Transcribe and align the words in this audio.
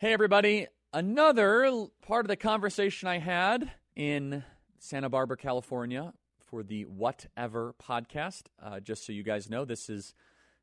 Hey, 0.00 0.12
everybody. 0.12 0.68
Another 0.92 1.88
part 2.06 2.24
of 2.24 2.28
the 2.28 2.36
conversation 2.36 3.08
I 3.08 3.18
had 3.18 3.72
in 3.96 4.44
Santa 4.78 5.08
Barbara, 5.08 5.36
California 5.36 6.12
for 6.38 6.62
the 6.62 6.84
Whatever 6.84 7.74
podcast. 7.82 8.42
Uh, 8.62 8.78
just 8.78 9.04
so 9.04 9.12
you 9.12 9.24
guys 9.24 9.50
know, 9.50 9.64
this 9.64 9.90
is 9.90 10.14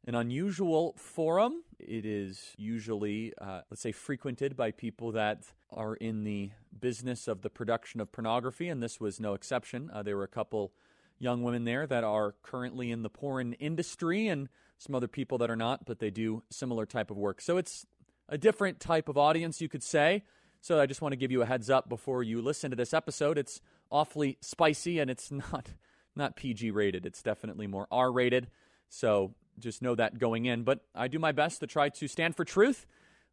an 0.08 0.16
unusual 0.16 0.96
forum. 0.98 1.64
It 1.80 2.06
is 2.06 2.54
usually, 2.56 3.34
uh, 3.42 3.64
let's 3.70 3.82
say, 3.82 3.92
frequented 3.92 4.56
by 4.56 4.72
people 4.72 5.12
that 5.12 5.44
are 5.70 5.96
in 5.96 6.24
the 6.24 6.52
business 6.80 7.28
of 7.28 7.42
the 7.42 7.50
production 7.50 8.00
of 8.00 8.14
pornography, 8.14 8.70
and 8.70 8.82
this 8.82 9.02
was 9.02 9.20
no 9.20 9.34
exception. 9.34 9.92
Uh, 9.94 10.02
there 10.02 10.16
were 10.16 10.24
a 10.24 10.30
couple 10.30 10.72
young 11.20 11.44
women 11.44 11.66
there 11.66 11.86
that 11.86 12.06
are 12.06 12.36
currently 12.42 12.90
in 12.90 13.04
the 13.04 13.10
porn 13.10 13.52
industry 13.54 14.30
and 14.30 14.48
some 14.78 14.96
other 14.96 15.10
people 15.10 15.38
that 15.40 15.50
are 15.50 15.56
not, 15.58 15.86
but 15.86 16.00
they 16.00 16.10
do 16.10 16.44
similar 16.50 16.86
type 16.86 17.12
of 17.12 17.18
work. 17.18 17.42
So 17.42 17.58
it's 17.58 17.86
a 18.30 18.38
different 18.38 18.80
type 18.80 19.10
of 19.10 19.18
audience, 19.18 19.62
you 19.62 19.70
could 19.70 19.84
say. 19.84 20.24
So 20.62 20.80
I 20.80 20.86
just 20.86 21.02
want 21.02 21.12
to 21.12 21.18
give 21.18 21.32
you 21.32 21.42
a 21.42 21.46
heads 21.46 21.70
up 21.70 21.88
before 21.88 22.24
you 22.24 22.42
listen 22.42 22.72
to 22.72 22.76
this 22.76 22.94
episode. 22.94 23.38
It's 23.38 23.62
awfully 23.92 24.38
spicy 24.42 25.00
and 25.00 25.12
it's 25.12 25.32
not 25.32 25.74
not 26.16 26.36
PG 26.36 26.72
rated. 26.72 27.06
It's 27.06 27.22
definitely 27.22 27.68
more 27.68 27.88
R 27.92 28.12
rated. 28.12 28.48
So 28.90 29.36
just 29.60 29.82
know 29.82 29.96
that 29.96 30.18
going 30.18 30.46
in. 30.46 30.64
But 30.64 30.80
I 30.94 31.08
do 31.08 31.20
my 31.20 31.32
best 31.32 31.60
to 31.60 31.68
try 31.68 31.90
to 31.90 32.08
stand 32.08 32.36
for 32.36 32.46
truth 32.46 32.86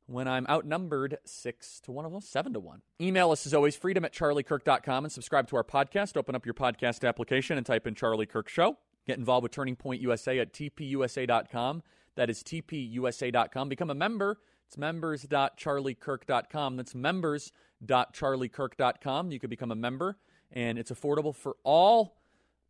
when 0.06 0.26
I'm 0.28 0.46
outnumbered 0.48 1.18
six 1.24 1.80
to 1.84 1.92
one 1.92 2.04
of 2.04 2.14
us, 2.14 2.26
seven 2.26 2.52
to 2.54 2.60
one. 2.60 2.82
Email 3.00 3.30
us 3.30 3.46
as 3.46 3.54
always, 3.54 3.76
freedom 3.76 4.04
at 4.04 4.12
charliekirk.com 4.12 5.04
and 5.04 5.12
subscribe 5.12 5.48
to 5.48 5.56
our 5.56 5.64
podcast. 5.64 6.16
Open 6.16 6.34
up 6.34 6.44
your 6.44 6.54
podcast 6.54 7.06
application 7.06 7.56
and 7.56 7.64
type 7.64 7.86
in 7.86 7.94
Charlie 7.94 8.26
Kirk 8.26 8.48
Show. 8.48 8.78
Get 9.06 9.18
involved 9.18 9.42
with 9.44 9.52
Turning 9.52 9.76
Point 9.76 10.00
USA 10.02 10.38
at 10.38 10.52
tpusa.com. 10.52 11.82
That 12.16 12.30
is 12.30 12.42
tpusa.com. 12.42 13.68
Become 13.68 13.90
a 13.90 13.94
member. 13.94 14.38
It's 14.72 14.78
members.charliekirk.com. 14.78 16.76
That's 16.78 16.94
members.charliekirk.com. 16.94 19.30
You 19.30 19.38
can 19.38 19.50
become 19.50 19.70
a 19.70 19.74
member, 19.74 20.16
and 20.50 20.78
it's 20.78 20.90
affordable 20.90 21.34
for 21.34 21.56
all 21.62 22.16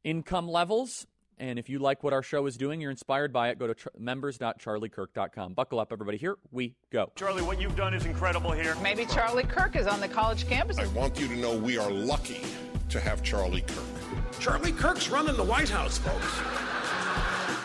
income 0.02 0.48
levels. 0.48 1.06
And 1.38 1.60
if 1.60 1.68
you 1.68 1.78
like 1.78 2.02
what 2.02 2.12
our 2.12 2.24
show 2.24 2.46
is 2.46 2.56
doing, 2.56 2.80
you're 2.80 2.90
inspired 2.90 3.32
by 3.32 3.50
it, 3.50 3.60
go 3.60 3.68
to 3.68 3.74
tr- 3.74 3.90
members.charliekirk.com. 3.96 5.54
Buckle 5.54 5.78
up, 5.78 5.92
everybody. 5.92 6.18
Here 6.18 6.38
we 6.50 6.74
go. 6.90 7.12
Charlie, 7.14 7.42
what 7.42 7.60
you've 7.60 7.76
done 7.76 7.94
is 7.94 8.04
incredible 8.04 8.50
here. 8.50 8.74
Maybe 8.82 9.06
Charlie 9.06 9.44
Kirk 9.44 9.76
is 9.76 9.86
on 9.86 10.00
the 10.00 10.08
college 10.08 10.48
campus. 10.48 10.78
I 10.78 10.88
want 10.88 11.20
you 11.20 11.28
to 11.28 11.36
know 11.36 11.56
we 11.56 11.78
are 11.78 11.92
lucky 11.92 12.40
to 12.88 12.98
have 12.98 13.22
Charlie 13.22 13.62
Kirk. 13.62 13.84
Charlie 14.40 14.72
Kirk's 14.72 15.08
running 15.08 15.36
the 15.36 15.44
White 15.44 15.68
House, 15.68 15.98
folks. 15.98 16.61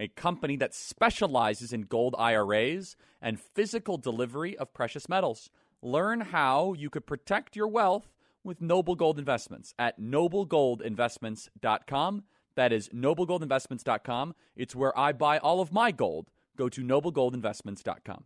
a 0.00 0.08
company 0.08 0.56
that 0.56 0.74
specializes 0.74 1.72
in 1.72 1.82
gold 1.82 2.16
IRAs 2.18 2.96
and 3.20 3.38
physical 3.38 3.98
delivery 3.98 4.56
of 4.56 4.72
precious 4.72 5.08
metals. 5.08 5.50
Learn 5.82 6.22
how 6.22 6.72
you 6.72 6.90
could 6.90 7.06
protect 7.06 7.54
your 7.54 7.68
wealth 7.68 8.08
with 8.42 8.60
Noble 8.62 8.96
Gold 8.96 9.18
Investments 9.18 9.74
at 9.78 10.00
noblegoldinvestments.com. 10.00 12.24
That 12.56 12.72
is 12.72 12.88
noblegoldinvestments.com. 12.88 14.34
It's 14.56 14.74
where 14.74 14.98
I 14.98 15.12
buy 15.12 15.38
all 15.38 15.60
of 15.60 15.72
my 15.72 15.92
gold. 15.92 16.30
Go 16.56 16.68
to 16.70 16.82
noblegoldinvestments.com. 16.82 18.24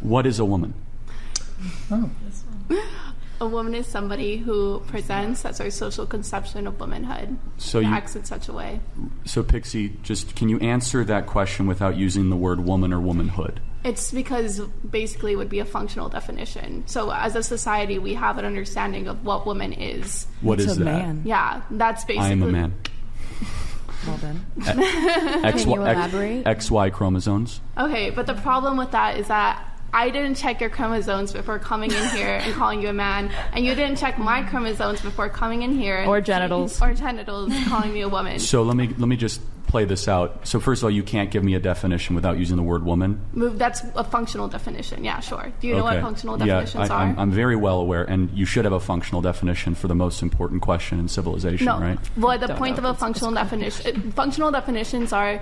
What 0.00 0.26
is 0.26 0.38
a 0.38 0.44
woman? 0.44 0.74
Oh. 1.90 2.10
A 3.40 3.46
woman 3.46 3.74
is 3.74 3.86
somebody 3.86 4.38
who 4.38 4.80
presents 4.86 5.44
as 5.44 5.60
our 5.60 5.68
social 5.70 6.06
conception 6.06 6.66
of 6.66 6.80
womanhood. 6.80 7.36
So 7.58 7.80
and 7.80 7.88
you- 7.88 7.94
acts 7.94 8.16
in 8.16 8.24
such 8.24 8.48
a 8.48 8.52
way. 8.52 8.80
So, 9.26 9.42
Pixie, 9.42 9.96
just 10.02 10.34
can 10.34 10.48
you 10.48 10.58
answer 10.60 11.04
that 11.04 11.26
question 11.26 11.66
without 11.66 11.96
using 11.96 12.30
the 12.30 12.36
word 12.36 12.60
woman 12.60 12.92
or 12.94 13.00
womanhood? 13.00 13.60
It's 13.84 14.10
because 14.10 14.60
basically 14.90 15.32
it 15.32 15.36
would 15.36 15.50
be 15.50 15.58
a 15.60 15.64
functional 15.64 16.08
definition. 16.08 16.82
So 16.86 17.10
as 17.12 17.36
a 17.36 17.42
society, 17.42 17.98
we 17.98 18.14
have 18.14 18.38
an 18.38 18.44
understanding 18.44 19.06
of 19.06 19.24
what 19.24 19.46
woman 19.46 19.72
is. 19.72 20.26
What 20.40 20.58
is 20.58 20.66
It's 20.66 20.76
a 20.76 20.84
that? 20.84 20.84
man. 20.84 21.22
Yeah, 21.24 21.60
that's 21.70 22.04
basically. 22.04 22.26
I 22.28 22.32
am 22.32 22.42
a 22.42 22.46
man. 22.48 22.74
Well 24.06 24.18
done. 24.18 24.46
X, 24.60 24.66
Can 24.66 24.78
you 24.78 25.80
Y- 25.80 25.88
X- 25.88 25.96
elaborate? 25.98 26.44
XY 26.44 26.92
chromosomes. 26.92 27.60
Okay, 27.76 28.10
but 28.10 28.26
the 28.26 28.34
problem 28.34 28.76
with 28.76 28.92
that 28.92 29.18
is 29.18 29.26
that 29.28 29.64
I 29.92 30.10
didn't 30.10 30.36
check 30.36 30.60
your 30.60 30.70
chromosomes 30.70 31.32
before 31.32 31.58
coming 31.58 31.90
in 31.90 32.08
here 32.10 32.40
and 32.42 32.54
calling 32.54 32.82
you 32.82 32.88
a 32.88 32.92
man, 32.92 33.30
and 33.52 33.64
you 33.64 33.74
didn't 33.74 33.96
check 33.96 34.18
my 34.18 34.42
chromosomes 34.42 35.00
before 35.00 35.28
coming 35.28 35.62
in 35.62 35.78
here. 35.78 35.96
And 35.98 36.08
Or 36.08 36.20
genitals. 36.20 36.80
Or 36.82 36.92
genitals, 36.92 37.52
calling 37.68 37.92
me 37.92 38.02
a 38.02 38.08
woman. 38.08 38.38
So 38.38 38.62
let 38.62 38.76
me 38.76 38.88
let 38.98 39.08
me 39.08 39.16
just 39.16 39.40
play 39.66 39.84
this 39.84 40.08
out. 40.08 40.46
So 40.46 40.60
first 40.60 40.80
of 40.80 40.84
all, 40.84 40.90
you 40.90 41.02
can't 41.02 41.30
give 41.30 41.42
me 41.42 41.54
a 41.54 41.58
definition 41.58 42.14
without 42.14 42.38
using 42.38 42.56
the 42.56 42.62
word 42.62 42.84
woman. 42.84 43.20
Move. 43.32 43.58
That's 43.58 43.82
a 43.94 44.04
functional 44.04 44.48
definition. 44.48 45.04
Yeah, 45.04 45.20
sure. 45.20 45.52
Do 45.60 45.66
you 45.66 45.76
know 45.76 45.84
what 45.84 46.00
functional 46.00 46.38
yeah, 46.38 46.60
definitions 46.60 46.90
I, 46.90 46.94
are? 46.94 47.02
I'm, 47.02 47.18
I'm 47.18 47.30
very 47.30 47.56
well 47.56 47.80
aware, 47.80 48.04
and 48.04 48.30
you 48.30 48.46
should 48.46 48.64
have 48.64 48.72
a 48.72 48.80
functional 48.80 49.22
definition 49.22 49.74
for 49.74 49.88
the 49.88 49.94
most 49.94 50.22
important 50.22 50.62
question 50.62 50.98
in 50.98 51.08
civilization, 51.08 51.66
no. 51.66 51.78
right? 51.78 51.98
Well, 52.16 52.38
the 52.38 52.46
Don't 52.48 52.58
point 52.58 52.78
of 52.78 52.84
a 52.84 52.94
functional 52.94 53.32
definition, 53.32 54.12
functional 54.12 54.50
definitions 54.50 55.12
are 55.12 55.40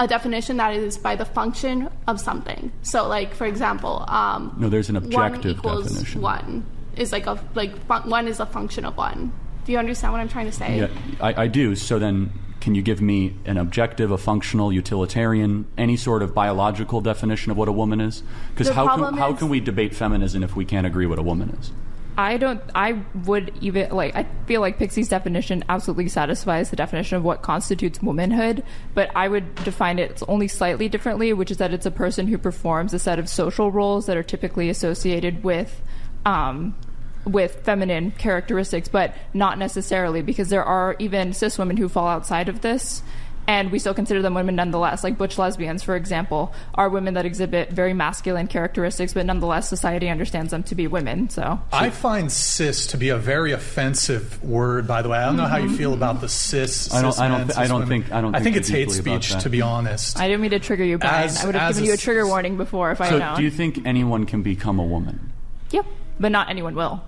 a 0.00 0.06
definition 0.08 0.56
that 0.56 0.74
is 0.74 0.98
by 0.98 1.14
the 1.16 1.24
function 1.24 1.88
of 2.06 2.20
something. 2.20 2.72
So, 2.82 3.06
like 3.08 3.34
for 3.34 3.46
example, 3.46 4.04
um, 4.08 4.54
No, 4.58 4.68
there's 4.68 4.88
an 4.88 4.96
objective 4.96 5.58
equals 5.58 5.86
definition. 5.88 6.20
one 6.20 6.66
is 6.96 7.12
like 7.12 7.26
a 7.26 7.38
like 7.54 7.76
fun, 7.86 8.08
one 8.10 8.26
is 8.28 8.40
a 8.40 8.46
function 8.46 8.84
of 8.84 8.96
one. 8.96 9.32
Do 9.64 9.72
you 9.72 9.78
understand 9.78 10.12
what 10.12 10.20
I'm 10.20 10.28
trying 10.28 10.46
to 10.46 10.52
say? 10.52 10.78
Yeah, 10.78 10.88
I, 11.20 11.44
I 11.44 11.46
do. 11.46 11.74
So 11.74 11.98
then, 11.98 12.32
can 12.60 12.74
you 12.74 12.82
give 12.82 13.00
me 13.00 13.36
an 13.46 13.56
objective, 13.56 14.10
a 14.10 14.18
functional, 14.18 14.72
utilitarian, 14.72 15.66
any 15.78 15.96
sort 15.96 16.22
of 16.22 16.34
biological 16.34 17.00
definition 17.00 17.50
of 17.52 17.56
what 17.56 17.68
a 17.68 17.72
woman 17.72 18.00
is? 18.00 18.22
Because 18.50 18.68
how 18.68 18.86
can, 18.86 18.98
problem 18.98 19.16
how 19.16 19.32
is- 19.32 19.38
can 19.38 19.48
we 19.48 19.60
debate 19.60 19.94
feminism 19.94 20.42
if 20.42 20.54
we 20.56 20.64
can't 20.64 20.86
agree 20.86 21.06
what 21.06 21.18
a 21.18 21.22
woman 21.22 21.50
is? 21.60 21.72
I 22.16 22.36
don't. 22.36 22.62
I 22.74 23.02
would 23.24 23.52
even 23.60 23.90
like. 23.90 24.14
I 24.14 24.26
feel 24.46 24.60
like 24.60 24.78
Pixie's 24.78 25.08
definition 25.08 25.64
absolutely 25.68 26.08
satisfies 26.08 26.70
the 26.70 26.76
definition 26.76 27.16
of 27.16 27.24
what 27.24 27.42
constitutes 27.42 28.00
womanhood, 28.00 28.62
but 28.94 29.10
I 29.16 29.26
would 29.26 29.54
define 29.56 29.98
it 29.98 30.22
only 30.28 30.46
slightly 30.46 30.88
differently, 30.88 31.32
which 31.32 31.50
is 31.50 31.56
that 31.56 31.74
it's 31.74 31.86
a 31.86 31.90
person 31.90 32.28
who 32.28 32.38
performs 32.38 32.94
a 32.94 32.98
set 32.98 33.18
of 33.18 33.28
social 33.28 33.72
roles 33.72 34.06
that 34.06 34.16
are 34.16 34.22
typically 34.22 34.70
associated 34.70 35.42
with, 35.42 35.82
um, 36.24 36.76
with 37.24 37.64
feminine 37.64 38.12
characteristics, 38.12 38.88
but 38.88 39.16
not 39.32 39.58
necessarily 39.58 40.22
because 40.22 40.50
there 40.50 40.64
are 40.64 40.94
even 41.00 41.32
cis 41.32 41.58
women 41.58 41.76
who 41.76 41.88
fall 41.88 42.06
outside 42.06 42.48
of 42.48 42.60
this. 42.60 43.02
And 43.46 43.70
we 43.70 43.78
still 43.78 43.94
consider 43.94 44.22
them 44.22 44.34
women 44.34 44.56
nonetheless. 44.56 45.04
Like 45.04 45.18
butch 45.18 45.36
lesbians, 45.38 45.82
for 45.82 45.96
example, 45.96 46.54
are 46.74 46.88
women 46.88 47.14
that 47.14 47.26
exhibit 47.26 47.70
very 47.70 47.92
masculine 47.92 48.46
characteristics, 48.46 49.12
but 49.12 49.26
nonetheless, 49.26 49.68
society 49.68 50.08
understands 50.08 50.50
them 50.50 50.62
to 50.64 50.74
be 50.74 50.86
women. 50.86 51.28
So 51.28 51.60
I 51.72 51.90
find 51.90 52.32
cis 52.32 52.86
to 52.88 52.96
be 52.96 53.10
a 53.10 53.18
very 53.18 53.52
offensive 53.52 54.42
word. 54.42 54.86
By 54.86 55.02
the 55.02 55.08
way, 55.10 55.18
I 55.18 55.26
don't 55.26 55.36
know 55.36 55.46
how 55.46 55.58
you 55.58 55.66
mm-hmm. 55.66 55.76
feel 55.76 55.94
about 55.94 56.20
the 56.20 56.28
cis. 56.28 56.92
I 56.92 57.02
don't- 57.02 57.12
cis 57.12 57.20
I 57.20 57.28
don't 57.28 57.38
men, 57.38 57.48
thi- 57.48 57.54
I 57.56 57.66
don't 57.66 57.86
think- 57.86 58.12
I 58.12 58.20
don't 58.20 58.34
I 58.34 58.40
think 58.40 58.54
think 58.54 58.56
it's 58.56 58.68
hate 58.68 58.90
speech, 58.90 59.42
to 59.42 59.50
be 59.50 59.60
honest. 59.60 60.18
I 60.18 60.28
didn't 60.28 60.40
mean 60.40 60.52
to 60.52 60.58
trigger 60.58 60.84
you, 60.84 60.98
Brian. 60.98 61.24
As- 61.24 61.42
I 61.42 61.46
would 61.46 61.54
have 61.54 61.74
given 61.74 61.84
a 61.84 61.86
you 61.88 61.94
a 61.94 61.96
trigger 61.96 62.26
warning 62.26 62.56
before 62.56 62.92
if 62.92 63.00
I 63.00 63.06
So, 63.08 63.18
had 63.18 63.18
known. 63.18 63.36
do 63.36 63.42
you 63.42 63.50
think 63.50 63.86
anyone 63.86 64.24
can 64.24 64.42
become 64.42 64.78
a 64.78 64.84
woman? 64.84 65.32
Yep, 65.70 65.86
but 66.18 66.32
not 66.32 66.48
anyone 66.48 66.74
will. 66.74 67.02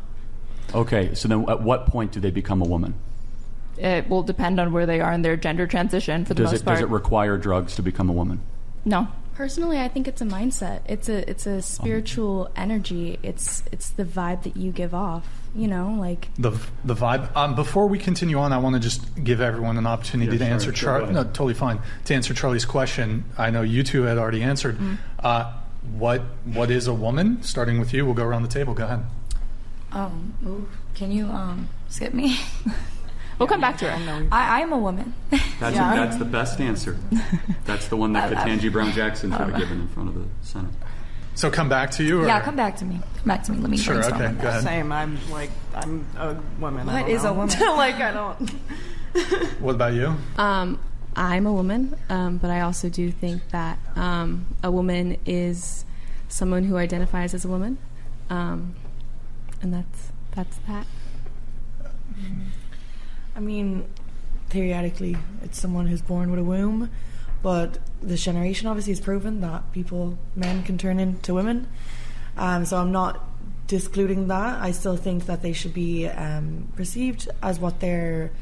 Okay, 0.74 1.14
so 1.14 1.28
then 1.28 1.48
at 1.48 1.62
what 1.62 1.86
point 1.86 2.12
do 2.12 2.20
they 2.20 2.30
become 2.30 2.60
a 2.60 2.66
woman? 2.66 2.94
It 3.78 4.08
will 4.08 4.22
depend 4.22 4.58
on 4.60 4.72
where 4.72 4.86
they 4.86 5.00
are 5.00 5.12
in 5.12 5.22
their 5.22 5.36
gender 5.36 5.66
transition 5.66 6.24
for 6.24 6.34
the 6.34 6.42
Does 6.42 6.52
most 6.52 6.60
it, 6.62 6.64
part. 6.64 6.76
does 6.76 6.82
it 6.84 6.88
require 6.90 7.36
drugs 7.38 7.76
to 7.76 7.82
become 7.82 8.08
a 8.08 8.12
woman? 8.12 8.40
no. 8.84 9.08
Personally, 9.34 9.78
I 9.78 9.88
think 9.88 10.08
it's 10.08 10.22
a 10.22 10.24
mindset. 10.24 10.80
It's 10.86 11.10
a 11.10 11.28
it's 11.30 11.44
a 11.46 11.60
spiritual 11.60 12.50
energy. 12.56 13.18
It's 13.22 13.62
it's 13.70 13.90
the 13.90 14.04
vibe 14.04 14.44
that 14.44 14.56
you 14.56 14.72
give 14.72 14.94
off. 14.94 15.28
You 15.54 15.68
know, 15.68 15.94
like 16.00 16.28
the 16.38 16.52
the 16.86 16.94
vibe. 16.94 17.36
Um, 17.36 17.54
before 17.54 17.86
we 17.86 17.98
continue 17.98 18.38
on, 18.38 18.54
I 18.54 18.56
want 18.56 18.76
to 18.76 18.80
just 18.80 19.02
give 19.22 19.42
everyone 19.42 19.76
an 19.76 19.86
opportunity 19.86 20.32
Yeah, 20.32 20.38
to 20.38 20.44
sure, 20.46 20.52
answer 20.54 20.74
sure, 20.74 20.98
go 21.00 21.04
Char- 21.04 21.12
no, 21.12 21.24
totally 21.24 21.52
fine 21.52 21.80
to 22.06 22.14
answer 22.14 22.32
Charlie's 22.32 22.64
question. 22.64 23.24
I 23.36 23.50
know 23.50 23.60
you 23.60 23.82
two 23.82 24.04
had 24.04 24.16
already 24.16 24.42
answered. 24.42 24.76
Mm-hmm. 24.76 24.94
Uh, 25.22 25.52
what 25.98 26.22
what 26.46 26.70
is 26.70 26.86
a 26.86 26.94
woman? 26.94 27.42
Starting 27.42 27.78
with 27.78 27.92
you, 27.92 28.06
we'll 28.06 28.14
go 28.14 28.24
around 28.24 28.40
the 28.40 28.48
table. 28.48 28.72
Go 28.72 28.84
ahead. 28.84 29.04
um, 29.92 30.32
ooh, 30.46 30.66
can 30.94 31.12
you 31.12 31.26
um 31.26 31.68
skip 31.90 32.14
me? 32.14 32.38
We'll 33.38 33.48
come 33.48 33.60
back 33.60 33.76
to 33.78 33.90
her. 33.90 34.28
I 34.32 34.62
I'm 34.62 34.72
a 34.72 34.78
woman. 34.78 35.12
That's, 35.30 35.42
Yeah. 35.76 35.94
that's 35.94 36.16
the 36.16 36.24
best 36.24 36.60
answer. 36.60 36.96
That's 37.64 37.88
the 37.88 37.96
one 37.96 38.12
that 38.14 38.32
I- 38.36 38.42
I- 38.42 38.48
Ketanji 38.48 38.72
Brown 38.72 38.92
Jackson 38.92 39.30
should 39.30 39.40
have 39.40 39.58
given 39.58 39.80
in 39.80 39.88
front 39.88 40.08
of 40.10 40.14
the 40.14 40.24
Senate. 40.42 40.70
So 41.34 41.50
come 41.50 41.68
back 41.68 41.90
to 41.92 42.02
you? 42.02 42.22
Or? 42.22 42.26
Yeah, 42.26 42.40
come 42.40 42.56
back 42.56 42.76
to 42.76 42.86
me. 42.86 42.94
Come 43.16 43.24
back 43.26 43.42
to 43.44 43.52
me. 43.52 43.58
Let 43.58 43.68
me 43.70 43.76
Sure, 43.76 43.96
brainstorm 43.96 44.22
okay, 44.22 44.42
go 44.42 44.48
ahead. 44.48 44.62
Same. 44.62 44.90
I'm 44.90 45.18
like 45.30 45.50
I'm 45.74 46.06
a 46.16 46.34
woman. 46.58 46.88
I 46.88 47.02
What 47.02 47.24
a 47.26 47.32
woman? 47.32 47.58
like 47.76 47.96
I 47.96 48.10
don't. 48.12 48.50
What 49.60 49.74
about 49.74 49.92
you? 49.94 50.14
Um, 50.38 50.78
I'm 51.14 51.46
a 51.46 51.52
woman, 51.52 51.96
um, 52.10 52.36
but 52.38 52.50
I 52.50 52.60
also 52.60 52.88
do 52.90 53.10
think 53.10 53.48
that 53.50 53.78
um, 53.96 54.46
a 54.62 54.70
woman 54.70 55.16
is 55.24 55.84
someone 56.28 56.64
who 56.64 56.76
identifies 56.76 57.32
as 57.32 57.44
a 57.44 57.48
woman, 57.48 57.78
um, 58.28 58.74
and 59.62 59.72
that's 59.72 60.10
that's 60.34 60.56
that. 60.68 60.86
I 63.36 63.40
mean, 63.40 63.84
theoretically, 64.48 65.16
it's 65.42 65.60
someone 65.60 65.86
who's 65.86 66.00
born 66.00 66.30
with 66.30 66.40
a 66.40 66.44
womb, 66.44 66.90
but 67.42 67.78
this 68.02 68.24
generation 68.24 68.66
obviously 68.66 68.92
has 68.92 69.00
proven 69.00 69.42
that 69.42 69.72
people, 69.72 70.18
men, 70.34 70.62
can 70.62 70.78
turn 70.78 70.98
into 70.98 71.34
women. 71.34 71.68
Um, 72.38 72.64
so 72.64 72.78
I'm 72.78 72.92
not 72.92 73.22
discluding 73.66 74.28
that. 74.28 74.62
I 74.62 74.70
still 74.70 74.96
think 74.96 75.26
that 75.26 75.42
they 75.42 75.52
should 75.52 75.74
be 75.74 76.08
um, 76.08 76.72
perceived 76.76 77.28
as 77.42 77.60
what 77.60 77.80
they're 77.80 78.32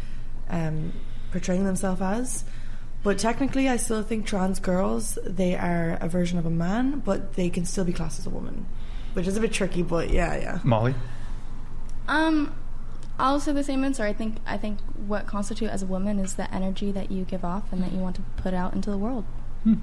um, 0.49 0.93
portraying 1.33 1.65
themselves 1.65 2.01
as. 2.01 2.45
But 3.03 3.19
technically, 3.19 3.69
I 3.69 3.77
still 3.77 4.03
think 4.03 4.27
trans 4.27 4.61
girls 4.61 5.19
they 5.25 5.57
are 5.57 5.99
a 6.01 6.09
version 6.09 6.39
of 6.39 6.47
a 6.47 6.51
man, 6.51 7.01
but 7.01 7.35
they 7.35 7.51
can 7.51 7.65
still 7.67 7.85
be 7.85 7.93
classed 7.93 8.21
as 8.21 8.27
a 8.27 8.31
woman, 8.31 8.67
which 9.15 9.27
is 9.27 9.37
a 9.37 9.41
bit 9.41 9.53
tricky. 9.53 9.83
But 9.83 10.11
yeah, 10.11 10.37
yeah. 10.37 10.59
Molly? 10.63 10.95
Um, 12.09 12.55
I'll 13.19 13.41
say 13.41 13.53
the 13.53 13.65
same 13.65 13.85
answer. 13.85 14.05
I 14.05 14.13
think 14.13 14.37
I 14.47 14.57
think 14.57 14.81
what 15.07 15.27
constitutes 15.27 15.73
as 15.73 15.83
a 15.83 15.87
woman 15.87 16.19
is 16.19 16.35
the 16.35 16.53
energy 16.53 16.91
that 16.93 17.11
you 17.11 17.25
give 17.25 17.45
off 17.45 17.73
and 17.73 17.83
that 17.83 17.93
you 17.93 17.99
want 17.99 18.17
to 18.17 18.23
put 18.37 18.55
out 18.55 18.75
into 18.75 18.91
the 18.91 18.99
world. 18.99 19.25
Hmm. 19.63 19.75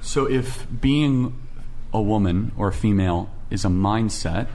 So, 0.00 0.30
if 0.30 0.66
being 0.80 1.36
a 1.92 2.00
woman 2.00 2.52
or 2.56 2.68
a 2.68 2.72
female 2.72 3.30
is 3.50 3.64
a 3.64 3.68
mindset, 3.68 4.48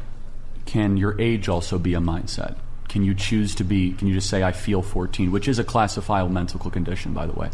can 0.66 0.98
your 0.98 1.20
age 1.20 1.50
also 1.50 1.78
be 1.78 1.94
a 1.94 2.00
mindset? 2.00 2.58
Can 2.88 3.04
you 3.04 3.14
choose 3.14 3.54
to 3.56 3.64
be? 3.64 3.92
Can 3.92 4.08
you 4.08 4.14
just 4.14 4.30
say 4.30 4.44
I 4.44 4.54
feel 4.54 4.82
14, 4.82 5.32
which 5.32 5.48
is 5.48 5.60
a 5.60 5.64
classifiable 5.64 6.32
mental 6.32 6.60
condition, 6.60 7.14
by 7.14 7.26
the 7.26 7.34
way, 7.34 7.50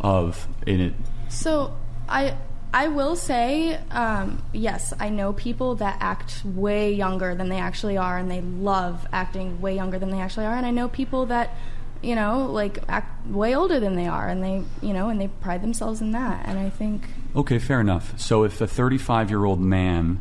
of 0.00 0.48
in 0.66 0.80
it. 0.80 0.94
So 1.28 1.76
I 2.08 2.36
I 2.72 2.88
will 2.88 3.16
say 3.16 3.74
um, 3.90 4.42
yes. 4.52 4.92
I 5.00 5.08
know 5.08 5.32
people 5.32 5.74
that 5.76 5.98
act 6.00 6.44
way 6.44 6.92
younger 6.94 7.34
than 7.34 7.48
they 7.48 7.58
actually 7.58 7.96
are, 7.96 8.16
and 8.16 8.30
they 8.30 8.40
love 8.40 9.06
acting 9.12 9.60
way 9.60 9.74
younger 9.74 9.98
than 9.98 10.10
they 10.10 10.20
actually 10.20 10.46
are. 10.46 10.54
And 10.54 10.64
I 10.64 10.70
know 10.70 10.88
people 10.88 11.26
that 11.26 11.54
you 12.02 12.14
know 12.14 12.46
like 12.46 12.78
act 12.88 13.26
way 13.26 13.54
older 13.56 13.80
than 13.80 13.96
they 13.96 14.06
are, 14.06 14.28
and 14.28 14.42
they 14.42 14.62
you 14.86 14.92
know 14.94 15.08
and 15.08 15.20
they 15.20 15.28
pride 15.28 15.62
themselves 15.62 16.00
in 16.00 16.12
that. 16.12 16.46
And 16.46 16.58
I 16.58 16.70
think 16.70 17.08
Okay, 17.34 17.58
fair 17.58 17.80
enough. 17.80 18.18
So, 18.20 18.42
if 18.44 18.60
a 18.60 18.66
35 18.66 19.30
year 19.30 19.44
old 19.44 19.60
man 19.60 20.18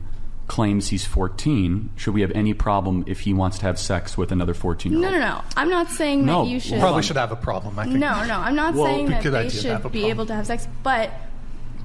claims 0.47 0.87
he's 0.89 1.05
14, 1.05 1.91
should 1.95 2.13
we 2.13 2.21
have 2.21 2.31
any 2.31 2.53
problem 2.55 3.03
if 3.07 3.19
he 3.21 3.33
wants 3.33 3.59
to 3.59 3.65
have 3.67 3.77
sex 3.79 4.17
with 4.17 4.31
another 4.31 4.53
14 4.55 4.91
year 4.91 4.97
old? 5.03 5.11
no 5.13 5.19
no. 5.19 5.19
No. 5.19 5.41
I'm 5.55 5.69
not 5.69 5.89
saying 5.91 6.25
No, 6.25 6.43
that 6.43 6.49
you 6.49 6.59
should 6.59 6.79
Probably 6.79 7.03
should 7.03 7.17
have 7.17 7.31
a 7.31 7.35
problem, 7.35 7.77
I 7.77 7.83
think. 7.85 7.97
No, 7.97 8.25
no, 8.25 8.35
I'm 8.39 8.55
not 8.55 8.73
Well, 8.73 8.85
saying 8.85 9.09
that 9.09 9.21
good 9.23 9.33
they 9.33 9.45
idea 9.45 9.61
to 9.61 9.67
have 9.69 9.79
a 9.81 9.83
should 9.83 9.91
be 9.91 9.99
problem. 9.99 10.11
able 10.11 10.25
to 10.27 10.33
have 10.33 10.47
sex, 10.47 10.67
but 10.83 11.11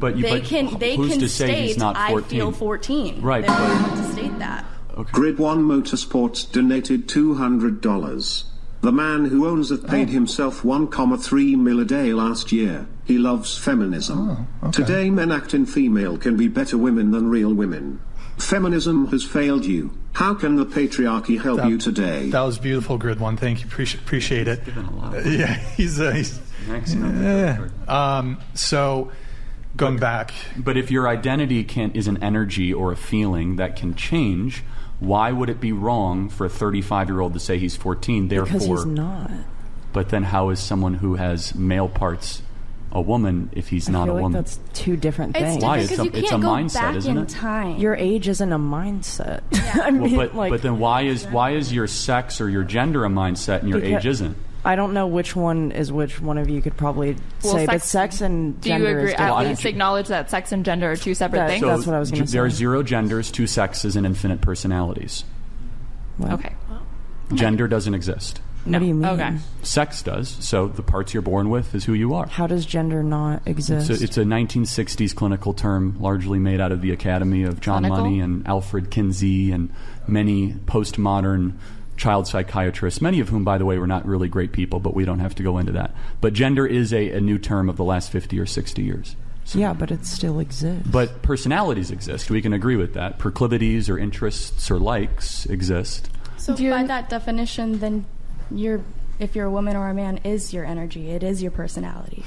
But 0.05 0.17
you, 0.19 0.23
they 0.25 0.41
but 0.41 0.45
can 0.45 0.79
they 0.79 0.97
who's 0.97 1.13
can 1.13 1.21
to 1.21 1.29
say 1.31 1.47
state 1.47 1.65
he's 1.69 1.79
not 1.79 1.97
14? 1.97 2.27
I 2.27 2.29
feel 2.29 2.53
14. 2.53 3.23
Right, 3.23 3.41
They're 3.47 3.57
but- 3.57 3.71
allowed 3.71 3.97
to 3.97 4.13
state 4.13 4.39
that. 4.39 4.67
Grid 5.13 5.39
1 5.39 5.65
Motorsports 5.65 6.53
donated 6.53 7.09
$200. 7.09 8.45
The 8.83 8.93
man 8.93 9.25
who 9.25 9.49
owns 9.49 9.71
it 9.71 9.87
paid 9.89 10.11
himself 10.11 10.61
1,3 10.63 11.57
mil 11.57 11.81
a 11.81 11.87
day 11.87 12.13
last 12.13 12.53
year. 12.53 12.87
He 13.07 13.17
loves 13.17 13.57
feminism. 13.57 14.47
Today, 14.73 15.09
men 15.09 15.33
acting 15.33 15.65
female 15.65 16.19
can 16.19 16.37
be 16.37 16.49
better 16.49 16.77
women 16.77 17.11
than 17.11 17.29
real 17.31 17.55
women. 17.55 18.01
Feminism 18.37 19.07
has 19.07 19.25
failed 19.25 19.65
you. 19.65 19.97
How 20.13 20.35
can 20.35 20.57
the 20.57 20.67
patriarchy 20.67 21.41
help 21.41 21.65
you 21.65 21.79
today? 21.79 22.29
That 22.29 22.43
was 22.43 22.59
beautiful, 22.59 22.99
Grid 22.99 23.21
One. 23.21 23.39
Thank 23.39 23.63
you. 23.63 23.67
Appreciate, 23.69 24.03
appreciate 24.03 24.49
it. 24.49 24.61
Yeah, 25.25 25.55
he's, 25.77 25.99
uh, 25.99 26.11
he's 26.13 26.41
yeah. 26.69 27.69
Um, 27.89 28.39
so 28.55 29.13
going 29.77 29.97
back, 29.99 30.33
But 30.57 30.77
if 30.77 30.91
your 30.91 31.09
identity 31.09 31.65
can 31.65 31.91
is 31.93 32.07
an 32.09 32.23
energy 32.23 32.73
or 32.73 32.93
a 32.93 32.97
feeling 32.97 33.57
that 33.57 33.77
can 33.77 33.95
change, 33.95 34.63
why 35.01 35.33
would 35.33 35.49
it 35.51 35.61
be 35.61 35.73
wrong 35.73 36.29
for 36.29 36.47
a 36.47 36.51
35 36.51 37.09
year 37.09 37.21
old 37.21 37.35
to 37.35 37.41
say 37.41 37.59
he's 37.59 37.77
14? 37.77 38.29
Therefore, 38.29 38.47
Because 38.53 38.67
he's 38.67 38.87
not. 38.87 39.31
But 39.93 40.09
then, 40.09 40.25
how 40.25 40.51
is 40.51 40.59
someone 40.61 40.95
who 40.95 41.15
has 41.17 41.55
male 41.55 41.89
parts 41.89 42.43
a 42.91 43.01
woman 43.01 43.51
if 43.53 43.69
he's 43.69 43.89
I 43.89 43.93
not 43.93 44.05
feel 44.05 44.13
a 44.13 44.15
like 44.15 44.23
woman? 44.23 44.43
that's 44.43 44.59
two 44.73 44.97
different 44.97 45.37
It's 45.37 45.45
things. 45.45 45.63
Why? 45.65 45.79
It's 45.79 45.87
a- 45.87 45.91
because 45.91 46.05
you 46.05 46.21
it's 46.21 46.31
can't 46.31 46.43
a 46.43 46.47
go 46.47 46.53
mindset, 46.53 46.75
back 46.75 46.97
isn't 46.97 47.17
in 47.17 47.23
it? 47.25 47.29
time. 47.29 47.77
Your 47.79 47.95
age 47.97 48.29
isn't 48.29 48.53
a 48.53 48.59
mindset. 48.59 49.43
Yeah. 49.53 49.73
I 49.85 49.91
Well, 49.91 50.03
mean, 50.03 50.17
but, 50.17 50.35
like, 50.35 50.51
but 50.51 50.63
then 50.63 50.79
why 50.79 51.03
is 51.03 51.27
why 51.27 51.53
is 51.53 51.73
your 51.73 51.87
sex 51.89 52.41
or 52.41 52.49
your 52.49 52.63
gender 52.65 53.05
a 53.05 53.09
mindset 53.09 53.61
and 53.61 53.69
your 53.69 53.81
Because- 53.81 53.99
age 54.05 54.07
isn't? 54.07 54.37
I 54.65 54.77
don't 54.77 54.95
know 54.95 55.07
which 55.07 55.37
one 55.37 55.73
is 55.73 55.93
which. 55.93 56.21
One 56.21 56.39
of 56.39 56.49
you 56.49 56.63
could 56.63 56.77
probably 56.77 57.17
Well, 57.43 57.53
say, 57.55 57.67
but 57.67 57.73
sex- 57.83 57.87
sex 57.87 58.21
and 58.23 58.59
Do 58.61 58.71
you 58.71 58.77
agree? 58.87 59.05
is 59.09 59.15
At 59.15 59.27
different. 59.29 59.49
least 59.49 59.65
acknowledge 59.67 60.09
that 60.09 60.31
sex 60.31 60.53
and 60.53 60.65
gender 60.65 60.91
are 60.91 60.97
two 60.97 61.15
separate 61.15 61.41
That- 61.41 61.49
things. 61.51 61.61
So 61.61 61.67
That's 61.69 61.87
what 61.87 61.95
I 61.97 61.99
was 61.99 62.11
gonna 62.11 62.25
g- 62.25 62.33
There 62.33 62.45
are 62.45 62.51
zero 62.51 62.83
genders, 62.83 63.31
two 63.31 63.47
sexes, 63.47 63.95
and 63.97 64.07
infinite 64.07 64.41
personalities. 64.41 65.25
okay. 66.23 66.55
Gender 67.35 67.69
doesn't 67.69 67.95
exist. 67.95 68.41
What 68.65 68.79
do 68.79 68.87
you 68.87 68.95
mean? 68.95 69.05
Okay. 69.05 69.37
Sex 69.63 70.01
does. 70.03 70.29
So 70.41 70.69
the 70.69 70.83
parts 70.83 71.13
you're 71.13 71.23
born 71.23 71.51
with 71.51 71.75
is 71.75 71.85
who 71.85 71.93
you 71.93 72.15
are. 72.15 72.27
How 72.27 72.47
does 72.47 72.65
gender 72.65 73.03
not 73.03 73.43
exist? 73.45 73.89
So 73.89 73.93
it's 73.93 74.17
a 74.17 74.25
1960s 74.25 75.13
clinical 75.15 75.53
term, 75.53 75.97
largely 76.01 76.39
made 76.39 76.61
out 76.63 76.73
of 76.73 76.81
the 76.81 76.91
Academy 76.91 77.43
of 77.43 77.61
John 77.61 77.83
Clinical? 77.83 78.05
Money 78.05 78.21
and 78.21 78.47
Alfred 78.49 78.91
Kinsey 78.91 79.53
and 79.53 79.69
many 80.07 80.53
postmodern 80.65 81.53
child 81.97 82.27
psychiatrists, 82.27 83.01
many 83.01 83.21
of 83.21 83.29
whom, 83.29 83.45
by 83.45 83.59
the 83.59 83.65
way, 83.65 83.79
were 83.79 83.87
not 83.87 84.07
really 84.07 84.29
great 84.29 84.53
people, 84.53 84.81
but 84.81 84.95
we 84.95 85.05
don't 85.05 85.21
have 85.21 85.35
to 85.37 85.43
go 85.43 85.59
into 85.59 85.73
that. 85.73 85.95
But 86.21 86.33
gender 86.33 86.67
is 86.67 86.93
a, 86.93 87.11
a 87.13 87.21
new 87.21 87.39
term 87.39 87.69
of 87.69 87.77
the 87.77 87.85
last 87.85 88.11
50 88.11 88.39
or 88.39 88.47
60 88.47 88.83
years. 88.83 89.17
yeah, 89.55 89.73
but 89.73 89.91
it 89.91 90.05
still 90.07 90.41
exists. 90.41 90.89
But 90.89 91.23
personalities 91.23 91.91
exist. 91.91 92.31
We 92.31 92.43
can 92.43 92.53
agree 92.53 92.77
with 92.77 92.95
that. 92.95 93.19
Proclivities 93.19 93.89
or 93.89 93.99
interests 93.99 94.71
or 94.71 94.79
likes 94.79 95.47
exist. 95.47 96.11
So 96.37 96.57
by 96.57 96.83
that 96.85 97.09
definition, 97.09 97.79
then 97.79 98.05
you're 98.51 98.83
if 99.19 99.37
you're 99.37 99.47
a 99.47 99.51
woman 99.51 99.77
or 99.77 99.89
a 99.89 99.95
man 99.95 100.19
is 100.25 100.53
your 100.53 100.65
energy. 100.65 101.11
It 101.11 101.23
is 101.23 101.43
your 101.43 101.51
personality. 101.51 102.25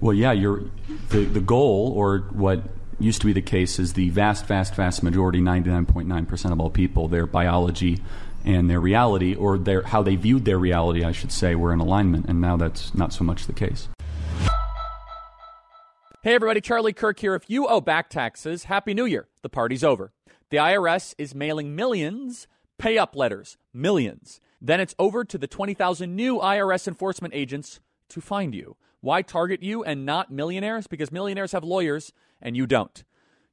Well, 0.00 0.14
yeah, 0.14 0.32
you're, 0.32 0.64
the, 1.10 1.24
the 1.24 1.40
goal, 1.40 1.92
or 1.94 2.18
what 2.30 2.62
used 2.98 3.20
to 3.20 3.26
be 3.26 3.32
the 3.32 3.42
case, 3.42 3.78
is 3.78 3.92
the 3.92 4.10
vast, 4.10 4.46
vast, 4.46 4.74
vast 4.74 5.02
majority, 5.02 5.40
99.9% 5.40 6.52
of 6.52 6.60
all 6.60 6.70
people, 6.70 7.08
their 7.08 7.26
biology 7.26 8.00
and 8.44 8.68
their 8.68 8.80
reality, 8.80 9.34
or 9.34 9.58
their, 9.58 9.82
how 9.82 10.02
they 10.02 10.16
viewed 10.16 10.44
their 10.44 10.58
reality, 10.58 11.04
I 11.04 11.12
should 11.12 11.32
say, 11.32 11.54
were 11.54 11.72
in 11.72 11.80
alignment. 11.80 12.26
And 12.26 12.40
now 12.40 12.56
that's 12.56 12.94
not 12.94 13.12
so 13.12 13.24
much 13.24 13.46
the 13.46 13.52
case. 13.52 13.88
Hey 16.22 16.34
everybody, 16.34 16.60
Charlie 16.60 16.92
Kirk 16.92 17.18
here. 17.18 17.34
If 17.34 17.50
you 17.50 17.66
owe 17.66 17.80
back 17.80 18.08
taxes, 18.08 18.64
Happy 18.64 18.94
New 18.94 19.06
Year. 19.06 19.26
The 19.42 19.48
party's 19.48 19.82
over. 19.82 20.12
The 20.50 20.58
IRS 20.58 21.14
is 21.18 21.34
mailing 21.34 21.74
millions 21.74 22.46
pay 22.82 22.98
up 22.98 23.14
letters, 23.14 23.56
millions. 23.72 24.40
Then 24.60 24.80
it's 24.80 24.94
over 24.98 25.24
to 25.24 25.38
the 25.38 25.46
20,000 25.46 26.16
new 26.16 26.38
IRS 26.38 26.88
enforcement 26.88 27.32
agents 27.32 27.78
to 28.08 28.20
find 28.20 28.56
you. 28.56 28.76
Why 29.00 29.22
target 29.22 29.62
you 29.62 29.84
and 29.84 30.04
not 30.04 30.32
millionaires? 30.32 30.88
Because 30.88 31.12
millionaires 31.12 31.52
have 31.52 31.62
lawyers 31.62 32.12
and 32.40 32.56
you 32.56 32.66
don't. 32.66 33.04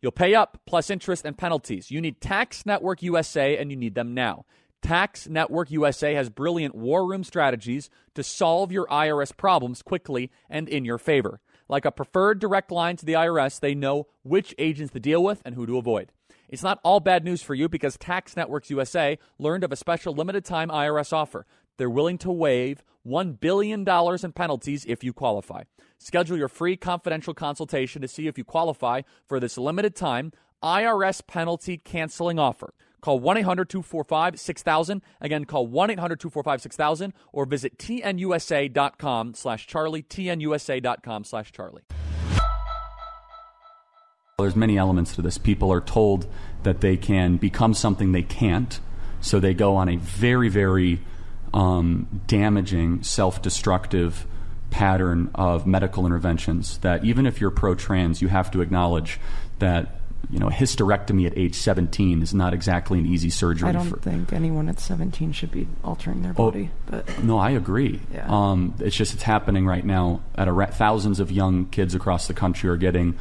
You'll 0.02 0.12
pay 0.12 0.34
up 0.34 0.62
plus 0.66 0.90
interest 0.90 1.26
and 1.26 1.38
penalties. 1.38 1.92
You 1.92 2.02
need 2.02 2.22
Tax 2.22 2.66
Network 2.66 3.04
USA 3.04 3.56
and 3.58 3.70
you 3.70 3.78
need 3.78 3.94
them 3.94 4.16
now. 4.16 4.46
Tax 4.82 5.28
Network 5.28 5.72
USA 5.72 6.14
has 6.14 6.30
brilliant 6.30 6.74
war 6.74 7.06
room 7.06 7.24
strategies 7.24 7.90
to 8.16 8.24
solve 8.24 8.72
your 8.72 8.88
IRS 8.88 9.36
problems 9.36 9.82
quickly 9.82 10.32
and 10.50 10.70
in 10.70 10.86
your 10.86 10.98
favor. 10.98 11.42
Like 11.68 11.86
a 11.86 11.92
preferred 11.92 12.40
direct 12.40 12.72
line 12.72 12.96
to 12.98 13.06
the 13.06 13.14
IRS, 13.14 13.60
they 13.60 13.76
know 13.76 14.08
which 14.24 14.56
agents 14.58 14.94
to 14.94 15.00
deal 15.00 15.24
with 15.24 15.42
and 15.46 15.56
who 15.56 15.66
to 15.66 15.78
avoid. 15.78 16.12
It's 16.48 16.64
not 16.64 16.80
all 16.84 17.00
bad 17.00 17.24
news 17.24 17.44
for 17.44 17.54
you 17.54 17.70
because 17.70 17.98
Tax 17.98 18.36
Networks 18.36 18.72
USA 18.72 19.20
learned 19.38 19.64
of 19.64 19.72
a 19.72 19.76
special 19.76 20.14
limited 20.14 20.46
time 20.46 20.70
IRS 20.70 21.14
offer. 21.14 21.46
They're 21.78 21.90
willing 21.90 22.18
to 22.20 22.32
waive 22.32 22.84
$1 23.06 23.40
billion 23.40 23.88
in 23.88 24.32
penalties 24.32 24.86
if 24.88 25.04
you 25.04 25.14
qualify. 25.14 25.64
Schedule 26.00 26.38
your 26.38 26.48
free 26.48 26.76
confidential 26.76 27.34
consultation 27.34 28.02
to 28.02 28.08
see 28.08 28.28
if 28.28 28.38
you 28.38 28.44
qualify 28.44 29.02
for 29.28 29.40
this 29.40 29.58
limited 29.58 29.96
time 29.96 30.32
IRS 30.64 31.26
penalty 31.26 31.78
canceling 31.78 32.40
offer. 32.40 32.74
Call 33.02 33.20
1 33.20 33.38
800 33.38 33.70
245 33.70 34.40
6000. 34.40 35.02
Again, 35.22 35.46
call 35.46 35.68
1 35.68 35.92
800 35.92 36.20
245 36.20 36.62
6000 36.62 37.14
or 37.34 37.46
visit 37.46 37.78
tnusa.com 37.78 39.34
slash 39.34 39.68
Charlie, 39.68 40.04
tnusa.com 40.04 41.24
slash 41.24 41.52
Charlie. 41.52 41.84
There's 44.38 44.56
many 44.56 44.78
elements 44.78 45.16
to 45.16 45.22
this. 45.22 45.38
People 45.38 45.72
are 45.72 45.82
told 45.82 46.26
that 46.64 46.82
they 46.82 46.96
can 46.96 47.38
become 47.38 47.74
something 47.74 48.14
they 48.14 48.24
can't, 48.24 48.80
so 49.20 49.40
they 49.40 49.54
go 49.54 49.76
on 49.76 49.90
a 49.90 49.98
very, 49.98 50.48
very 50.48 51.02
um, 51.54 52.22
damaging, 52.26 53.04
self-destructive 53.04 54.26
pattern 54.70 55.30
of 55.36 55.68
medical 55.68 56.06
interventions. 56.06 56.78
That 56.80 57.04
even 57.04 57.26
if 57.26 57.42
you're 57.42 57.52
pro-trans, 57.52 58.22
you 58.22 58.30
have 58.30 58.50
to 58.52 58.62
acknowledge 58.62 59.20
that 59.60 59.99
you 60.30 60.38
know, 60.40 60.48
a 60.48 60.52
hysterectomy 60.52 61.26
at 61.26 61.38
age 61.38 61.56
17 61.56 62.22
is 62.22 62.34
not 62.34 62.54
exactly 62.54 63.00
an 63.00 63.06
easy 63.06 63.30
surgery. 63.30 63.70
I 63.70 63.72
don't 63.72 63.90
for, 63.90 63.98
think 63.98 64.32
anyone 64.34 64.70
at 64.70 64.80
17 64.80 65.32
should 65.32 65.52
be 65.52 65.68
altering 65.84 66.22
their 66.22 66.32
Oh, 66.38 66.52
body. 66.52 66.70
But 66.86 67.24
no, 67.24 67.38
I 67.38 67.52
agree. 67.52 68.00
Yeah. 68.14 68.28
Um, 68.30 68.76
it's 68.80 68.96
just 68.96 69.14
it's 69.14 69.24
happening 69.24 69.66
right 69.66 69.84
now. 69.84 70.22
At 70.36 70.48
a 70.48 70.52
ra- 70.52 70.68
thousands 70.68 71.20
of 71.20 71.32
young 71.32 71.66
kids 71.66 71.96
across 71.96 72.28
the 72.28 72.34
country 72.34 72.70
are 72.70 72.78
getting 72.78 73.18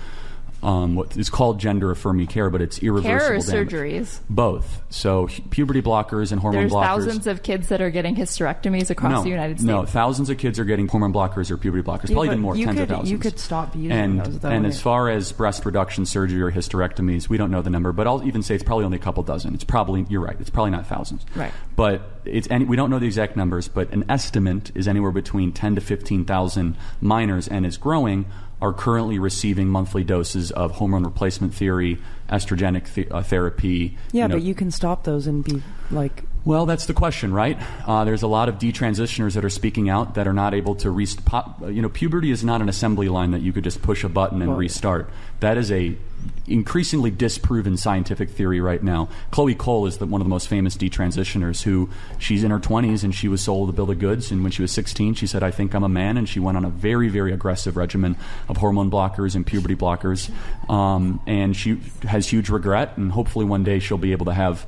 um, 0.62 0.96
what 0.96 1.16
is 1.16 1.30
called 1.30 1.60
gender 1.60 1.90
affirming 1.90 2.26
care, 2.26 2.50
but 2.50 2.60
it's 2.60 2.78
irreversible 2.82 3.18
Care 3.52 3.60
or 3.62 3.64
damage. 3.64 4.06
surgeries? 4.08 4.20
Both. 4.28 4.82
So 4.90 5.28
puberty 5.50 5.82
blockers 5.82 6.32
and 6.32 6.40
hormone 6.40 6.62
There's 6.62 6.72
blockers. 6.72 6.84
thousands 6.84 7.26
of 7.28 7.42
kids 7.42 7.68
that 7.68 7.80
are 7.80 7.90
getting 7.90 8.16
hysterectomies 8.16 8.90
across 8.90 9.12
no, 9.12 9.22
the 9.22 9.28
United 9.28 9.58
States. 9.58 9.64
No, 9.66 9.84
thousands 9.84 10.30
of 10.30 10.38
kids 10.38 10.58
are 10.58 10.64
getting 10.64 10.88
hormone 10.88 11.12
blockers 11.12 11.50
or 11.50 11.56
puberty 11.56 11.82
blockers. 11.82 12.08
Yeah, 12.08 12.14
Probably 12.14 12.28
even 12.28 12.40
more, 12.40 12.56
you 12.56 12.64
tens 12.66 12.76
could, 12.76 12.82
of 12.82 12.88
thousands. 12.88 13.10
You 13.10 13.18
could 13.18 13.38
stop 13.38 13.76
using 13.76 13.92
and 13.92 14.20
those 14.24 14.38
though. 14.40 14.48
and 14.48 14.66
as 14.66 14.80
far 14.80 15.08
as 15.08 15.30
breast 15.30 15.64
reduction 15.64 16.06
surgery 16.06 16.42
or 16.42 16.50
hysterectomies, 16.50 17.28
we 17.28 17.36
don't 17.36 17.50
know 17.50 17.62
the 17.62 17.70
number, 17.70 17.92
but 17.92 18.06
I'll 18.06 18.24
even 18.24 18.42
say 18.42 18.54
it's 18.56 18.64
probably 18.64 18.84
only 18.84 18.96
a 18.96 19.00
couple 19.00 19.22
dozen. 19.22 19.54
It's 19.54 19.64
probably 19.64 20.06
you're 20.08 20.20
right. 20.22 20.36
It's 20.40 20.50
probably 20.50 20.72
not 20.72 20.86
thousands. 20.86 21.24
Right. 21.36 21.52
But 21.76 22.02
it's 22.24 22.48
any, 22.50 22.64
we 22.64 22.76
don't 22.76 22.90
know 22.90 22.98
the 22.98 23.06
exact 23.06 23.36
numbers, 23.36 23.68
but 23.68 23.92
an 23.92 24.04
estimate 24.08 24.72
is 24.74 24.88
anywhere 24.88 25.12
between 25.12 25.52
ten 25.52 25.76
to 25.76 25.80
fifteen 25.80 26.24
thousand 26.24 26.76
minors, 27.00 27.46
and 27.46 27.64
is 27.64 27.76
growing. 27.76 28.26
Are 28.60 28.72
currently 28.72 29.20
receiving 29.20 29.68
monthly 29.68 30.02
doses 30.02 30.50
of 30.50 30.72
hormone 30.72 31.04
replacement 31.04 31.54
theory, 31.54 31.98
estrogenic 32.28 32.92
th- 32.92 33.08
uh, 33.10 33.22
therapy. 33.22 33.96
yeah, 34.10 34.24
you 34.24 34.28
know, 34.28 34.34
but 34.34 34.42
you 34.42 34.54
can 34.54 34.72
stop 34.72 35.04
those 35.04 35.28
and 35.28 35.44
be 35.44 35.62
like 35.92 36.24
well, 36.44 36.64
that's 36.64 36.86
the 36.86 36.94
question, 36.94 37.32
right? 37.32 37.58
Uh, 37.86 38.04
there's 38.04 38.22
a 38.22 38.26
lot 38.26 38.48
of 38.48 38.58
detransitioners 38.58 39.34
that 39.34 39.44
are 39.44 39.50
speaking 39.50 39.90
out 39.90 40.14
that 40.14 40.26
are 40.26 40.32
not 40.32 40.54
able 40.54 40.74
to 40.76 40.90
restart. 40.90 41.46
You 41.60 41.82
know, 41.82 41.90
puberty 41.90 42.30
is 42.30 42.42
not 42.42 42.62
an 42.62 42.70
assembly 42.70 43.08
line 43.10 43.32
that 43.32 43.42
you 43.42 43.52
could 43.52 43.64
just 43.64 43.82
push 43.82 44.02
a 44.02 44.08
button 44.08 44.40
and 44.40 44.50
Well- 44.52 44.58
restart. 44.58 45.10
That 45.40 45.58
is 45.58 45.70
a 45.70 45.96
increasingly 46.48 47.10
disproven 47.10 47.76
scientific 47.76 48.30
theory 48.30 48.60
right 48.60 48.82
now. 48.82 49.08
Chloe 49.30 49.54
Cole 49.54 49.86
is 49.86 49.98
the, 49.98 50.06
one 50.06 50.20
of 50.20 50.24
the 50.24 50.30
most 50.30 50.48
famous 50.48 50.76
detransitioners 50.76 51.62
who 51.62 51.88
she's 52.18 52.44
in 52.44 52.50
her 52.50 52.58
20s 52.58 53.04
and 53.04 53.14
she 53.14 53.28
was 53.28 53.42
sold 53.42 53.68
a 53.68 53.72
bill 53.72 53.90
of 53.90 53.98
goods. 53.98 54.30
And 54.30 54.42
when 54.42 54.52
she 54.52 54.62
was 54.62 54.72
16, 54.72 55.14
she 55.14 55.26
said, 55.26 55.42
I 55.42 55.50
think 55.50 55.74
I'm 55.74 55.84
a 55.84 55.88
man. 55.88 56.16
And 56.16 56.28
she 56.28 56.40
went 56.40 56.56
on 56.56 56.64
a 56.64 56.70
very, 56.70 57.08
very 57.08 57.32
aggressive 57.32 57.76
regimen 57.76 58.16
of 58.48 58.56
hormone 58.56 58.90
blockers 58.90 59.34
and 59.34 59.46
puberty 59.46 59.76
blockers. 59.76 60.30
Um, 60.70 61.20
and 61.26 61.56
she 61.56 61.80
has 62.02 62.28
huge 62.28 62.48
regret. 62.48 62.96
And 62.96 63.12
hopefully 63.12 63.44
one 63.44 63.64
day 63.64 63.78
she'll 63.78 63.98
be 63.98 64.12
able 64.12 64.26
to 64.26 64.34
have, 64.34 64.66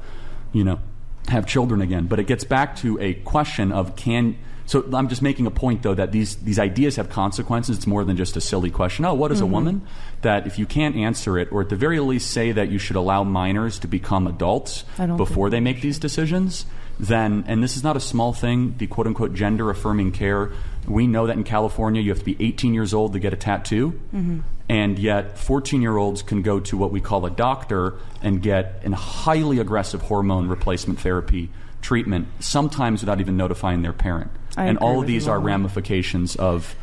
you 0.52 0.64
know, 0.64 0.80
have 1.28 1.46
children 1.46 1.80
again. 1.80 2.06
But 2.06 2.18
it 2.18 2.26
gets 2.26 2.44
back 2.44 2.76
to 2.76 2.98
a 3.00 3.14
question 3.14 3.72
of 3.72 3.96
can. 3.96 4.36
So 4.70 4.84
I'm 4.92 5.08
just 5.08 5.20
making 5.20 5.48
a 5.48 5.50
point, 5.50 5.82
though, 5.82 5.94
that 5.94 6.12
these, 6.12 6.36
these 6.36 6.60
ideas 6.60 6.94
have 6.94 7.10
consequences. 7.10 7.78
It's 7.78 7.88
more 7.88 8.04
than 8.04 8.16
just 8.16 8.36
a 8.36 8.40
silly 8.40 8.70
question. 8.70 9.04
Oh, 9.04 9.14
what 9.14 9.32
is 9.32 9.40
a 9.40 9.44
Mhm. 9.44 9.50
woman? 9.50 9.82
That 10.22 10.46
if 10.46 10.60
you 10.60 10.64
can't 10.66 10.94
answer 10.94 11.36
it, 11.38 11.48
or 11.50 11.60
at 11.62 11.70
the 11.70 11.74
very 11.74 11.98
least 11.98 12.30
say 12.30 12.52
that 12.52 12.70
you 12.70 12.78
should 12.78 12.94
allow 12.94 13.24
minors 13.24 13.80
to 13.80 13.88
become 13.88 14.28
adults 14.28 14.84
before 15.16 15.50
they 15.50 15.58
make 15.58 15.80
these 15.80 15.98
decisions, 15.98 16.66
then, 17.00 17.42
and 17.48 17.64
this 17.64 17.76
is 17.76 17.82
not 17.82 17.96
a 17.96 18.00
small 18.00 18.32
thing, 18.32 18.76
the 18.78 18.86
quote 18.86 19.08
unquote 19.08 19.34
gender 19.34 19.70
affirming 19.70 20.12
care, 20.12 20.52
we 20.86 21.08
know 21.08 21.26
that 21.26 21.36
in 21.36 21.42
California 21.42 22.00
you 22.00 22.10
have 22.10 22.20
to 22.20 22.24
be 22.24 22.36
18 22.38 22.72
years 22.72 22.94
old 22.94 23.12
to 23.14 23.18
get 23.18 23.32
a 23.32 23.36
tattoo. 23.36 23.94
Mhm. 24.14 24.42
And 24.68 25.00
yet, 25.00 25.36
14 25.36 25.82
year 25.82 25.96
olds 25.96 26.22
can 26.22 26.42
go 26.42 26.60
to 26.60 26.76
what 26.76 26.92
we 26.92 27.00
call 27.00 27.26
a 27.26 27.30
doctor 27.30 27.94
and 28.22 28.40
get 28.40 28.80
a 28.86 28.94
highly 28.94 29.58
aggressive 29.58 30.02
hormone 30.02 30.46
replacement 30.46 31.00
therapy 31.00 31.50
treatment, 31.82 32.28
sometimes 32.38 33.00
without 33.00 33.20
even 33.20 33.36
notifying 33.36 33.82
their 33.82 33.92
parent. 33.92 34.30
I 34.60 34.66
and 34.66 34.78
all 34.78 35.00
of 35.00 35.06
these 35.06 35.26
are 35.26 35.38
on 35.38 35.44
ramifications 35.44 36.36
of 36.36 36.76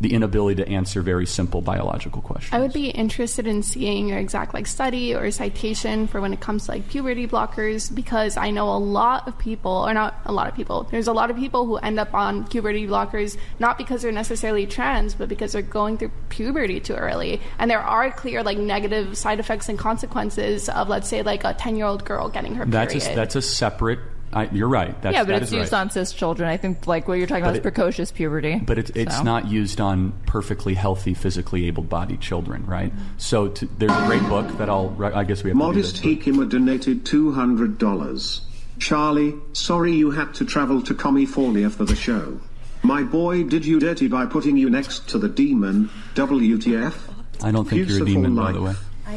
the 0.00 0.12
inability 0.12 0.62
to 0.62 0.68
answer 0.68 1.00
very 1.00 1.24
simple 1.24 1.62
biological 1.62 2.20
questions. 2.20 2.52
I 2.52 2.58
would 2.58 2.72
be 2.72 2.90
interested 2.90 3.46
in 3.46 3.62
seeing 3.62 4.08
your 4.08 4.18
exact 4.18 4.52
like 4.52 4.66
study 4.66 5.14
or 5.14 5.30
citation 5.30 6.06
for 6.06 6.20
when 6.20 6.34
it 6.34 6.40
comes 6.40 6.66
to 6.66 6.72
like 6.72 6.88
puberty 6.88 7.26
blockers 7.26 7.94
because 7.94 8.36
I 8.36 8.50
know 8.50 8.68
a 8.68 8.76
lot 8.76 9.26
of 9.26 9.38
people, 9.38 9.72
or 9.72 9.94
not 9.94 10.20
a 10.26 10.32
lot 10.32 10.48
of 10.48 10.54
people. 10.54 10.86
There's 10.90 11.08
a 11.08 11.14
lot 11.14 11.30
of 11.30 11.36
people 11.36 11.64
who 11.64 11.76
end 11.76 11.98
up 11.98 12.12
on 12.12 12.46
puberty 12.46 12.86
blockers 12.86 13.38
not 13.58 13.78
because 13.78 14.02
they're 14.02 14.12
necessarily 14.12 14.66
trans, 14.66 15.14
but 15.14 15.30
because 15.30 15.52
they're 15.52 15.62
going 15.62 15.96
through 15.96 16.12
puberty 16.28 16.78
too 16.78 16.94
early, 16.94 17.40
and 17.58 17.70
there 17.70 17.80
are 17.80 18.10
clear 18.10 18.42
like 18.42 18.58
negative 18.58 19.16
side 19.16 19.40
effects 19.40 19.68
and 19.70 19.78
consequences 19.78 20.68
of 20.68 20.88
let's 20.88 21.08
say 21.08 21.22
like 21.22 21.44
a 21.44 21.54
ten 21.54 21.74
year 21.74 21.86
old 21.86 22.04
girl 22.04 22.28
getting 22.28 22.54
her 22.56 22.66
That's 22.66 22.92
period. 22.92 23.12
a, 23.12 23.16
that's 23.16 23.36
a 23.36 23.42
separate. 23.42 24.00
I, 24.32 24.48
you're 24.50 24.68
right. 24.68 25.00
That's, 25.02 25.14
yeah, 25.14 25.22
but 25.22 25.28
that 25.28 25.42
it's 25.42 25.52
is 25.52 25.58
used 25.58 25.72
right. 25.72 25.80
on 25.80 25.90
cis 25.90 26.12
children. 26.12 26.48
I 26.48 26.56
think 26.56 26.86
like 26.86 27.08
what 27.08 27.14
you're 27.18 27.26
talking 27.26 27.42
about 27.44 27.52
But 27.52 27.54
is 27.54 27.58
it- 27.60 27.74
precocious 27.74 28.12
puberty. 28.12 28.56
But 28.58 28.78
it, 28.78 28.96
it's 28.96 29.16
So. 29.18 29.22
not 29.22 29.48
used 29.48 29.80
on 29.80 30.12
perfectly 30.26 30.74
healthy, 30.74 31.14
physically 31.14 31.66
able-bodied 31.68 32.20
children, 32.20 32.66
right? 32.66 32.92
So 33.18 33.48
to, 33.48 33.66
there's 33.78 33.92
a 33.92 34.06
great 34.06 34.22
book 34.28 34.58
that 34.58 34.68
I'll. 34.68 34.94
I 35.02 35.24
guess 35.24 35.42
we 35.42 35.50
have 35.50 35.56
Modest 35.56 35.96
to 35.96 36.02
do 36.02 36.14
this. 36.16 36.26
Hikima 36.26 36.48
donated 36.50 37.04
$200. 37.04 38.40
Charlie, 38.78 39.34
sorry 39.52 39.92
you 39.92 40.10
had 40.10 40.34
to 40.34 40.44
travel 40.44 40.82
to 40.82 40.94
California 40.94 41.70
for 41.70 41.84
the 41.84 41.96
show. 41.96 42.38
My 42.82 43.02
boy 43.02 43.42
did 43.44 43.64
you 43.64 43.80
dirty 43.80 44.06
by 44.06 44.26
putting 44.26 44.56
you 44.56 44.68
next 44.68 45.08
to 45.10 45.18
the 45.18 45.28
demon, 45.28 45.88
WTF? 46.14 46.94
I 47.42 47.50
don't 47.52 47.64
think 47.68 47.88
you're 47.88 48.02
a 48.02 48.04
Beautiful 48.04 48.06
demon, 48.06 48.34
by 48.36 48.52
the 48.52 48.60
way. 48.62 48.74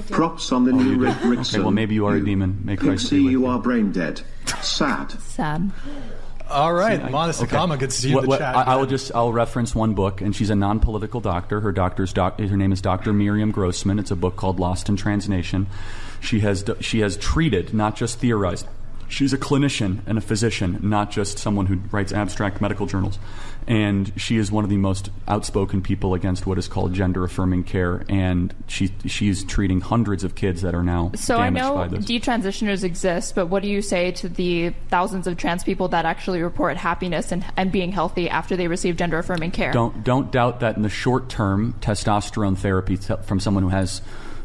Props 0.09 0.51
on 0.51 0.65
the 0.65 0.71
Oh, 0.71 0.75
new 0.75 0.89
you 0.91 0.95
do? 0.95 1.01
Rick 1.01 1.15
Rickson. 1.17 1.53
Okay, 1.55 1.59
well 1.59 1.71
maybe 1.71 1.95
you 1.95 2.05
are 2.05 2.15
a 2.15 2.23
demon. 2.23 2.61
Make 2.63 2.79
Christ 2.79 3.03
Pixie, 3.05 3.17
be 3.17 3.23
with 3.25 3.31
you 3.33 3.39
you. 3.41 3.45
are 3.47 3.59
brain 3.59 3.91
dead. 3.91 4.21
Sad. 4.61 5.11
Sad. 5.21 5.71
All 6.49 6.73
right, 6.73 6.99
I- 7.03 7.09
Modest 7.09 7.43
okay. 7.43 7.55
Akama, 7.55 7.77
good 7.77 7.91
to 7.91 7.95
see 7.95 8.09
you 8.09 8.15
What- 8.15 8.23
in 8.23 8.25
the 8.25 8.29
what- 8.31 8.39
chat. 8.39 8.55
I, 8.57 8.61
I 8.63 8.75
will 8.77 8.87
just 8.87 9.11
I'll 9.13 9.31
reference 9.31 9.75
one 9.75 9.93
book, 9.93 10.21
and 10.21 10.35
she's 10.35 10.49
a 10.49 10.55
non-political 10.55 11.21
doctor. 11.21 11.59
Her 11.61 11.71
doctor's 11.71 12.11
doc, 12.11 12.39
her 12.39 12.57
name 12.57 12.71
is 12.71 12.81
Dr. 12.81 13.13
Miriam 13.13 13.51
Grossman. 13.51 13.99
It's 13.99 14.09
a 14.11 14.15
book 14.15 14.35
called 14.35 14.59
Lost 14.59 14.89
in 14.89 14.95
Trans 14.95 15.29
Nation. 15.29 15.67
She 16.21 16.39
has 16.39 16.65
she 16.79 16.99
has 17.01 17.17
treated, 17.17 17.73
not 17.73 17.95
just 17.95 18.19
theorized. 18.19 18.65
She's 19.09 19.33
a 19.33 19.37
clinician 19.37 19.99
and 20.05 20.17
a 20.17 20.21
physician, 20.21 20.79
not 20.81 21.11
just 21.11 21.39
someone 21.39 21.65
who 21.65 21.77
writes 21.91 22.13
abstract 22.13 22.61
medical 22.61 22.85
journals. 22.85 23.19
And 23.67 24.11
she 24.15 24.37
is 24.37 24.51
one 24.51 24.63
of 24.63 24.69
the 24.69 24.77
most 24.77 25.09
outspoken 25.27 25.81
people 25.81 26.13
against 26.13 26.47
what 26.47 26.57
is 26.57 26.67
called 26.67 26.93
gender 26.93 27.23
affirming 27.23 27.63
care. 27.63 28.03
And 28.07 28.53
she 28.67 28.93
she's 29.05 29.43
treating 29.43 29.81
hundreds 29.81 30.23
of 30.23 30.35
kids 30.35 30.61
that 30.61 30.73
are 30.73 30.83
now 30.83 31.11
So 31.15 31.37
I 31.37 31.49
know 31.49 31.87
detransitioners 31.89 32.83
exist, 32.83 33.35
but 33.35 33.47
what 33.47 33.63
do 33.63 33.69
you 33.69 33.81
say 33.81 34.11
to 34.13 34.29
the 34.29 34.69
thousands 34.89 35.27
of 35.27 35.37
trans 35.37 35.63
people 35.63 35.87
that 35.89 36.05
actually 36.05 36.41
report 36.41 36.77
happiness 36.77 37.31
and, 37.31 37.43
and 37.57 37.71
being 37.71 37.91
healthy 37.91 38.29
after 38.29 38.55
they 38.55 38.67
receive 38.67 38.95
gender 38.95 39.17
affirming 39.19 39.51
care? 39.51 39.71
Don't 39.71 40.03
don't 40.03 40.31
doubt 40.31 40.61
that 40.61 40.75
in 40.75 40.81
the 40.81 40.89
short 40.89 41.29
term, 41.29 41.75
testosterone 41.81 42.57
therapy 42.57 42.97
t- 42.97 43.15
from 43.23 43.39
someone 43.39 43.63
who 43.63 43.69
has 43.69 44.01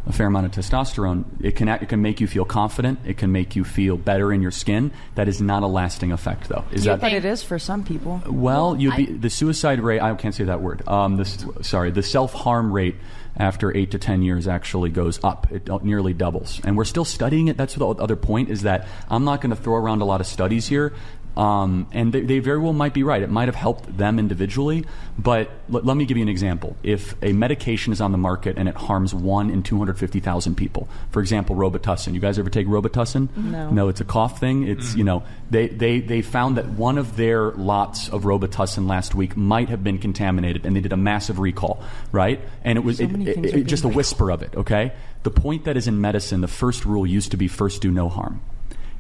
a 0.06 0.12
fair 0.12 0.26
amount 0.26 0.46
of 0.46 0.52
testosterone, 0.52 1.24
it 1.40 1.56
can 1.56 1.68
act- 1.68 1.82
it 1.82 1.88
can 1.88 2.02
make 2.02 2.20
you 2.20 2.26
feel 2.26 2.44
confident. 2.44 2.98
It 3.06 3.16
can 3.16 3.32
make 3.32 3.56
you 3.56 3.64
feel 3.64 3.96
better 3.96 4.32
in 4.32 4.42
your 4.42 4.50
skin. 4.50 4.90
That 5.14 5.28
is 5.28 5.40
not 5.40 5.62
a 5.62 5.66
lasting 5.66 6.12
effect, 6.12 6.48
though. 6.48 6.64
Is 6.72 6.84
that 6.84 7.00
but 7.00 7.12
it 7.12 7.24
is 7.24 7.42
for 7.42 7.58
some 7.58 7.84
people. 7.84 8.22
well, 8.26 8.76
you'd 8.76 8.96
be 8.96 9.06
the 9.06 9.30
suicide 9.30 9.80
rate. 9.80 10.00
I 10.00 10.14
can't 10.14 10.34
say 10.34 10.44
that 10.44 10.60
word. 10.60 10.86
Um, 10.86 11.16
this, 11.16 11.44
sorry, 11.62 11.90
the 11.90 12.02
self 12.02 12.34
harm 12.34 12.72
rate 12.72 12.96
after 13.36 13.76
eight 13.76 13.90
to 13.92 13.98
ten 13.98 14.22
years 14.22 14.46
actually 14.46 14.90
goes 14.90 15.18
up. 15.24 15.50
It 15.50 15.68
nearly 15.82 16.12
doubles, 16.12 16.60
and 16.64 16.76
we're 16.76 16.84
still 16.84 17.04
studying 17.06 17.48
it. 17.48 17.56
That's 17.56 17.74
the 17.74 17.86
other 17.86 18.16
point. 18.16 18.50
Is 18.50 18.62
that 18.62 18.86
I'm 19.08 19.24
not 19.24 19.40
going 19.40 19.56
to 19.56 19.60
throw 19.60 19.76
around 19.76 20.02
a 20.02 20.04
lot 20.04 20.20
of 20.20 20.26
studies 20.26 20.66
here. 20.68 20.92
Um, 21.36 21.88
and 21.92 22.12
they, 22.12 22.20
they 22.20 22.38
very 22.38 22.58
well 22.60 22.72
might 22.72 22.94
be 22.94 23.02
right. 23.02 23.20
It 23.20 23.28
might 23.30 23.48
have 23.48 23.56
helped 23.56 23.96
them 23.96 24.20
individually, 24.20 24.84
but 25.18 25.50
l- 25.72 25.80
let 25.82 25.96
me 25.96 26.04
give 26.04 26.16
you 26.16 26.22
an 26.22 26.28
example. 26.28 26.76
If 26.84 27.16
a 27.22 27.32
medication 27.32 27.92
is 27.92 28.00
on 28.00 28.12
the 28.12 28.18
market 28.18 28.56
and 28.56 28.68
it 28.68 28.76
harms 28.76 29.12
one 29.12 29.50
in 29.50 29.64
250,000 29.64 30.54
people, 30.54 30.88
for 31.10 31.20
example, 31.20 31.56
Robitussin. 31.56 32.14
You 32.14 32.20
guys 32.20 32.38
ever 32.38 32.50
take 32.50 32.68
Robitussin? 32.68 33.36
No. 33.36 33.70
No, 33.70 33.88
it's 33.88 34.00
a 34.00 34.04
cough 34.04 34.38
thing. 34.38 34.68
It's, 34.68 34.94
you 34.94 35.02
know, 35.02 35.24
they, 35.50 35.66
they, 35.66 35.98
they 36.00 36.22
found 36.22 36.56
that 36.56 36.66
one 36.68 36.98
of 36.98 37.16
their 37.16 37.50
lots 37.52 38.08
of 38.08 38.22
Robitussin 38.22 38.86
last 38.88 39.14
week 39.16 39.36
might 39.36 39.68
have 39.70 39.82
been 39.82 39.98
contaminated, 39.98 40.64
and 40.64 40.76
they 40.76 40.80
did 40.80 40.92
a 40.92 40.96
massive 40.96 41.40
recall, 41.40 41.82
right? 42.12 42.40
And 42.62 42.78
it 42.78 42.84
was 42.84 42.98
So 42.98 43.04
it- 43.04 43.10
it- 43.10 43.28
it- 43.28 43.38
are 43.38 43.52
being 43.54 43.66
just 43.66 43.82
a 43.84 43.88
whisper 43.88 44.30
of 44.30 44.42
it, 44.42 44.54
okay? 44.56 44.92
The 45.24 45.30
point 45.30 45.64
that 45.64 45.76
is 45.76 45.88
in 45.88 46.00
medicine, 46.00 46.42
the 46.42 46.48
first 46.48 46.84
rule 46.84 47.06
used 47.06 47.32
to 47.32 47.36
be 47.36 47.48
first 47.48 47.82
do 47.82 47.90
no 47.90 48.08
harm. 48.08 48.40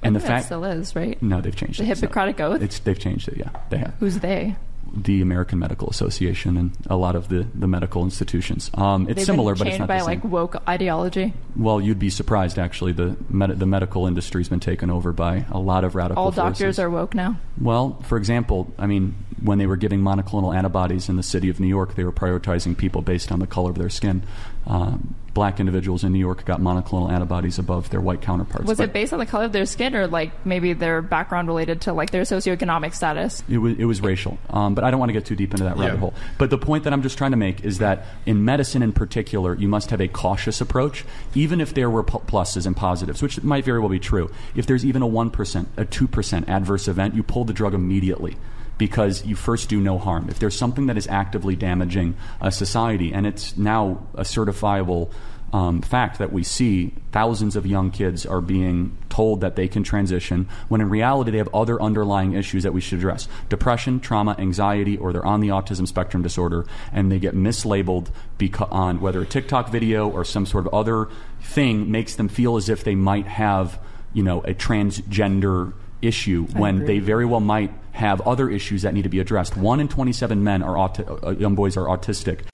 And 0.04 0.14
the 0.14 0.20
that 0.20 0.26
fact. 0.28 0.46
still 0.46 0.64
is, 0.64 0.94
right? 0.94 1.20
No, 1.22 1.40
they've 1.40 1.54
changed 1.56 1.80
The 1.80 1.84
it. 1.84 1.98
Hippocratic 1.98 2.38
Oath? 2.40 2.62
It's, 2.62 2.78
they've 2.80 2.98
changed 2.98 3.28
it, 3.28 3.38
yeah. 3.38 3.50
They 3.70 3.78
have 3.78 3.94
Who's 4.00 4.18
they? 4.20 4.56
the 4.96 5.22
American 5.22 5.58
Medical 5.58 5.90
Association 5.90 6.56
and 6.56 6.70
a 6.88 6.94
lot 6.94 7.16
of 7.16 7.28
the, 7.28 7.44
the 7.52 7.66
medical 7.66 8.04
institutions. 8.04 8.70
Um, 8.74 9.08
it's 9.08 9.16
They've 9.16 9.24
similar, 9.26 9.56
but 9.56 9.66
it's 9.66 9.78
not 9.80 9.88
by 9.88 9.94
the 9.94 10.00
same. 10.04 10.06
like 10.06 10.24
woke 10.24 10.68
ideology. 10.68 11.32
well, 11.56 11.80
you'd 11.80 11.98
be 11.98 12.10
surprised 12.10 12.60
actually. 12.60 12.92
The 12.92 13.16
med- 13.28 13.58
the 13.58 13.66
medical 13.66 14.06
industry's 14.06 14.48
been 14.48 14.60
taken 14.60 14.90
over 14.90 15.12
by 15.12 15.46
a 15.50 15.58
lot 15.58 15.82
of 15.82 15.96
radical 15.96 16.22
All 16.22 16.30
forces. 16.30 16.58
doctors 16.58 16.78
are 16.78 16.88
woke 16.90 17.12
now. 17.12 17.40
Well, 17.60 18.00
for 18.02 18.16
example, 18.16 18.72
I 18.78 18.86
mean, 18.86 19.16
when 19.42 19.58
they 19.58 19.66
were 19.66 19.76
giving 19.76 20.00
monoclonal 20.00 20.54
antibodies 20.54 21.08
in 21.08 21.16
the 21.16 21.24
city 21.24 21.48
of 21.48 21.58
New 21.58 21.66
York, 21.66 21.96
they 21.96 22.04
were 22.04 22.12
prioritizing 22.12 22.76
people 22.78 23.02
based 23.02 23.32
on 23.32 23.40
the 23.40 23.48
color 23.48 23.70
of 23.70 23.78
their 23.78 23.90
skin. 23.90 24.22
Um, 24.68 25.16
black 25.34 25.60
individuals 25.60 26.04
in 26.04 26.12
New 26.12 26.18
York 26.18 26.44
got 26.44 26.60
monoclonal 26.60 27.10
antibodies 27.12 27.58
above 27.58 27.90
their 27.90 28.00
white 28.00 28.22
counterparts. 28.22 28.66
Was 28.66 28.78
But 28.78 28.84
it 28.84 28.92
based 28.92 29.12
on 29.12 29.18
the 29.18 29.26
color 29.26 29.44
of 29.44 29.52
their 29.52 29.66
skin, 29.66 29.94
or 29.94 30.06
like 30.06 30.46
maybe 30.46 30.72
their 30.72 31.02
background 31.02 31.48
related 31.48 31.82
to 31.82 31.92
like 31.92 32.10
their 32.10 32.22
socioeconomic 32.22 32.94
status? 32.94 33.42
It 33.48 33.58
was, 33.58 33.76
it 33.76 33.84
was 33.84 34.00
racial, 34.00 34.38
um, 34.50 34.74
but 34.74 34.84
I 34.84 34.90
don't 34.90 35.00
want 35.00 35.10
to 35.10 35.12
get 35.12 35.26
too 35.26 35.36
deep 35.36 35.50
into 35.52 35.64
that 35.64 35.76
rabbit 35.76 35.94
Yeah. 35.94 35.98
hole. 35.98 36.14
But 36.38 36.50
the 36.50 36.58
point 36.58 36.84
that 36.84 36.92
I'm 36.92 37.02
just 37.02 37.18
trying 37.18 37.32
to 37.32 37.36
make 37.36 37.64
is 37.64 37.78
that 37.78 38.06
in 38.26 38.44
medicine, 38.44 38.82
in 38.82 38.92
particular, 38.92 39.54
you 39.56 39.68
must 39.68 39.90
have 39.90 40.00
a 40.00 40.08
cautious 40.08 40.60
approach, 40.60 41.04
even 41.34 41.60
if 41.60 41.74
there 41.74 41.90
were 41.90 42.04
p- 42.04 42.18
pluses 42.18 42.66
and 42.66 42.76
positives, 42.76 43.20
which 43.22 43.42
might 43.42 43.64
very 43.64 43.80
well 43.80 43.88
be 43.88 43.98
true. 43.98 44.30
If 44.54 44.66
there's 44.66 44.84
even 44.84 45.02
a 45.02 45.06
one 45.06 45.30
percent, 45.30 45.68
a 45.76 45.84
two 45.84 46.06
percent 46.06 46.48
adverse 46.48 46.86
event, 46.88 47.14
you 47.14 47.22
pull 47.24 47.44
the 47.44 47.52
drug 47.52 47.74
immediately 47.74 48.36
because 48.78 49.24
you 49.24 49.36
first 49.36 49.68
do 49.68 49.80
no 49.80 49.98
harm. 49.98 50.28
If 50.28 50.38
there's 50.38 50.56
something 50.56 50.86
that 50.86 50.96
is 50.96 51.06
actively 51.06 51.56
damaging 51.56 52.16
a 52.40 52.50
society, 52.50 53.12
and 53.12 53.26
it's 53.26 53.56
now 53.56 54.06
a 54.14 54.22
certifiable 54.22 55.10
um, 55.54 55.82
fact 55.82 56.18
that 56.18 56.32
we 56.32 56.42
see 56.42 56.92
thousands 57.12 57.54
of 57.54 57.64
young 57.64 57.92
kids 57.92 58.26
are 58.26 58.40
being 58.40 58.98
told 59.08 59.42
that 59.42 59.54
they 59.54 59.68
can 59.68 59.84
transition 59.84 60.48
when 60.66 60.80
in 60.80 60.90
reality 60.90 61.30
they 61.30 61.38
have 61.38 61.54
other 61.54 61.80
underlying 61.80 62.32
issues 62.32 62.64
that 62.64 62.72
we 62.72 62.80
should 62.80 62.98
address 62.98 63.28
depression, 63.48 64.00
trauma, 64.00 64.34
anxiety, 64.36 64.96
or 64.96 65.12
they're 65.12 65.24
on 65.24 65.40
the 65.40 65.50
autism 65.50 65.86
spectrum 65.86 66.24
disorder 66.24 66.66
and 66.92 67.12
they 67.12 67.20
get 67.20 67.36
mislabeled 67.36 68.08
beca- 68.36 68.66
on 68.72 69.00
whether 69.00 69.22
a 69.22 69.26
TikTok 69.26 69.68
video 69.70 70.08
or 70.08 70.24
some 70.24 70.44
sort 70.44 70.66
of 70.66 70.74
other 70.74 71.08
thing 71.40 71.88
makes 71.88 72.16
them 72.16 72.26
feel 72.26 72.56
as 72.56 72.68
if 72.68 72.82
they 72.82 72.96
might 72.96 73.28
have, 73.28 73.78
you 74.12 74.24
know, 74.24 74.40
a 74.40 74.54
transgender 74.54 75.72
issue 76.06 76.46
when 76.52 76.76
agree. 76.76 76.86
they 76.86 76.98
very 76.98 77.24
well 77.24 77.40
might 77.40 77.72
have 77.92 78.20
other 78.22 78.50
issues 78.50 78.82
that 78.82 78.94
need 78.94 79.02
to 79.02 79.08
be 79.08 79.20
addressed. 79.20 79.56
One 79.56 79.80
in 79.80 79.88
27 79.88 80.42
men 80.42 80.62
are 80.62 80.74
auti- 80.74 81.24
uh, 81.24 81.30
young 81.30 81.54
boys 81.54 81.76
are 81.76 81.86
autistic. 81.86 82.46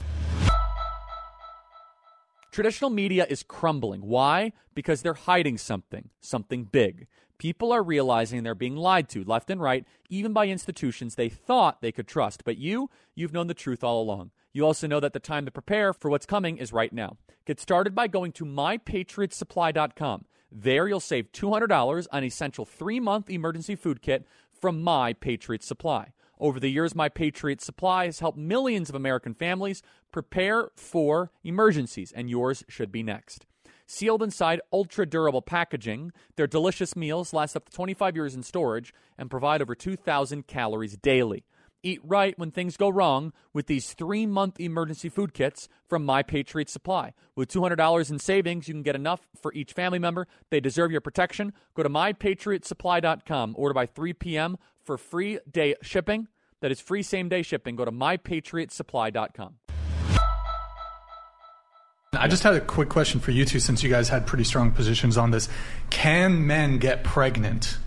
Traditional 2.52 2.90
media 2.90 3.26
is 3.30 3.42
crumbling. 3.42 4.00
Why? 4.00 4.52
Because 4.74 5.02
they're 5.02 5.14
hiding 5.14 5.56
something, 5.56 6.10
something 6.20 6.64
big. 6.64 7.06
People 7.38 7.72
are 7.72 7.82
realizing 7.82 8.42
they're 8.42 8.54
being 8.54 8.76
lied 8.76 9.08
to 9.10 9.24
left 9.24 9.48
and 9.50 9.60
right, 9.60 9.86
even 10.10 10.32
by 10.32 10.46
institutions 10.46 11.14
they 11.14 11.28
thought 11.28 11.80
they 11.80 11.92
could 11.92 12.06
trust. 12.08 12.44
But 12.44 12.58
you, 12.58 12.90
you've 13.14 13.32
known 13.32 13.46
the 13.46 13.54
truth 13.54 13.82
all 13.82 14.02
along. 14.02 14.32
You 14.52 14.66
also 14.66 14.86
know 14.86 15.00
that 15.00 15.12
the 15.12 15.20
time 15.20 15.44
to 15.46 15.50
prepare 15.50 15.92
for 15.92 16.10
what's 16.10 16.26
coming 16.26 16.58
is 16.58 16.72
right 16.72 16.92
now. 16.92 17.16
Get 17.46 17.60
started 17.60 17.94
by 17.94 18.08
going 18.08 18.32
to 18.32 18.44
mypatriotsupply.com. 18.44 20.24
There 20.52 20.88
you'll 20.88 21.00
save 21.00 21.32
$200 21.32 22.06
on 22.10 22.24
essential 22.24 22.64
three 22.64 22.98
month 23.00 23.30
emergency 23.30 23.76
food 23.76 24.02
kit 24.02 24.26
from 24.52 24.82
My 24.82 25.12
Patriot 25.12 25.62
Supply. 25.62 26.12
Over 26.40 26.58
the 26.58 26.70
years, 26.70 26.94
My 26.94 27.08
Patriot 27.08 27.60
Supply 27.60 28.06
has 28.06 28.20
helped 28.20 28.38
millions 28.38 28.88
of 28.88 28.94
American 28.94 29.34
families 29.34 29.82
prepare 30.10 30.70
for 30.74 31.30
emergencies, 31.44 32.12
and 32.12 32.30
yours 32.30 32.64
should 32.66 32.90
be 32.90 33.02
next. 33.02 33.46
Sealed 33.86 34.22
inside 34.22 34.60
ultra 34.72 35.04
durable 35.04 35.42
packaging, 35.42 36.12
their 36.36 36.46
delicious 36.46 36.96
meals 36.96 37.32
last 37.32 37.56
up 37.56 37.66
to 37.68 37.72
25 37.72 38.16
years 38.16 38.34
in 38.34 38.42
storage 38.42 38.94
and 39.18 39.30
provide 39.30 39.60
over 39.60 39.74
2,000 39.74 40.46
calories 40.46 40.96
daily. 40.96 41.44
Eat 41.82 42.00
right 42.04 42.38
when 42.38 42.50
things 42.50 42.76
go 42.76 42.88
wrong 42.88 43.32
with 43.52 43.66
these 43.66 43.92
three 43.94 44.26
month 44.26 44.60
emergency 44.60 45.08
food 45.08 45.32
kits 45.32 45.68
from 45.88 46.04
My 46.04 46.22
Patriot 46.22 46.68
Supply. 46.68 47.12
With 47.34 47.50
$200 47.50 48.10
in 48.10 48.18
savings, 48.18 48.68
you 48.68 48.74
can 48.74 48.82
get 48.82 48.94
enough 48.94 49.26
for 49.40 49.52
each 49.54 49.72
family 49.72 49.98
member. 49.98 50.26
They 50.50 50.60
deserve 50.60 50.90
your 50.90 51.00
protection. 51.00 51.52
Go 51.74 51.82
to 51.82 51.88
mypatriotsupply.com. 51.88 53.54
Order 53.56 53.74
by 53.74 53.86
3 53.86 54.12
p.m. 54.14 54.58
for 54.84 54.98
free 54.98 55.38
day 55.50 55.74
shipping. 55.82 56.28
That 56.60 56.70
is 56.70 56.80
free 56.80 57.02
same 57.02 57.28
day 57.28 57.42
shipping. 57.42 57.76
Go 57.76 57.84
to 57.84 57.92
mypatriotsupply.com. 57.92 59.54
I 62.12 62.28
just 62.28 62.42
had 62.42 62.54
a 62.54 62.60
quick 62.60 62.88
question 62.88 63.20
for 63.20 63.30
you 63.30 63.44
two 63.44 63.60
since 63.60 63.82
you 63.82 63.88
guys 63.88 64.08
had 64.08 64.26
pretty 64.26 64.44
strong 64.44 64.72
positions 64.72 65.16
on 65.16 65.30
this. 65.30 65.48
Can 65.88 66.46
men 66.46 66.78
get 66.78 67.04
pregnant? 67.04 67.78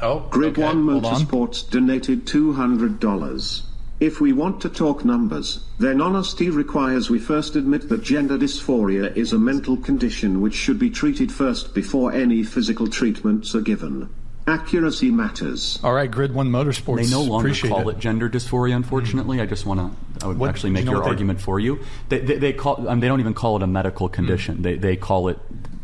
Oh, 0.00 0.20
Grid 0.30 0.52
okay, 0.52 0.62
One 0.62 0.86
hold 0.88 1.04
on. 1.04 1.14
Motorsports 1.14 1.68
donated 1.68 2.26
$200. 2.26 3.62
If 4.00 4.20
we 4.20 4.32
want 4.32 4.60
to 4.60 4.68
talk 4.68 5.04
numbers, 5.04 5.64
then 5.80 6.00
honesty 6.00 6.50
requires 6.50 7.10
we 7.10 7.18
first 7.18 7.56
admit 7.56 7.88
that 7.88 8.02
gender 8.04 8.38
dysphoria 8.38 9.14
is 9.16 9.32
a 9.32 9.38
mental 9.38 9.76
condition 9.76 10.40
which 10.40 10.54
should 10.54 10.78
be 10.78 10.88
treated 10.88 11.32
first 11.32 11.74
before 11.74 12.12
any 12.12 12.44
physical 12.44 12.86
treatments 12.86 13.56
are 13.56 13.60
given. 13.60 14.08
Accuracy 14.46 15.10
matters. 15.10 15.78
All 15.82 15.92
right, 15.92 16.10
Grid 16.10 16.32
One 16.32 16.48
Motorsports. 16.48 17.04
They 17.04 17.10
no 17.10 17.22
longer 17.22 17.48
Appreciate 17.48 17.70
call 17.70 17.88
it. 17.90 17.96
it. 17.96 17.98
gender 17.98 18.30
dysphoria. 18.30 18.74
Unfortunately, 18.76 19.40
I 19.42 19.46
just 19.46 19.66
want 19.66 19.80
to. 20.20 20.24
I 20.24 20.28
would 20.28 20.38
What- 20.38 20.48
actually 20.48 20.70
do 20.70 20.74
make 20.74 20.80
you 20.82 20.86
know 20.86 20.92
your 20.92 21.00
what 21.00 21.04
they- 21.06 21.10
argument 21.10 21.40
for 21.42 21.60
you. 21.60 21.80
They, 22.08 22.20
they, 22.20 22.38
they 22.38 22.52
call. 22.54 22.88
Um, 22.88 23.00
they 23.00 23.08
don't 23.08 23.20
even 23.20 23.34
call 23.34 23.56
it 23.56 23.62
a 23.62 23.66
medical 23.66 24.08
condition. 24.08 24.62
They 24.62 24.76
they 24.76 24.96
call 24.96 25.28
it. 25.28 25.38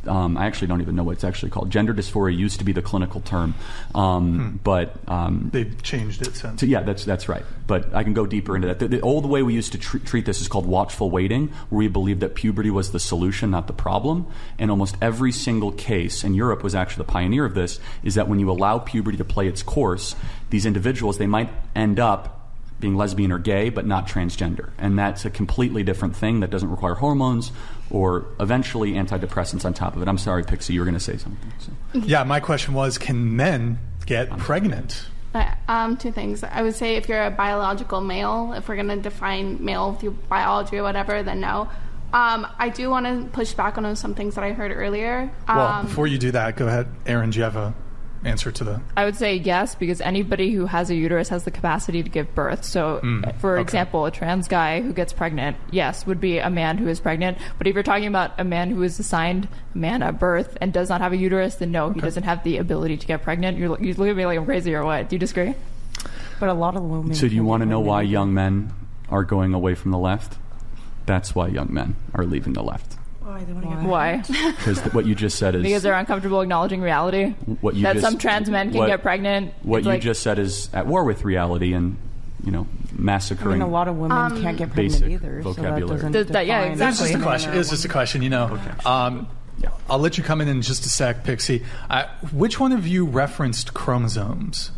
Um, 0.06 0.36
I 0.36 0.46
actually 0.46 0.68
don't 0.68 0.80
even 0.80 0.96
know 0.96 1.02
what 1.02 1.12
it's 1.12 1.24
actually 1.24 1.50
called. 1.50 1.70
Gender 1.70 1.94
dysphoria 1.94 2.36
used 2.36 2.58
to 2.58 2.64
be 2.64 2.72
the 2.72 2.82
clinical 2.82 3.20
term, 3.20 3.54
um, 3.94 4.60
but 4.62 4.94
um, 5.08 5.50
They've 5.52 5.82
changed 5.82 6.22
it 6.26 6.36
since. 6.36 6.60
so 6.60 6.66
yeah, 6.66 6.82
that's 6.82 7.04
that's 7.04 7.28
right. 7.28 7.44
But 7.66 7.94
I 7.94 8.04
can 8.04 8.12
go 8.14 8.26
deeper 8.26 8.54
into 8.54 8.68
that. 8.68 8.78
The, 8.78 8.88
the 8.88 9.00
old 9.00 9.26
way 9.26 9.42
we 9.42 9.54
used 9.54 9.72
to 9.72 9.78
tr- 9.78 9.98
treat 9.98 10.26
this 10.26 10.40
is 10.40 10.48
called 10.48 10.66
watchful 10.66 11.10
waiting, 11.10 11.48
where 11.70 11.78
we 11.78 11.88
believed 11.88 12.20
that 12.20 12.34
puberty 12.34 12.70
was 12.70 12.92
the 12.92 13.00
solution, 13.00 13.50
not 13.50 13.66
the 13.66 13.72
problem. 13.72 14.26
And 14.58 14.70
almost 14.70 14.96
every 15.00 15.32
single 15.32 15.72
case, 15.72 16.24
and 16.24 16.36
Europe 16.36 16.62
was 16.62 16.74
actually 16.74 17.06
the 17.06 17.12
pioneer 17.12 17.44
of 17.44 17.54
this, 17.54 17.80
is 18.02 18.16
that 18.16 18.28
when 18.28 18.38
you 18.40 18.50
allow 18.50 18.78
puberty 18.78 19.16
to 19.18 19.24
play 19.24 19.48
its 19.48 19.62
course, 19.62 20.14
these 20.50 20.66
individuals 20.66 21.18
they 21.18 21.26
might 21.26 21.50
end 21.74 21.98
up 21.98 22.40
being 22.80 22.96
lesbian 22.96 23.32
or 23.32 23.38
gay, 23.38 23.70
but 23.70 23.86
not 23.86 24.06
transgender, 24.06 24.70
and 24.78 24.98
that's 24.98 25.24
a 25.24 25.30
completely 25.30 25.82
different 25.82 26.14
thing 26.14 26.40
that 26.40 26.50
doesn't 26.50 26.70
require 26.70 26.94
hormones 26.94 27.50
or 27.94 28.26
eventually 28.40 28.94
antidepressants 28.94 29.64
on 29.64 29.72
top 29.72 29.94
of 29.94 30.02
it. 30.02 30.08
I'm 30.08 30.18
sorry, 30.18 30.42
Pixie, 30.42 30.74
you 30.74 30.80
were 30.80 30.84
going 30.84 30.94
to 30.94 31.00
say 31.00 31.16
something. 31.16 31.52
So. 31.60 31.70
Yeah, 32.00 32.24
my 32.24 32.40
question 32.40 32.74
was 32.74 32.98
can 32.98 33.36
men 33.36 33.78
get 34.04 34.36
pregnant? 34.36 35.06
Um, 35.68 35.96
two 35.96 36.10
things. 36.12 36.42
I 36.42 36.62
would 36.62 36.74
say 36.74 36.96
if 36.96 37.08
you're 37.08 37.24
a 37.24 37.30
biological 37.30 38.00
male, 38.00 38.52
if 38.56 38.68
we're 38.68 38.74
going 38.74 38.88
to 38.88 38.96
define 38.96 39.64
male 39.64 39.94
through 39.94 40.12
biology 40.28 40.78
or 40.78 40.82
whatever, 40.82 41.22
then 41.22 41.40
no. 41.40 41.68
Um, 42.12 42.46
I 42.58 42.68
do 42.68 42.90
want 42.90 43.06
to 43.06 43.28
push 43.30 43.52
back 43.54 43.78
on 43.78 43.96
some 43.96 44.14
things 44.14 44.34
that 44.34 44.44
I 44.44 44.52
heard 44.52 44.72
earlier. 44.72 45.32
Um, 45.48 45.56
Well, 45.56 45.82
before 45.84 46.06
you 46.06 46.18
do 46.18 46.32
that, 46.32 46.56
go 46.56 46.66
ahead. 46.66 46.88
Aaron, 47.06 47.30
do 47.30 47.38
you 47.38 47.44
have 47.44 47.56
a 47.56 47.74
answer 48.24 48.50
to 48.52 48.64
the. 48.64 48.80
I 48.96 49.04
would 49.04 49.16
say 49.16 49.36
yes 49.36 49.74
because 49.74 50.00
anybody 50.00 50.52
who 50.52 50.66
has 50.66 50.90
a 50.90 50.94
uterus 50.94 51.28
has 51.28 51.44
the 51.44 51.50
capacity 51.50 52.02
to 52.02 52.08
give 52.08 52.34
birth. 52.34 52.64
So, 52.64 53.00
Mm, 53.02 53.36
for 53.40 53.54
okay. 53.54 53.62
example, 53.62 54.06
a 54.06 54.10
trans 54.10 54.48
guy 54.48 54.80
who 54.80 54.92
gets 54.92 55.12
pregnant, 55.12 55.56
yes, 55.70 56.06
would 56.06 56.20
be 56.20 56.38
a 56.38 56.50
man 56.50 56.78
who 56.78 56.88
is 56.88 57.00
pregnant. 57.00 57.38
But 57.58 57.66
if 57.66 57.74
you're 57.74 57.82
talking 57.82 58.06
about 58.06 58.38
a 58.40 58.44
man 58.44 58.70
who 58.70 58.82
is 58.82 58.98
assigned 58.98 59.48
a 59.74 59.78
man 59.78 60.02
at 60.02 60.18
birth 60.18 60.56
and 60.60 60.72
does 60.72 60.88
not 60.88 61.00
have 61.00 61.12
a 61.12 61.16
uterus, 61.16 61.56
then 61.56 61.70
no, 61.72 61.90
he 61.90 62.00
doesn't 62.00 62.22
have 62.24 62.42
the 62.44 62.58
ability 62.58 62.96
to 62.96 63.06
get 63.06 63.22
pregnant. 63.22 63.58
You're, 63.58 63.78
you 63.80 63.94
look 63.94 64.08
at 64.08 64.16
me 64.16 64.26
like 64.26 64.38
I'm 64.38 64.44
crazy 64.46 64.74
or 64.74 64.84
what? 64.84 65.08
Do 65.08 65.16
you 65.16 65.20
disagree? 65.20 65.54
But 66.40 66.48
a 66.48 66.54
lot 66.54 66.76
of 66.76 66.82
women. 66.82 67.14
So, 67.14 67.28
do 67.28 67.34
you 67.34 67.44
want 67.44 67.62
to 67.62 67.66
know 67.66 67.80
why 67.80 68.02
young 68.02 68.34
men 68.34 68.72
are 69.10 69.22
going 69.24 69.54
away 69.54 69.74
from 69.74 69.90
the 69.92 69.98
left? 69.98 70.38
That's 71.06 71.34
why 71.34 71.48
young 71.48 71.72
men 71.72 71.96
are 72.14 72.24
leaving 72.24 72.54
the 72.54 72.62
left. 72.62 72.96
Why? 73.34 73.44
They 73.44 73.52
want 73.52 73.64
to 73.64 73.70
get 73.74 73.82
Why? 73.82 74.22
Because 74.56 74.78
what 74.94 75.06
you 75.06 75.14
just 75.16 75.38
said 75.38 75.54
is 75.56 75.62
because 75.64 75.82
they're 75.82 75.94
uncomfortable 75.94 76.40
acknowledging 76.40 76.80
reality. 76.80 77.30
what 77.60 77.74
you 77.74 77.82
that 77.82 77.94
just, 77.94 78.04
some 78.06 78.16
trans 78.18 78.48
men 78.48 78.70
can 78.70 78.78
what- 78.78 78.86
get 78.86 79.02
pregnant. 79.02 79.52
What 79.62 79.78
It's 79.78 79.86
you 79.86 79.92
like- 79.92 80.02
just 80.02 80.22
said 80.22 80.38
is 80.38 80.68
at 80.72 80.86
war 80.86 81.02
with 81.04 81.24
reality 81.24 81.72
and 81.74 81.96
you 82.44 82.52
know 82.52 82.66
I 82.70 82.92
massacring. 83.02 83.58
mean, 83.58 83.62
a 83.62 83.66
lot 83.68 83.88
of 83.88 83.96
women 83.96 84.16
Um, 84.16 84.40
can't 84.40 84.56
get 84.56 84.70
pregnant 84.72 84.92
basic 85.00 85.10
either. 85.10 85.42
So 85.42 85.52
that 85.54 85.60
vocabulary. 85.62 85.96
doesn't 86.12 86.32
that- 86.32 86.46
yeah, 86.46 86.68
define 86.74 86.88
It's 86.88 86.98
just 87.00 87.14
a 87.14 87.18
question. 87.18 87.54
It's 87.54 87.70
just 87.70 87.84
a 87.84 87.88
question. 87.88 88.22
You 88.22 88.30
know, 88.30 88.58
um, 88.86 89.26
I'll 89.90 89.98
let 89.98 90.16
you 90.16 90.22
come 90.24 90.40
in 90.40 90.46
in 90.48 90.62
just 90.62 90.86
a 90.86 90.88
sec, 90.88 91.24
Pixie. 91.24 91.64
Uh, 91.90 92.04
which 92.32 92.60
one 92.60 92.70
of 92.72 92.86
you 92.86 93.04
referenced 93.04 93.74
chromosomes? 93.74 94.70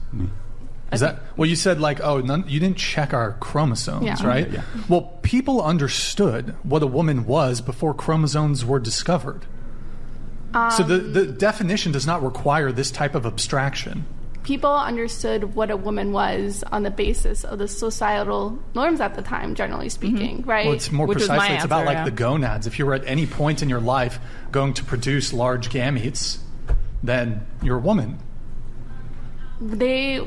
Is 0.92 1.00
that 1.00 1.20
well? 1.36 1.48
You 1.48 1.56
said 1.56 1.80
like, 1.80 2.00
oh, 2.00 2.20
none, 2.20 2.44
you 2.46 2.60
didn't 2.60 2.76
check 2.78 3.12
our 3.12 3.32
chromosomes, 3.40 4.04
Yeah. 4.06 4.24
right? 4.26 4.50
Yeah, 4.50 4.62
Well, 4.88 5.18
people 5.22 5.60
understood 5.62 6.54
what 6.62 6.82
a 6.82 6.86
woman 6.86 7.26
was 7.26 7.60
before 7.60 7.92
chromosomes 7.92 8.64
were 8.64 8.78
discovered. 8.78 9.46
so 10.76 10.82
the 10.84 10.98
the 10.98 11.28
um, 11.30 11.36
definition 11.36 11.92
does 11.92 12.06
not 12.06 12.22
require 12.22 12.70
this 12.72 12.90
type 12.90 13.14
of 13.14 13.26
abstraction. 13.26 14.06
people 14.44 14.72
understood 14.72 15.56
what 15.56 15.72
a 15.72 15.76
woman 15.76 16.12
was 16.12 16.62
on 16.70 16.84
the 16.84 16.90
basis 16.90 17.42
of 17.42 17.58
the 17.58 17.66
societal 17.66 18.56
norms 18.76 19.00
at 19.00 19.16
the 19.16 19.22
time, 19.22 19.56
generally 19.56 19.88
speaking, 19.88 20.42
right? 20.46 20.66
Well, 20.66 20.74
it's 20.76 20.92
more 20.92 21.06
Which 21.08 21.18
precisely. 21.18 21.56
It's 21.56 21.64
about 21.64 21.84
like 21.84 21.96
yeah. 21.96 22.04
the 22.04 22.12
gonads. 22.12 22.68
If 22.68 22.78
you 22.78 22.86
were 22.86 22.94
at 22.94 23.04
any 23.06 23.26
point 23.26 23.60
in 23.60 23.68
your 23.68 23.80
life 23.80 24.20
going 24.52 24.72
to 24.74 24.84
produce 24.84 25.32
large 25.32 25.68
gametes, 25.68 26.38
then 27.02 27.44
you're 27.60 27.78
a 27.78 27.80
woman. 27.80 28.20
They 29.60 30.20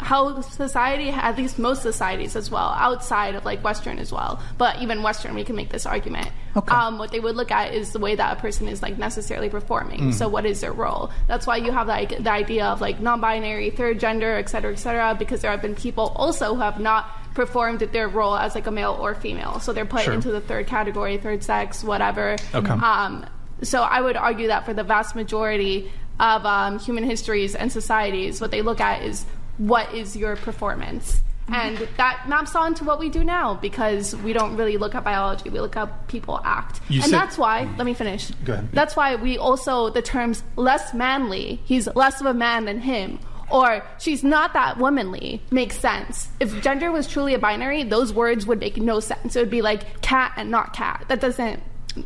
how 0.00 0.40
society 0.42 1.10
at 1.10 1.36
least 1.36 1.58
most 1.58 1.82
societies 1.82 2.36
as 2.36 2.50
well 2.50 2.68
outside 2.76 3.34
of 3.34 3.44
like 3.44 3.62
western 3.64 3.98
as 3.98 4.12
well 4.12 4.40
but 4.58 4.80
even 4.80 5.02
western 5.02 5.34
we 5.34 5.42
can 5.44 5.56
make 5.56 5.70
this 5.70 5.86
argument 5.86 6.28
Okay. 6.56 6.72
um, 6.74 6.96
what 6.96 7.10
they 7.10 7.20
would 7.20 7.36
look 7.36 7.50
at 7.50 7.74
is 7.74 7.92
the 7.92 7.98
way 7.98 8.14
that 8.14 8.38
a 8.38 8.40
person 8.40 8.66
is 8.68 8.80
like 8.82 8.96
necessarily 8.96 9.48
performing 9.50 10.12
so 10.12 10.28
what 10.28 10.46
is 10.46 10.60
their 10.60 10.72
role 10.72 11.10
that's 11.26 11.46
why 11.46 11.56
you 11.56 11.70
have 11.72 11.86
like 11.88 12.10
the 12.22 12.30
idea 12.30 12.64
of 12.66 12.80
like 12.80 13.00
non-binary 13.00 13.70
third 13.70 13.98
gender 14.00 14.36
et 14.36 14.48
cetera 14.48 14.72
et 14.72 14.76
cetera 14.76 15.14
because 15.18 15.40
there 15.42 15.50
have 15.50 15.60
been 15.62 15.74
people 15.74 16.12
also 16.16 16.54
who 16.54 16.60
have 16.60 16.78
not 16.80 17.10
performed 17.34 17.80
their 17.80 18.08
role 18.08 18.34
as 18.36 18.54
like 18.54 18.66
a 18.66 18.70
male 18.70 18.96
or 18.98 19.14
female. 19.14 19.60
So 19.60 19.74
they're 19.74 19.84
put 19.84 20.00
Sure. 20.04 20.14
into 20.14 20.30
the 20.32 20.40
third 20.40 20.66
category, 20.68 21.18
third 21.18 21.44
sex, 21.44 21.84
whatever. 21.84 22.36
Okay. 22.54 22.70
Um, 22.70 23.26
so 23.60 23.82
I 23.82 24.00
would 24.00 24.16
argue 24.16 24.46
that 24.46 24.64
for 24.64 24.72
the 24.72 24.82
vast 24.84 25.14
majority 25.14 25.92
of 26.20 26.46
um, 26.46 26.78
human 26.78 27.04
histories 27.04 27.54
and 27.54 27.70
societies, 27.70 28.40
what 28.40 28.50
they 28.50 28.62
look 28.62 28.80
at 28.80 29.02
is 29.02 29.24
what 29.58 29.92
is 29.94 30.16
your 30.16 30.36
performance. 30.36 31.20
And 31.48 31.78
that 31.96 32.28
maps 32.28 32.56
on 32.56 32.74
to 32.74 32.84
what 32.84 32.98
we 32.98 33.08
do 33.08 33.22
now 33.22 33.54
because 33.54 34.16
we 34.16 34.32
don't 34.32 34.56
really 34.56 34.78
look 34.78 34.96
at 34.96 35.04
biology, 35.04 35.48
we 35.48 35.60
look 35.60 35.76
at 35.76 36.08
people 36.08 36.40
act. 36.44 36.80
You 36.88 36.96
and 37.02 37.10
said- 37.10 37.12
that's 37.12 37.38
why, 37.38 37.72
let 37.78 37.84
me 37.84 37.94
finish. 37.94 38.30
Go 38.44 38.54
ahead. 38.54 38.68
That's 38.72 38.96
why 38.96 39.14
we 39.14 39.38
also, 39.38 39.90
the 39.90 40.02
terms 40.02 40.42
less 40.56 40.92
manly, 40.92 41.60
he's 41.64 41.86
less 41.94 42.20
of 42.20 42.26
a 42.26 42.34
man 42.34 42.64
than 42.64 42.80
him, 42.80 43.20
or 43.48 43.84
she's 44.00 44.24
not 44.24 44.54
that 44.54 44.78
womanly, 44.78 45.40
makes 45.52 45.78
sense. 45.78 46.28
If 46.40 46.60
gender 46.62 46.90
was 46.90 47.06
truly 47.06 47.34
a 47.34 47.38
binary, 47.38 47.84
those 47.84 48.12
words 48.12 48.44
would 48.46 48.58
make 48.58 48.76
no 48.78 48.98
sense. 48.98 49.36
It 49.36 49.38
would 49.38 49.50
be 49.50 49.62
like 49.62 50.00
cat 50.00 50.32
and 50.36 50.50
not 50.50 50.72
cat. 50.74 51.04
That 51.06 51.20
doesn't, 51.20 51.62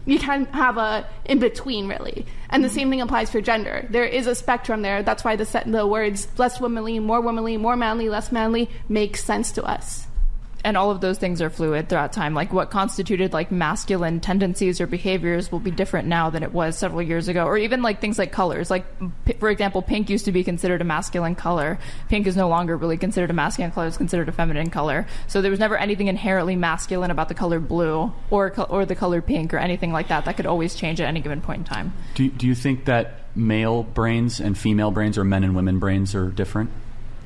you 0.07 0.19
can't 0.19 0.49
have 0.55 0.77
a 0.77 1.07
in 1.25 1.39
between 1.39 1.89
really. 1.89 2.27
And 2.49 2.63
the 2.65 2.69
mm-hmm. 2.69 2.77
same 2.77 2.91
thing 2.91 3.01
applies 3.01 3.31
for 3.31 3.41
gender. 3.41 3.87
There 3.91 4.05
is 4.05 4.27
a 4.27 4.35
spectrum 4.35 4.83
there. 4.83 5.03
That's 5.03 5.25
why 5.25 5.37
the, 5.37 5.45
set, 5.45 5.71
the 5.71 5.87
words 5.87 6.29
less 6.39 6.61
womanly, 6.61 6.99
more 6.99 7.21
womanly, 7.21 7.57
more 7.57 7.77
manly, 7.77 8.09
less 8.09 8.33
manly 8.33 8.69
make 8.89 9.17
sense 9.17 9.53
to 9.53 9.65
us. 9.65 10.07
And 10.65 10.77
all 10.77 10.91
of 10.91 11.01
those 11.01 11.19
things 11.19 11.41
are 11.41 11.49
fluid 11.51 11.89
throughout 11.89 12.13
time. 12.13 12.35
Like 12.35 12.53
what 12.53 12.71
constituted 12.71 13.33
like 13.33 13.51
masculine 13.51 14.21
tendencies 14.21 14.81
or 14.81 14.87
behaviors 14.87 15.51
will 15.51 15.59
be 15.61 15.71
different 15.71 16.07
now 16.09 16.29
than 16.31 16.43
it 16.43 16.53
was 16.53 16.77
several 16.77 17.01
years 17.03 17.29
ago. 17.29 17.45
Or 17.47 17.57
even 17.57 17.83
like 17.83 18.01
things 18.01 18.19
like 18.19 18.31
colors. 18.33 18.71
Like 18.71 18.85
p- 19.25 19.33
for 19.35 19.49
example, 19.49 19.81
pink 19.83 20.11
used 20.11 20.27
to 20.27 20.33
be 20.33 20.45
considered 20.45 20.81
a 20.81 20.85
masculine 20.85 21.35
color. 21.35 21.79
Pink 22.09 22.27
is 22.27 22.37
no 22.37 22.49
longer 22.49 22.77
really 22.77 22.97
considered 22.97 23.31
a 23.31 23.33
masculine 23.33 23.71
color; 23.73 23.87
it's 23.87 23.97
considered 23.97 24.29
a 24.29 24.33
feminine 24.33 24.71
color. 24.71 25.07
So 25.29 25.41
there 25.41 25.51
was 25.51 25.61
never 25.61 25.77
anything 25.77 26.09
inherently 26.09 26.57
masculine 26.57 27.11
about 27.11 27.29
the 27.29 27.35
color 27.35 27.61
blue 27.61 28.13
or 28.31 28.51
co- 28.51 28.65
or 28.65 28.85
the 28.85 28.95
color 28.95 29.23
pink 29.23 29.55
or 29.55 29.59
anything 29.59 29.93
like 29.93 30.09
that. 30.09 30.25
That 30.27 30.37
could 30.37 30.47
always 30.47 30.75
change 30.75 31.01
at 31.01 31.07
any 31.09 31.21
given 31.21 31.41
point 31.41 31.59
in 31.61 31.65
time. 31.65 31.93
Do, 32.15 32.29
do 32.29 32.47
you 32.47 32.55
think 32.55 32.85
that 32.85 33.21
male 33.35 33.83
brains 33.83 34.41
and 34.41 34.59
female 34.59 34.91
brains 34.91 35.17
or 35.17 35.25
men 35.25 35.45
and 35.45 35.55
women 35.55 35.79
brains 35.79 36.15
are 36.15 36.29
different? 36.29 36.71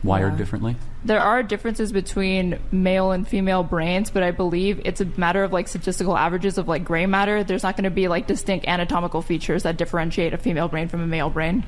Wired 0.02 0.32
Yeah. 0.34 0.38
differently? 0.38 0.76
There 1.04 1.20
are 1.20 1.42
differences 1.42 1.92
between 1.92 2.58
male 2.72 3.10
and 3.10 3.28
female 3.28 3.62
brains, 3.62 4.10
but 4.10 4.22
I 4.22 4.30
believe 4.30 4.80
it's 4.86 5.02
a 5.02 5.04
matter 5.18 5.44
of 5.44 5.52
like 5.52 5.68
statistical 5.68 6.16
averages 6.16 6.56
of 6.56 6.66
like 6.66 6.82
gray 6.84 7.04
matter. 7.04 7.44
There's 7.44 7.62
not 7.62 7.76
going 7.76 7.84
to 7.84 7.90
be 7.90 8.08
like 8.08 8.26
distinct 8.26 8.66
anatomical 8.66 9.20
features 9.20 9.64
that 9.64 9.76
differentiate 9.76 10.32
a 10.32 10.38
female 10.38 10.68
brain 10.68 10.88
from 10.88 11.02
a 11.02 11.06
male 11.06 11.28
brain. 11.28 11.64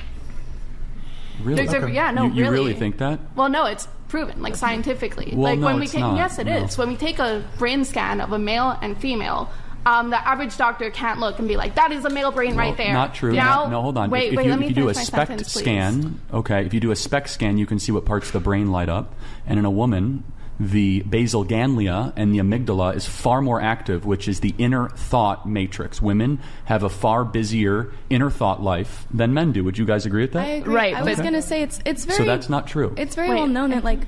Really? 1.42 1.66
There's 1.66 1.84
a- 1.84 1.90
yeah, 1.90 2.10
no, 2.12 2.24
you, 2.24 2.32
you 2.32 2.42
really. 2.44 2.54
really 2.54 2.74
think 2.74 2.96
that? 2.98 3.20
Well, 3.34 3.50
no, 3.50 3.66
it's 3.66 3.86
proven, 4.08 4.40
like 4.40 4.56
scientifically. 4.56 5.32
Well, 5.34 5.42
like 5.52 5.58
no, 5.58 5.66
when 5.66 5.80
we 5.80 5.86
take, 5.86 6.00
not. 6.00 6.16
yes, 6.16 6.38
it 6.38 6.48
is. 6.48 6.78
No. 6.78 6.82
When 6.84 6.92
we 6.92 6.96
take 6.96 7.18
a 7.18 7.44
brain 7.58 7.84
scan 7.84 8.22
of 8.22 8.32
a 8.32 8.38
male 8.38 8.78
and 8.80 8.96
female, 8.98 9.50
um, 9.86 10.10
the 10.10 10.28
average 10.28 10.56
doctor 10.56 10.90
can't 10.90 11.20
look 11.20 11.38
and 11.38 11.46
be 11.46 11.56
like, 11.56 11.76
"That 11.76 11.92
is 11.92 12.04
a 12.04 12.10
male 12.10 12.32
brain 12.32 12.56
right 12.56 12.76
there." 12.76 12.92
Not 12.92 13.14
true. 13.14 13.32
Now, 13.32 13.62
Not- 13.62 13.70
no, 13.70 13.82
hold 13.82 13.96
on. 13.96 14.10
Wait, 14.10 14.32
if, 14.32 14.36
wait. 14.36 14.44
you, 14.44 14.50
let 14.50 14.58
me 14.58 14.66
if 14.66 14.70
you 14.70 14.82
do 14.82 14.88
a 14.88 14.94
finish 14.94 15.06
SPECT 15.06 15.28
sentence, 15.28 15.52
scan, 15.52 16.20
okay, 16.32 16.66
if 16.66 16.74
you 16.74 16.80
do 16.80 16.90
a 16.90 16.96
SPECT 16.96 17.28
scan, 17.30 17.56
you 17.56 17.66
can 17.66 17.78
see 17.78 17.92
what 17.92 18.04
parts 18.04 18.26
of 18.26 18.32
the 18.32 18.40
brain 18.40 18.72
light 18.72 18.88
up. 18.88 19.14
And 19.46 19.58
in 19.58 19.64
a 19.64 19.70
woman, 19.70 20.24
the 20.58 21.02
basal 21.02 21.44
ganglia 21.44 22.12
and 22.16 22.34
the 22.34 22.38
amygdala 22.38 22.96
is 22.96 23.06
far 23.06 23.42
more 23.42 23.60
active, 23.60 24.06
which 24.06 24.26
is 24.26 24.40
the 24.40 24.54
inner 24.58 24.88
thought 24.88 25.46
matrix. 25.48 26.00
Women 26.00 26.40
have 26.64 26.82
a 26.82 26.88
far 26.88 27.24
busier 27.24 27.92
inner 28.10 28.30
thought 28.30 28.62
life 28.62 29.06
than 29.12 29.34
men 29.34 29.52
do. 29.52 29.62
Would 29.64 29.78
you 29.78 29.84
guys 29.84 30.06
agree 30.06 30.22
with 30.22 30.32
that? 30.32 30.46
I 30.46 30.50
agree. 30.52 30.74
Right, 30.74 30.94
I 30.94 31.02
was 31.02 31.16
but- 31.16 31.22
going 31.22 31.34
to 31.34 31.42
say 31.42 31.62
it's 31.62 31.78
it's 31.84 32.04
very 32.04 32.18
So 32.18 32.24
that's 32.24 32.48
not 32.48 32.66
true. 32.66 32.94
It's 32.96 33.14
very 33.14 33.28
Wait, 33.28 33.36
well 33.36 33.46
known 33.46 33.70
that 33.70 33.84
like 33.84 34.00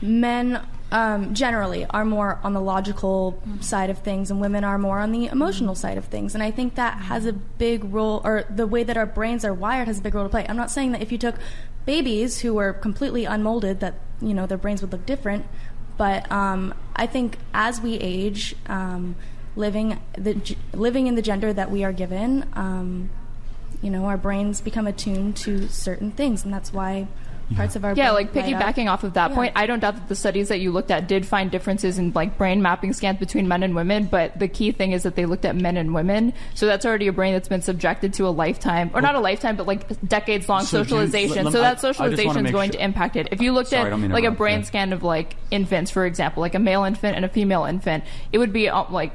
men 0.00 0.60
um, 0.92 1.34
generally 1.34 1.86
are 1.86 2.04
more 2.04 2.40
on 2.42 2.52
the 2.52 2.60
logical 2.60 3.40
side 3.60 3.90
of 3.90 3.98
things, 3.98 4.30
and 4.30 4.40
women 4.40 4.64
are 4.64 4.78
more 4.78 4.98
on 4.98 5.12
the 5.12 5.26
emotional 5.26 5.74
side 5.74 5.98
of 5.98 6.06
things. 6.06 6.34
And 6.34 6.42
I 6.42 6.50
think 6.50 6.74
that 6.74 6.98
has 7.02 7.26
a 7.26 7.32
big 7.32 7.84
role, 7.84 8.20
or 8.24 8.44
the 8.50 8.66
way 8.66 8.82
that 8.82 8.96
our 8.96 9.06
brains 9.06 9.44
are 9.44 9.54
wired 9.54 9.86
has 9.88 9.98
a 9.98 10.02
big 10.02 10.14
role 10.14 10.24
to 10.24 10.30
play. 10.30 10.46
I'm 10.48 10.56
not 10.56 10.70
saying 10.70 10.92
that 10.92 11.02
if 11.02 11.12
you 11.12 11.18
took 11.18 11.36
babies 11.86 12.40
who 12.40 12.54
were 12.54 12.72
completely 12.72 13.24
unmolded, 13.24 13.80
that 13.80 13.94
you 14.20 14.34
know 14.34 14.46
their 14.46 14.58
brains 14.58 14.80
would 14.82 14.92
look 14.92 15.06
different. 15.06 15.46
But 15.96 16.30
um, 16.32 16.74
I 16.96 17.06
think 17.06 17.38
as 17.52 17.80
we 17.80 17.94
age, 17.94 18.56
um, 18.66 19.16
living 19.54 20.00
the 20.16 20.56
living 20.72 21.06
in 21.06 21.14
the 21.14 21.22
gender 21.22 21.52
that 21.52 21.70
we 21.70 21.84
are 21.84 21.92
given, 21.92 22.46
um, 22.54 23.10
you 23.82 23.90
know, 23.90 24.06
our 24.06 24.16
brains 24.16 24.60
become 24.60 24.86
attuned 24.86 25.36
to 25.36 25.68
certain 25.68 26.10
things, 26.10 26.44
and 26.44 26.52
that's 26.52 26.72
why 26.72 27.06
parts 27.56 27.76
of 27.76 27.84
our 27.84 27.94
Yeah, 27.94 28.12
brain 28.12 28.14
like 28.14 28.32
piggybacking 28.32 28.90
off 28.90 29.04
of 29.04 29.14
that 29.14 29.30
Yeah. 29.30 29.36
point, 29.36 29.52
I 29.56 29.66
don't 29.66 29.80
doubt 29.80 29.94
that 29.96 30.08
the 30.08 30.14
studies 30.14 30.48
that 30.48 30.60
you 30.60 30.70
looked 30.72 30.90
at 30.90 31.08
did 31.08 31.26
find 31.26 31.50
differences 31.50 31.98
in 31.98 32.12
like 32.14 32.38
brain 32.38 32.62
mapping 32.62 32.92
scans 32.92 33.18
between 33.18 33.48
men 33.48 33.62
and 33.62 33.74
women, 33.74 34.04
but 34.04 34.38
the 34.38 34.48
key 34.48 34.72
thing 34.72 34.92
is 34.92 35.02
that 35.02 35.16
they 35.16 35.26
looked 35.26 35.44
at 35.44 35.56
men 35.56 35.76
and 35.76 35.92
women. 35.94 36.32
So 36.54 36.66
that's 36.66 36.86
already 36.86 37.06
a 37.08 37.12
brain 37.12 37.32
that's 37.32 37.48
been 37.48 37.62
subjected 37.62 38.14
to 38.14 38.26
a 38.26 38.30
lifetime, 38.30 38.90
or 38.94 39.00
not 39.00 39.14
a 39.14 39.20
lifetime, 39.20 39.56
but 39.56 39.66
like 39.66 39.86
decades 40.08 40.48
long 40.48 40.62
So, 40.62 40.78
Jen, 40.78 40.84
socialization. 40.88 41.44
let- 41.44 41.52
so 41.52 41.60
let- 41.60 41.66
I- 41.66 41.70
I 41.70 41.74
that 41.74 41.80
socialization 41.80 42.46
is 42.46 42.52
going 42.52 42.70
sure- 42.70 42.78
to 42.78 42.84
impact 42.84 43.16
it. 43.16 43.28
If 43.32 43.40
you 43.40 43.52
looked 43.52 43.70
Sorry, 43.70 43.86
at 43.86 43.90
don't 43.90 44.00
mean 44.00 44.10
to 44.10 44.14
like 44.16 44.24
a 44.24 44.30
brain 44.30 44.60
yeah. 44.60 44.64
scan 44.66 44.92
of 44.92 45.02
like 45.02 45.36
infants, 45.50 45.90
for 45.90 46.06
example, 46.06 46.40
like 46.40 46.54
a 46.54 46.58
male 46.58 46.84
infant 46.84 47.16
and 47.16 47.24
a 47.24 47.28
female 47.28 47.64
infant, 47.64 48.04
it 48.32 48.38
would 48.38 48.52
be 48.52 48.68
uh, 48.68 48.84
like 48.90 49.12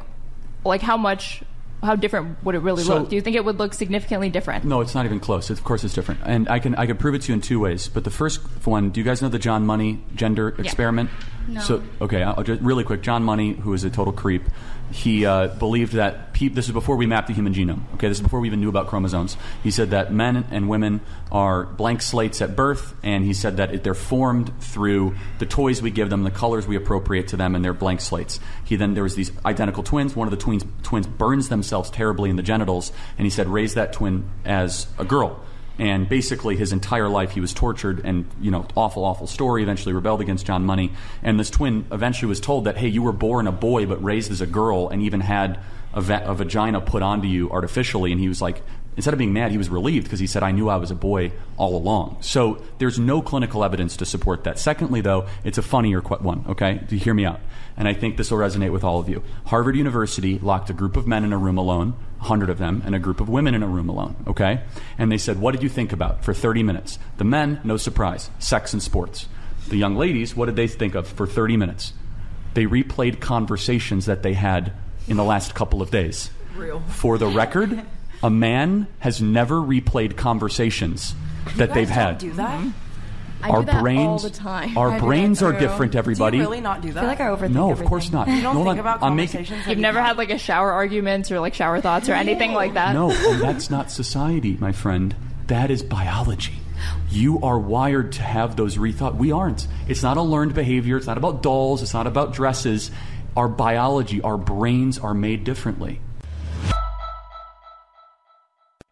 like 0.65 0.81
how 0.81 0.97
much 0.97 1.43
how 1.83 1.95
different 1.95 2.43
would 2.43 2.55
it 2.55 2.59
really 2.59 2.83
So- 2.83 2.99
look? 2.99 3.09
Do 3.09 3.15
you 3.15 3.21
think 3.21 3.35
it 3.35 3.45
would 3.45 3.59
look 3.59 3.73
significantly 3.73 4.29
different? 4.29 4.65
No, 4.65 4.81
it's 4.81 4.95
not 4.95 5.05
even 5.05 5.19
close. 5.19 5.49
Of 5.49 5.63
course, 5.63 5.83
it's 5.83 5.93
different, 5.93 6.21
and 6.25 6.49
I 6.49 6.59
can 6.59 6.75
I 6.75 6.85
can 6.85 6.97
prove 6.97 7.15
it 7.15 7.21
to 7.23 7.29
you 7.29 7.33
in 7.35 7.41
two 7.41 7.59
ways. 7.59 7.87
But 7.87 8.03
the 8.03 8.09
first 8.11 8.39
one, 8.65 8.89
do 8.89 8.99
you 8.99 9.03
guys 9.05 9.21
know 9.21 9.29
the 9.29 9.39
John 9.39 9.65
Money 9.65 10.03
gender 10.15 10.49
experiment? 10.57 11.09
No. 11.47 11.61
So 11.61 11.83
okay, 12.01 12.23
I'll 12.23 12.43
just 12.43 12.61
really 12.61 12.83
quick. 12.83 13.01
John 13.01 13.23
Money, 13.23 13.53
who 13.53 13.73
is 13.73 13.83
a 13.83 13.89
total 13.89 14.13
creep, 14.13 14.43
he 14.91 15.25
uh, 15.25 15.47
believed 15.47 15.93
that 15.93 16.33
pe- 16.33 16.49
this 16.49 16.65
is 16.67 16.71
before 16.71 16.95
we 16.95 17.05
mapped 17.05 17.27
the 17.27 17.33
human 17.33 17.53
genome. 17.53 17.81
Okay, 17.95 18.07
this 18.07 18.17
is 18.17 18.23
before 18.23 18.39
we 18.39 18.47
even 18.47 18.59
knew 18.61 18.69
about 18.69 18.87
chromosomes. 18.87 19.37
He 19.63 19.71
said 19.71 19.91
that 19.91 20.13
men 20.13 20.45
and 20.51 20.69
women 20.69 21.01
are 21.31 21.65
blank 21.65 22.01
slates 22.01 22.41
at 22.41 22.55
birth, 22.55 22.93
and 23.03 23.23
he 23.23 23.33
said 23.33 23.57
that 23.57 23.73
it, 23.73 23.83
they're 23.83 23.93
formed 23.93 24.51
through 24.61 25.15
the 25.39 25.45
toys 25.45 25.81
we 25.81 25.91
give 25.91 26.09
them, 26.09 26.23
the 26.23 26.31
colors 26.31 26.67
we 26.67 26.75
appropriate 26.75 27.27
to 27.29 27.37
them, 27.37 27.55
and 27.55 27.63
they're 27.63 27.73
blank 27.73 28.01
slates. 28.01 28.39
He 28.63 28.75
then 28.75 28.93
there 28.93 29.03
was 29.03 29.15
these 29.15 29.31
identical 29.45 29.83
twins. 29.83 30.15
One 30.15 30.27
of 30.27 30.31
the 30.31 30.37
twins 30.37 30.63
twins 30.83 31.07
burns 31.07 31.49
themselves 31.49 31.89
terribly 31.89 32.29
in 32.29 32.35
the 32.35 32.43
genitals, 32.43 32.91
and 33.17 33.25
he 33.25 33.29
said 33.29 33.47
raise 33.47 33.73
that 33.73 33.93
twin 33.93 34.29
as 34.43 34.87
a 34.97 35.05
girl 35.05 35.44
and 35.77 36.07
basically 36.07 36.55
his 36.55 36.71
entire 36.71 37.09
life 37.09 37.31
he 37.31 37.41
was 37.41 37.53
tortured 37.53 38.01
and 38.05 38.25
you 38.39 38.51
know 38.51 38.65
awful 38.75 39.03
awful 39.03 39.27
story. 39.27 39.63
Eventually 39.63 39.93
rebelled 39.93 40.21
against 40.21 40.45
john 40.45 40.65
money. 40.65 40.91
And 41.23 41.39
this 41.39 41.49
twin 41.49 41.85
eventually 41.91 42.29
was 42.29 42.39
told 42.39 42.65
that 42.65 42.77
hey 42.77 42.87
you 42.87 43.01
were 43.01 43.11
born 43.11 43.47
a 43.47 43.51
boy 43.51 43.85
but 43.85 44.03
raised 44.03 44.31
as 44.31 44.41
a 44.41 44.47
girl 44.47 44.89
and 44.89 45.01
even 45.01 45.21
had 45.21 45.59
a, 45.93 46.01
va- 46.01 46.23
a 46.25 46.33
vagina 46.33 46.81
put 46.81 47.01
onto 47.01 47.27
you 47.27 47.49
artificially. 47.51 48.11
And 48.11 48.19
he 48.19 48.27
was 48.27 48.41
like 48.41 48.61
instead 48.95 49.13
of 49.13 49.17
being 49.17 49.33
mad 49.33 49.51
he 49.51 49.57
was 49.57 49.69
relieved 49.69 50.05
because 50.05 50.19
he 50.19 50.27
said 50.27 50.43
i 50.43 50.51
knew 50.51 50.69
i 50.69 50.77
was 50.77 50.91
a 50.91 50.95
boy 50.95 51.31
all 51.57 51.75
along. 51.75 52.17
So 52.21 52.61
there's 52.77 52.97
no 52.99 53.21
clinical 53.21 53.63
evidence 53.63 53.97
to 53.97 54.05
support 54.05 54.45
that. 54.45 54.59
Secondly 54.59 55.01
though 55.01 55.27
it's 55.43 55.57
a 55.57 55.61
funnier 55.63 56.01
qu- 56.01 56.15
one 56.15 56.45
okay? 56.49 56.81
Do 56.87 56.95
you 56.95 57.01
hear 57.01 57.13
me 57.13 57.25
out? 57.25 57.41
And 57.77 57.89
I 57.89 57.93
think 57.93 58.15
this 58.15 58.31
will 58.31 58.37
resonate 58.37 58.71
with 58.71 58.85
all 58.85 58.99
of 58.99 59.09
you. 59.09 59.21
Harvard 59.47 59.75
University 59.75 60.39
locked 60.39 60.69
a 60.69 60.73
group 60.73 60.95
of 60.95 61.05
men 61.05 61.25
in 61.25 61.33
a 61.33 61.37
room 61.37 61.57
alone, 61.57 61.95
100 62.25 62.49
of 62.49 62.57
them, 62.57 62.81
and 62.85 62.93
a 62.93 62.99
group 62.99 63.19
of 63.19 63.29
women 63.29 63.55
in 63.55 63.63
a 63.63 63.67
room 63.67 63.87
alone, 63.89 64.15
okay? 64.27 64.61
And 64.97 65.11
they 65.11 65.17
said, 65.17 65.39
What 65.39 65.53
did 65.53 65.63
you 65.63 65.69
think 65.69 65.93
about 65.93 66.23
for 66.23 66.33
30 66.33 66.63
minutes? 66.63 66.99
The 67.17 67.23
men, 67.23 67.61
no 67.63 67.77
surprise, 67.77 68.29
sex 68.39 68.73
and 68.73 68.81
sports. 68.81 69.27
The 69.69 69.77
young 69.77 69.95
ladies, 69.95 70.35
what 70.35 70.47
did 70.47 70.55
they 70.55 70.67
think 70.67 70.95
of 70.95 71.07
for 71.07 71.25
30 71.25 71.57
minutes? 71.57 71.93
They 72.53 72.65
replayed 72.65 73.19
conversations 73.19 74.05
that 74.05 74.23
they 74.23 74.33
had 74.33 74.73
in 75.07 75.17
the 75.17 75.23
last 75.23 75.55
couple 75.55 75.81
of 75.81 75.91
days. 75.91 76.29
Real. 76.55 76.79
For 76.87 77.17
the 77.17 77.27
record, 77.27 77.83
a 78.23 78.29
man 78.29 78.87
has 78.99 79.21
never 79.21 79.55
replayed 79.55 80.15
conversations 80.15 81.13
that 81.57 81.73
they've 81.73 81.89
had. 81.89 82.19
Do 82.19 82.31
that? 82.33 82.65
I 83.43 83.49
our 83.49 83.59
do 83.59 83.65
that 83.67 83.81
brains, 83.81 83.99
all 84.07 84.19
the 84.19 84.29
time. 84.29 84.77
our 84.77 84.89
I 84.93 84.99
brains 84.99 85.43
are 85.43 85.51
different. 85.53 85.95
Everybody. 85.95 86.37
Do 86.37 86.43
you 86.43 86.49
really 86.49 86.61
not 86.61 86.81
do 86.81 86.91
that? 86.93 86.97
I 87.05 87.15
feel 87.15 87.25
like 87.27 87.41
I 87.41 87.47
overthink 87.47 87.53
No, 87.53 87.65
of 87.65 87.71
everything. 87.71 87.87
course 87.89 88.11
not. 88.11 88.27
You 88.27 88.41
don't 88.41 88.55
Hold 88.55 88.65
think 88.67 88.73
on. 88.75 88.79
about 88.79 89.03
I'm 89.03 89.15
making- 89.15 89.33
conversations. 89.45 89.65
that 89.65 89.69
You've 89.71 89.79
never 89.79 90.01
had 90.01 90.17
like 90.17 90.29
a 90.31 90.37
shower 90.37 90.71
argument 90.71 91.31
or 91.31 91.39
like 91.39 91.53
shower 91.53 91.79
thoughts 91.81 92.09
or 92.09 92.13
anything 92.13 92.53
like 92.53 92.73
that? 92.73 92.93
No, 92.93 93.11
and 93.13 93.41
that's 93.41 93.69
not 93.69 93.91
society, 93.91 94.57
my 94.59 94.71
friend. 94.71 95.15
That 95.47 95.69
is 95.69 95.83
biology. 95.83 96.53
You 97.09 97.39
are 97.41 97.57
wired 97.59 98.13
to 98.13 98.21
have 98.21 98.55
those 98.55 98.77
rethought. 98.77 99.15
We 99.15 99.31
aren't. 99.31 99.67
It's 99.87 100.03
not 100.03 100.17
a 100.17 100.21
learned 100.21 100.53
behavior. 100.55 100.97
It's 100.97 101.07
not 101.07 101.17
about 101.17 101.41
dolls. 101.43 101.81
It's 101.83 101.93
not 101.93 102.07
about 102.07 102.33
dresses. 102.33 102.91
Our 103.37 103.47
biology, 103.47 104.21
our 104.21 104.37
brains 104.37 104.97
are 104.99 105.13
made 105.13 105.43
differently. 105.43 105.99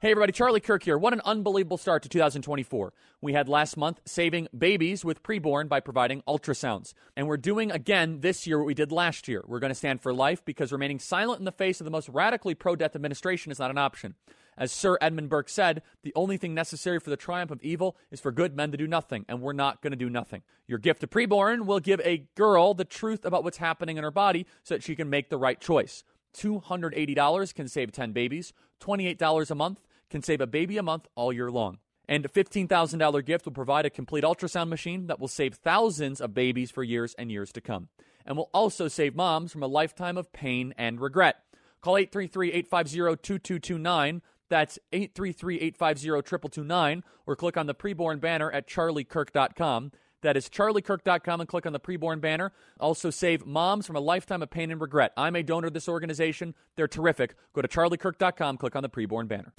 Hey, 0.03 0.11
everybody, 0.11 0.33
Charlie 0.33 0.59
Kirk 0.59 0.83
here. 0.83 0.97
What 0.97 1.13
an 1.13 1.21
unbelievable 1.23 1.77
start 1.77 2.03
to 2.03 2.09
2024. 2.09 2.91
We 3.21 3.31
had 3.31 3.47
last 3.47 3.77
month 3.77 4.01
saving 4.03 4.49
babies 4.57 5.05
with 5.05 5.23
preborn 5.23 5.69
by 5.69 5.79
providing 5.79 6.23
ultrasounds. 6.27 6.93
And 7.15 7.25
we're 7.25 7.37
doing 7.37 7.71
again 7.71 8.19
this 8.19 8.45
year 8.45 8.57
what 8.57 8.67
we 8.67 8.73
did 8.73 8.91
last 8.91 9.29
year. 9.29 9.45
We're 9.47 9.61
going 9.61 9.71
to 9.71 9.75
stand 9.75 10.01
for 10.01 10.13
life 10.13 10.43
because 10.43 10.73
remaining 10.73 10.99
silent 10.99 11.39
in 11.39 11.45
the 11.45 11.53
face 11.53 11.79
of 11.79 11.85
the 11.85 11.89
most 11.89 12.09
radically 12.09 12.53
pro 12.53 12.75
death 12.75 12.97
administration 12.97 13.49
is 13.49 13.59
not 13.59 13.71
an 13.71 13.77
option. 13.77 14.15
As 14.57 14.73
Sir 14.73 14.97
Edmund 14.99 15.29
Burke 15.29 15.47
said, 15.47 15.81
the 16.01 16.11
only 16.17 16.35
thing 16.35 16.53
necessary 16.53 16.99
for 16.99 17.09
the 17.09 17.15
triumph 17.15 17.51
of 17.51 17.63
evil 17.63 17.95
is 18.11 18.19
for 18.19 18.33
good 18.33 18.57
men 18.57 18.71
to 18.71 18.77
do 18.77 18.87
nothing, 18.87 19.23
and 19.29 19.39
we're 19.39 19.53
not 19.53 19.81
going 19.81 19.91
to 19.91 19.97
do 19.97 20.09
nothing. 20.09 20.41
Your 20.67 20.79
gift 20.79 20.99
to 20.99 21.07
preborn 21.07 21.65
will 21.65 21.79
give 21.79 22.01
a 22.01 22.27
girl 22.35 22.73
the 22.73 22.83
truth 22.83 23.23
about 23.23 23.45
what's 23.45 23.55
happening 23.55 23.95
in 23.95 24.03
her 24.03 24.11
body 24.11 24.47
so 24.63 24.75
that 24.75 24.83
she 24.83 24.97
can 24.97 25.09
make 25.09 25.29
the 25.29 25.37
right 25.37 25.61
choice. 25.61 26.03
$280 26.35 27.55
can 27.55 27.69
save 27.69 27.93
10 27.93 28.11
babies. 28.11 28.51
$28 28.81 29.49
a 29.49 29.55
month 29.55 29.79
can 30.13 30.21
save 30.21 30.41
a 30.41 30.47
baby 30.47 30.77
a 30.77 30.83
month 30.83 31.07
all 31.15 31.33
year 31.33 31.49
long. 31.49 31.79
And 32.07 32.23
a 32.23 32.29
$15,000 32.29 33.25
gift 33.25 33.45
will 33.45 33.51
provide 33.51 33.87
a 33.87 33.89
complete 33.89 34.23
ultrasound 34.23 34.69
machine 34.69 35.07
that 35.07 35.19
will 35.19 35.27
save 35.27 35.55
thousands 35.55 36.21
of 36.21 36.35
babies 36.35 36.69
for 36.69 36.83
years 36.83 37.15
and 37.17 37.31
years 37.31 37.51
to 37.53 37.61
come. 37.61 37.89
And 38.23 38.37
will 38.37 38.51
also 38.53 38.87
save 38.87 39.15
moms 39.15 39.51
from 39.51 39.63
a 39.63 39.67
lifetime 39.67 40.15
of 40.15 40.31
pain 40.31 40.71
and 40.77 41.01
regret. 41.01 41.37
Call 41.81 41.97
833 41.97 42.51
850 42.51 42.97
2229. 43.23 44.21
That's 44.49 44.77
833 44.91 45.55
850 45.55 46.07
2229. 46.07 47.03
Or 47.25 47.35
click 47.35 47.57
on 47.57 47.65
the 47.65 47.73
preborn 47.73 48.21
banner 48.21 48.51
at 48.51 48.67
charliekirk.com. 48.67 49.91
That 50.21 50.37
is 50.37 50.47
charliekirk.com 50.47 51.41
and 51.41 51.49
click 51.49 51.65
on 51.65 51.73
the 51.73 51.79
preborn 51.79 52.21
banner. 52.21 52.51
Also, 52.79 53.09
save 53.09 53.47
moms 53.47 53.87
from 53.87 53.95
a 53.95 53.99
lifetime 53.99 54.43
of 54.43 54.51
pain 54.51 54.69
and 54.69 54.79
regret. 54.79 55.11
I'm 55.17 55.35
a 55.35 55.41
donor 55.41 55.67
of 55.67 55.73
this 55.73 55.89
organization. 55.89 56.53
They're 56.75 56.87
terrific. 56.87 57.33
Go 57.53 57.63
to 57.63 57.67
charliekirk.com, 57.67 58.57
click 58.57 58.75
on 58.75 58.83
the 58.83 58.89
preborn 58.89 59.27
banner. 59.27 59.53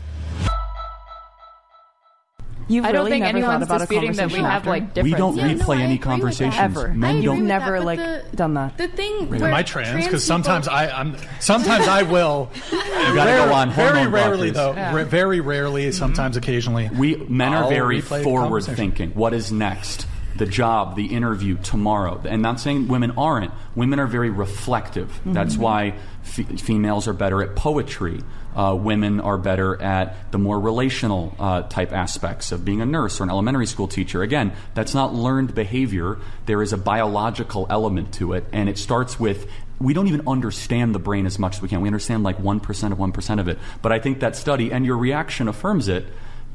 You've 2.66 2.84
I 2.84 2.92
don't 2.92 3.00
really 3.00 3.10
think 3.10 3.24
never 3.24 3.36
anyone's 3.38 3.52
thought 3.54 3.62
about 3.62 3.76
a 3.76 3.78
disputing 3.86 4.12
that 4.16 4.32
we 4.32 4.38
conversation 4.38 4.44
have 4.44 4.54
after? 4.66 4.70
like 4.70 4.94
We 5.04 5.10
don't 5.14 5.36
Yeah, 5.36 5.46
no, 5.52 5.54
replay 5.64 5.76
I 5.78 5.82
any 5.82 5.84
agree 5.84 5.92
with 5.94 6.00
that. 6.00 6.02
conversations. 6.08 6.56
Ever. 6.58 6.88
Men 6.88 7.10
agree 7.16 7.24
don't. 7.26 7.38
with 7.40 7.48
that, 7.48 7.58
never 7.60 7.80
like 7.80 7.98
the- 7.98 8.24
done 8.36 8.54
that. 8.54 8.78
The 8.78 8.88
thing 8.88 9.28
Wait, 9.28 9.40
where 9.40 9.48
am 9.50 9.54
I 9.54 9.62
trans? 9.62 9.88
trans 9.90 10.04
Because 10.06 10.24
sometimes 10.24 10.66
people- 10.66 10.78
I, 10.78 10.86
I'm 10.88 11.16
sometimes 11.40 11.86
I 11.88 12.02
will. 12.02 12.50
You 12.72 12.78
gotta 13.14 13.30
Rare- 13.30 13.46
go 13.48 13.52
on 13.54 13.70
very 13.70 13.88
hormone 13.98 14.12
rarely 14.12 14.50
blockers. 14.50 14.54
though. 14.54 14.72
Yeah. 14.74 14.94
Ra- 14.96 15.04
very 15.04 15.40
rarely, 15.40 15.92
sometimes 15.92 16.36
occasionally. 16.36 16.88
We 16.96 17.16
men 17.16 17.52
are 17.52 17.64
I'll 17.64 17.68
very 17.68 18.00
replay 18.00 18.18
the 18.18 18.24
forward 18.24 18.44
conversation. 18.46 18.76
thinking. 18.76 19.10
What 19.10 19.34
is 19.34 19.52
next? 19.52 20.06
The 20.36 20.46
job, 20.46 20.96
the 20.96 21.06
interview 21.14 21.58
tomorrow. 21.58 22.20
And 22.24 22.42
not 22.42 22.58
saying 22.58 22.88
women 22.88 23.12
aren't. 23.16 23.52
Women 23.76 24.00
are 24.00 24.08
very 24.08 24.30
reflective. 24.30 25.08
Mm-hmm. 25.10 25.32
That's 25.32 25.56
why 25.56 25.94
f- 26.24 26.60
females 26.60 27.06
are 27.06 27.12
better 27.12 27.42
at 27.42 27.54
poetry. 27.56 28.20
Uh, 28.54 28.76
women 28.78 29.20
are 29.20 29.36
better 29.36 29.80
at 29.82 30.30
the 30.30 30.38
more 30.38 30.60
relational 30.60 31.34
uh, 31.38 31.62
type 31.62 31.92
aspects 31.92 32.52
of 32.52 32.64
being 32.64 32.80
a 32.80 32.86
nurse 32.86 33.20
or 33.20 33.24
an 33.24 33.30
elementary 33.30 33.66
school 33.66 33.88
teacher. 33.88 34.22
Again, 34.22 34.52
that's 34.74 34.94
not 34.94 35.12
learned 35.12 35.54
behavior. 35.54 36.18
There 36.46 36.62
is 36.62 36.72
a 36.72 36.78
biological 36.78 37.66
element 37.68 38.14
to 38.14 38.32
it, 38.32 38.44
and 38.52 38.68
it 38.68 38.78
starts 38.78 39.18
with 39.18 39.48
we 39.80 39.92
don't 39.92 40.06
even 40.06 40.26
understand 40.28 40.94
the 40.94 41.00
brain 41.00 41.26
as 41.26 41.38
much 41.38 41.56
as 41.56 41.62
we 41.62 41.68
can. 41.68 41.80
We 41.80 41.88
understand 41.88 42.22
like 42.22 42.38
1% 42.38 42.92
of 42.92 42.98
1% 42.98 43.40
of 43.40 43.48
it. 43.48 43.58
But 43.82 43.92
I 43.92 43.98
think 43.98 44.20
that 44.20 44.36
study 44.36 44.72
and 44.72 44.86
your 44.86 44.96
reaction 44.96 45.48
affirms 45.48 45.88
it 45.88 46.06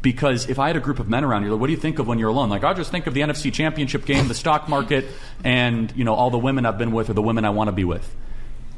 because 0.01 0.49
if 0.49 0.59
I 0.59 0.67
had 0.67 0.77
a 0.77 0.79
group 0.79 0.99
of 0.99 1.09
men 1.09 1.23
around 1.23 1.43
you, 1.43 1.51
like, 1.51 1.59
what 1.59 1.67
do 1.67 1.73
you 1.73 1.79
think 1.79 1.99
of 1.99 2.07
when 2.07 2.19
you're 2.19 2.29
alone? 2.29 2.49
Like, 2.49 2.63
I 2.63 2.73
just 2.73 2.91
think 2.91 3.07
of 3.07 3.13
the 3.13 3.21
NFC 3.21 3.51
Championship 3.51 4.05
game, 4.05 4.27
the 4.27 4.33
stock 4.33 4.69
market, 4.69 5.05
and 5.43 5.91
you 5.95 6.05
know 6.05 6.13
all 6.13 6.29
the 6.29 6.39
women 6.39 6.65
I've 6.65 6.77
been 6.77 6.91
with 6.91 7.09
or 7.09 7.13
the 7.13 7.21
women 7.21 7.43
I 7.43 7.49
want 7.49 7.67
to 7.67 7.73
be 7.73 7.83
with. 7.83 8.15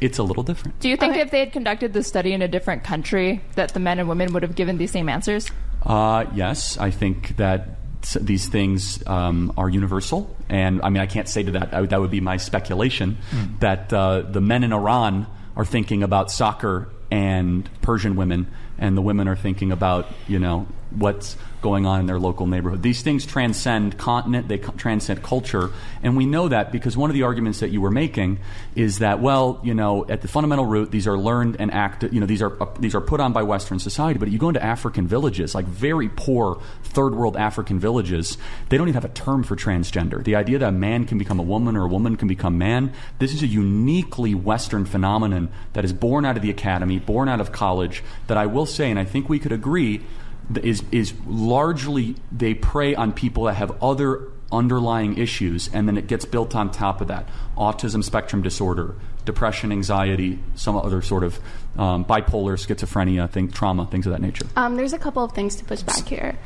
It's 0.02 0.18
a 0.18 0.24
little 0.24 0.44
different. 0.44 0.80
Do 0.80 0.90
you 0.90 0.98
think 0.98 1.16
if 1.16 1.30
they 1.30 1.40
had 1.40 1.54
conducted 1.54 1.94
the 1.94 2.04
study 2.04 2.34
in 2.34 2.42
a 2.42 2.48
different 2.48 2.84
country, 2.84 3.42
that 3.54 3.74
the 3.76 3.80
men 3.80 4.00
and 4.00 4.10
women 4.10 4.34
would 4.34 4.42
have 4.42 4.56
given 4.56 4.78
these 4.78 4.92
same 4.92 5.08
answers? 5.08 5.50
Uh, 5.84 6.26
yes, 6.34 6.78
I 6.78 6.90
think 6.90 7.38
that 7.38 7.78
these 8.20 8.48
things 8.48 9.06
um, 9.08 9.54
are 9.58 9.70
universal, 9.70 10.36
and 10.50 10.82
I 10.82 10.90
mean 10.90 11.02
I 11.02 11.06
can't 11.06 11.30
say 11.30 11.44
to 11.44 11.52
that. 11.52 11.74
I, 11.74 11.86
that 11.86 12.00
would 12.00 12.12
be 12.12 12.20
my 12.20 12.38
speculation 12.38 13.18
that 13.60 13.94
uh, 13.94 14.22
the 14.22 14.42
men 14.42 14.64
in 14.64 14.74
Iran 14.74 15.28
are 15.56 15.66
thinking 15.66 16.02
about 16.02 16.32
soccer 16.32 16.90
and 17.12 17.70
Persian 17.82 18.16
women, 18.16 18.48
and 18.80 18.98
the 18.98 19.02
women 19.02 19.28
are 19.28 19.36
thinking 19.36 19.72
about 19.72 20.08
you 20.28 20.40
know 20.40 20.68
what's 20.92 21.38
going 21.62 21.86
on 21.86 22.00
in 22.00 22.06
their 22.08 22.20
local 22.20 22.48
neighborhood. 22.48 22.82
These 22.82 23.04
things 23.04 23.26
transcend 23.26 23.98
continent, 23.98 24.48
they 24.48 24.58
transcend 24.58 25.22
culture, 25.22 25.70
and 26.02 26.18
we 26.18 26.26
know 26.26 26.48
that 26.48 26.72
because 26.72 26.98
one 26.98 27.10
of 27.10 27.14
the 27.14 27.24
arguments 27.24 27.60
that 27.60 27.70
you 27.70 27.82
were 27.82 27.92
making 27.92 28.40
is 28.76 29.00
that 29.00 29.22
well, 29.22 29.60
you 29.64 29.74
know, 29.74 30.06
at 30.10 30.22
the 30.22 30.28
fundamental 30.28 30.66
root, 30.66 30.92
these 30.92 31.08
are 31.08 31.18
learned 31.18 31.58
and 31.60 31.72
acted. 31.72 32.14
You 32.14 32.20
know, 32.20 32.26
these 32.26 32.42
are 32.42 32.62
uh, 32.62 32.68
these 32.80 32.96
are 32.96 33.02
put 33.02 33.20
on 33.20 33.32
by 33.32 33.44
Western 33.44 33.80
society. 33.80 34.20
But 34.20 34.32
you 34.32 34.40
go 34.40 34.50
into 34.50 34.64
African 34.64 35.08
villages, 35.08 35.54
like 35.54 35.66
very 35.66 36.10
poor 36.10 36.60
third 36.84 37.16
world 37.16 37.38
African 37.38 37.80
villages, 37.80 38.38
they 38.70 38.78
don't 38.78 38.88
even 38.88 39.02
have 39.02 39.10
a 39.10 39.14
term 39.14 39.44
for 39.44 39.56
transgender. 39.56 40.24
The 40.24 40.36
idea 40.36 40.60
that 40.60 40.70
a 40.70 40.72
man 40.72 41.06
can 41.06 41.18
become 41.18 41.40
a 41.40 41.44
woman 41.44 41.78
or 41.78 41.86
a 41.86 41.88
woman 41.88 42.18
can 42.18 42.28
become 42.28 42.58
man, 42.58 42.92
this 43.20 43.34
is 43.34 43.44
a 43.44 43.48
uniquely 43.48 44.36
Western 44.36 44.86
phenomenon 44.86 45.50
that 45.74 45.86
is 45.86 45.94
born 45.94 46.26
out 46.26 46.36
of 46.36 46.44
the 46.44 46.50
academy, 46.50 47.00
born 47.00 47.30
out 47.30 47.40
of 47.40 47.52
college. 47.52 48.04
That 48.28 48.38
I 48.38 48.48
will 48.48 48.66
say, 48.66 48.90
and 48.90 49.00
I 49.00 49.06
think 49.06 49.30
we 49.30 49.40
could 49.40 49.52
agree 49.52 50.02
is 50.58 50.84
is 50.92 51.14
largely 51.26 52.16
they 52.32 52.54
prey 52.54 52.96
on 52.96 53.12
people 53.12 53.46
that 53.46 53.56
have 53.56 53.72
other 53.84 54.28
underlying 54.52 55.18
issues 55.18 55.70
and 55.74 55.88
then 55.88 55.98
it 55.98 56.08
gets 56.08 56.26
built 56.26 56.56
on 56.56 56.70
top 56.70 57.00
of 57.00 57.08
that 57.08 57.28
autism 57.58 58.04
spectrum 58.04 58.42
disorder 58.42 58.96
depression 59.24 59.72
anxiety 59.72 60.40
some 60.56 60.76
other 60.76 61.02
sort 61.02 61.24
of 61.24 61.40
um, 61.78 62.04
bipolar 62.04 62.58
schizophrenia 62.58 63.30
thing 63.30 63.50
trauma 63.50 63.86
things 63.86 64.06
of 64.06 64.12
that 64.12 64.22
nature 64.22 64.46
Um, 64.58 64.76
there's 64.76 64.94
a 64.94 65.00
couple 65.00 65.24
of 65.24 65.32
things 65.32 65.56
to 65.58 65.64
push 65.64 65.82
back 65.84 66.06
here. 66.06 66.38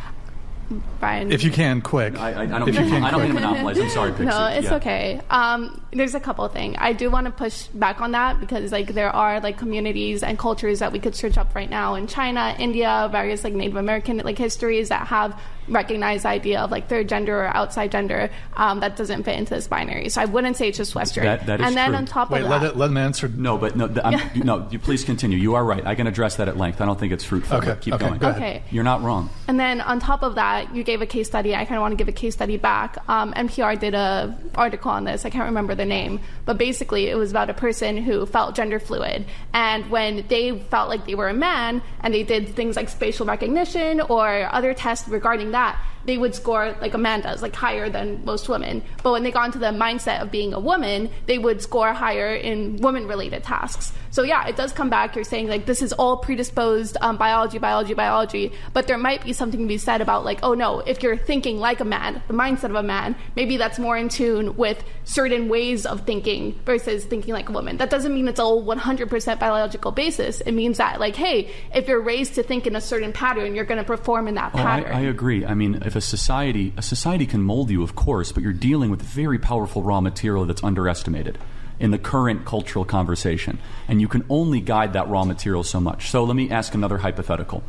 Brian. 0.99 1.31
If 1.31 1.43
you 1.43 1.51
can, 1.51 1.81
quick. 1.81 2.19
I, 2.19 2.31
I, 2.31 2.41
I 2.41 2.45
don't 2.45 2.67
If 2.69 2.75
you 2.75 2.81
can, 2.81 3.03
I 3.03 3.11
don't 3.11 3.21
mean 3.21 3.35
to 3.35 3.39
monopolize 3.41 3.77
I'm 3.77 3.89
sorry 3.89 4.11
Pixie. 4.17 4.25
No, 4.25 4.45
it's 4.47 4.65
Yeah. 4.65 4.75
okay. 4.75 5.21
Um, 5.29 5.81
there's 5.91 6.15
a 6.15 6.19
couple 6.19 6.43
of 6.45 6.53
things. 6.53 6.75
I 6.79 6.93
do 6.93 7.09
want 7.11 7.25
to 7.25 7.31
push 7.31 7.67
back 7.67 8.01
on 8.01 8.11
that 8.11 8.39
because 8.39 8.71
like 8.71 8.93
there 8.93 9.09
are 9.15 9.39
like 9.39 9.57
communities 9.57 10.23
and 10.23 10.39
cultures 10.39 10.79
that 10.79 10.91
we 10.91 10.99
could 10.99 11.15
search 11.15 11.37
up 11.37 11.53
right 11.55 11.69
now 11.69 11.95
in 11.95 12.07
China, 12.07 12.55
India, 12.57 13.07
various 13.11 13.43
like 13.43 13.53
Native 13.53 13.75
American 13.77 14.17
like 14.17 14.37
histories 14.37 14.89
that 14.89 15.07
have 15.07 15.39
recognized 15.67 16.23
the 16.23 16.29
idea 16.29 16.59
of 16.59 16.71
like 16.71 16.87
third 16.87 17.09
gender 17.09 17.41
or 17.41 17.47
outside 17.47 17.91
gender 17.91 18.29
um, 18.55 18.79
that 18.81 18.95
doesn't 18.95 19.23
fit 19.23 19.37
into 19.37 19.53
this 19.53 19.67
binary. 19.67 20.09
So 20.09 20.21
I 20.21 20.25
wouldn't 20.25 20.57
say 20.57 20.69
it's 20.69 20.77
just 20.77 20.95
Western. 20.95 21.23
That, 21.23 21.45
that 21.45 21.59
is 21.59 21.67
and 21.67 21.75
then 21.75 21.89
true. 21.89 21.97
on 21.97 22.05
top 22.05 22.31
Wait, 22.31 22.43
of 22.43 22.49
let 22.49 22.61
that, 22.61 22.71
it, 22.71 22.77
let 22.77 22.89
him 22.89 22.97
answer. 22.97 23.27
No, 23.27 23.57
but 23.57 23.75
no, 23.75 23.87
th- 23.87 23.99
I'm, 24.03 24.39
no. 24.45 24.67
You 24.69 24.79
please 24.79 25.03
continue. 25.03 25.37
You 25.37 25.55
are 25.55 25.63
right. 25.63 25.85
I 25.85 25.95
can 25.95 26.07
address 26.07 26.35
that 26.37 26.47
at 26.47 26.57
length. 26.57 26.81
I 26.81 26.85
don't 26.85 26.99
think 26.99 27.13
it's 27.13 27.23
fruitful. 27.23 27.57
Okay, 27.57 27.75
keep 27.79 27.93
okay, 27.93 28.07
going. 28.07 28.19
go. 28.19 28.29
Okay. 28.29 28.63
You're 28.69 28.83
not 28.83 29.01
wrong. 29.01 29.29
And 29.47 29.59
then 29.59 29.81
on 29.81 29.99
top 29.99 30.23
of 30.23 30.35
that, 30.35 30.75
you 30.75 30.83
gave 30.83 31.01
a 31.01 31.05
case 31.05 31.27
study. 31.27 31.55
I 31.55 31.65
kind 31.65 31.77
of 31.77 31.81
want 31.81 31.93
to 31.93 31.97
give 31.97 32.07
a 32.07 32.17
case 32.17 32.33
study 32.33 32.57
back. 32.57 32.97
Um, 33.09 33.33
NPR 33.33 33.79
did 33.79 33.93
a 33.93 34.37
article 34.55 34.91
on 34.91 35.03
this. 35.03 35.25
I 35.25 35.29
can't 35.29 35.45
remember 35.45 35.75
the 35.75 35.85
name, 35.85 36.19
but 36.45 36.57
basically 36.57 37.07
it 37.07 37.15
was 37.15 37.31
about 37.31 37.49
a 37.49 37.53
person 37.53 37.97
who 37.97 38.25
felt 38.25 38.55
gender 38.55 38.79
fluid, 38.79 39.25
and 39.53 39.89
when 39.89 40.25
they 40.27 40.59
felt 40.59 40.89
like 40.89 41.05
they 41.05 41.15
were 41.15 41.29
a 41.29 41.33
man, 41.33 41.81
and 42.01 42.13
they 42.13 42.23
did 42.23 42.49
things 42.55 42.75
like 42.75 42.89
facial 42.89 43.25
recognition 43.25 44.01
or 44.01 44.47
other 44.51 44.73
tests 44.73 45.07
regarding 45.07 45.51
that, 45.55 45.79
they 46.05 46.17
would 46.17 46.35
score 46.35 46.75
like 46.81 46.93
Amanda's, 46.93 47.41
like 47.41 47.55
higher 47.55 47.89
than 47.89 48.23
most 48.25 48.47
women. 48.47 48.83
But 49.03 49.11
when 49.11 49.23
they 49.23 49.31
got 49.31 49.45
into 49.47 49.59
the 49.59 49.73
mindset 49.85 50.21
of 50.21 50.29
being 50.29 50.53
a 50.53 50.59
woman, 50.59 51.09
they 51.25 51.39
would 51.39 51.61
score 51.61 51.93
higher 51.93 52.35
in 52.35 52.77
woman-related 52.77 53.43
tasks. 53.43 53.91
So 54.15 54.23
yeah, 54.23 54.47
it 54.47 54.55
does 54.55 54.71
come 54.71 54.89
back. 54.89 55.13
You're 55.13 55.25
saying 55.25 55.49
like 55.49 55.65
this 55.65 55.81
is 55.81 55.91
all 55.91 56.15
predisposed 56.15 56.95
um, 57.01 57.17
biology, 57.17 57.57
biology, 57.57 57.93
biology. 57.93 58.53
But 58.71 58.87
there 58.87 58.97
might 58.97 59.25
be 59.25 59.33
something 59.33 59.59
to 59.59 59.67
be 59.67 59.77
said 59.77 59.99
about 59.99 60.23
like, 60.23 60.39
oh 60.41 60.53
no, 60.53 60.79
if 60.79 61.03
you're 61.03 61.17
thinking 61.17 61.59
like 61.59 61.81
a 61.81 61.83
man, 61.83 62.23
the 62.29 62.33
mindset 62.33 62.69
of 62.69 62.75
a 62.75 62.81
man, 62.81 63.17
maybe 63.35 63.57
that's 63.57 63.77
more 63.77 63.97
in 63.97 64.07
tune 64.07 64.55
with 64.55 64.81
certain 65.03 65.49
ways 65.49 65.85
of 65.85 66.05
thinking 66.05 66.57
versus 66.65 67.03
thinking 67.03 67.33
like 67.33 67.49
a 67.49 67.51
woman. 67.51 67.75
That 67.75 67.89
doesn't 67.89 68.13
mean 68.13 68.29
it's 68.29 68.39
all 68.39 68.63
100% 68.63 69.37
biological 69.37 69.91
basis. 69.91 70.39
It 70.39 70.53
means 70.53 70.77
that 70.77 70.97
like, 71.01 71.17
hey, 71.17 71.51
if 71.73 71.89
you're 71.89 72.01
raised 72.01 72.35
to 72.35 72.43
think 72.43 72.67
in 72.67 72.77
a 72.77 72.81
certain 72.81 73.11
pattern, 73.11 73.53
you're 73.53 73.65
going 73.65 73.79
to 73.79 73.83
perform 73.83 74.29
in 74.29 74.35
that 74.35 74.51
Oh, 74.55 74.59
I, 74.59 74.63
pattern. 74.63 74.93
I 74.93 75.01
agree. 75.01 75.45
I 75.45 75.55
mean, 75.55 75.83
if 75.85 75.97
a 75.97 76.01
society 76.01 76.73
a 76.77 76.81
society 76.81 77.25
can 77.25 77.41
mold 77.41 77.69
you, 77.69 77.83
of 77.83 77.95
course, 77.95 78.31
but 78.31 78.43
you're 78.43 78.53
dealing 78.53 78.91
with 78.91 79.01
very 79.01 79.39
powerful 79.39 79.83
raw 79.83 79.99
material 79.99 80.45
that's 80.45 80.63
underestimated 80.63 81.37
in 81.79 81.91
the 81.91 81.97
current 81.97 82.45
cultural 82.45 82.85
conversation, 82.85 83.59
and 83.87 84.01
you 84.01 84.07
can 84.07 84.25
only 84.29 84.61
guide 84.61 84.93
that 84.93 85.09
raw 85.09 85.23
material 85.23 85.63
so 85.63 85.79
much. 85.79 86.09
So 86.09 86.23
let 86.23 86.35
me 86.35 86.49
ask 86.49 86.73
another 86.73 86.97
hypothetical. 86.97 87.63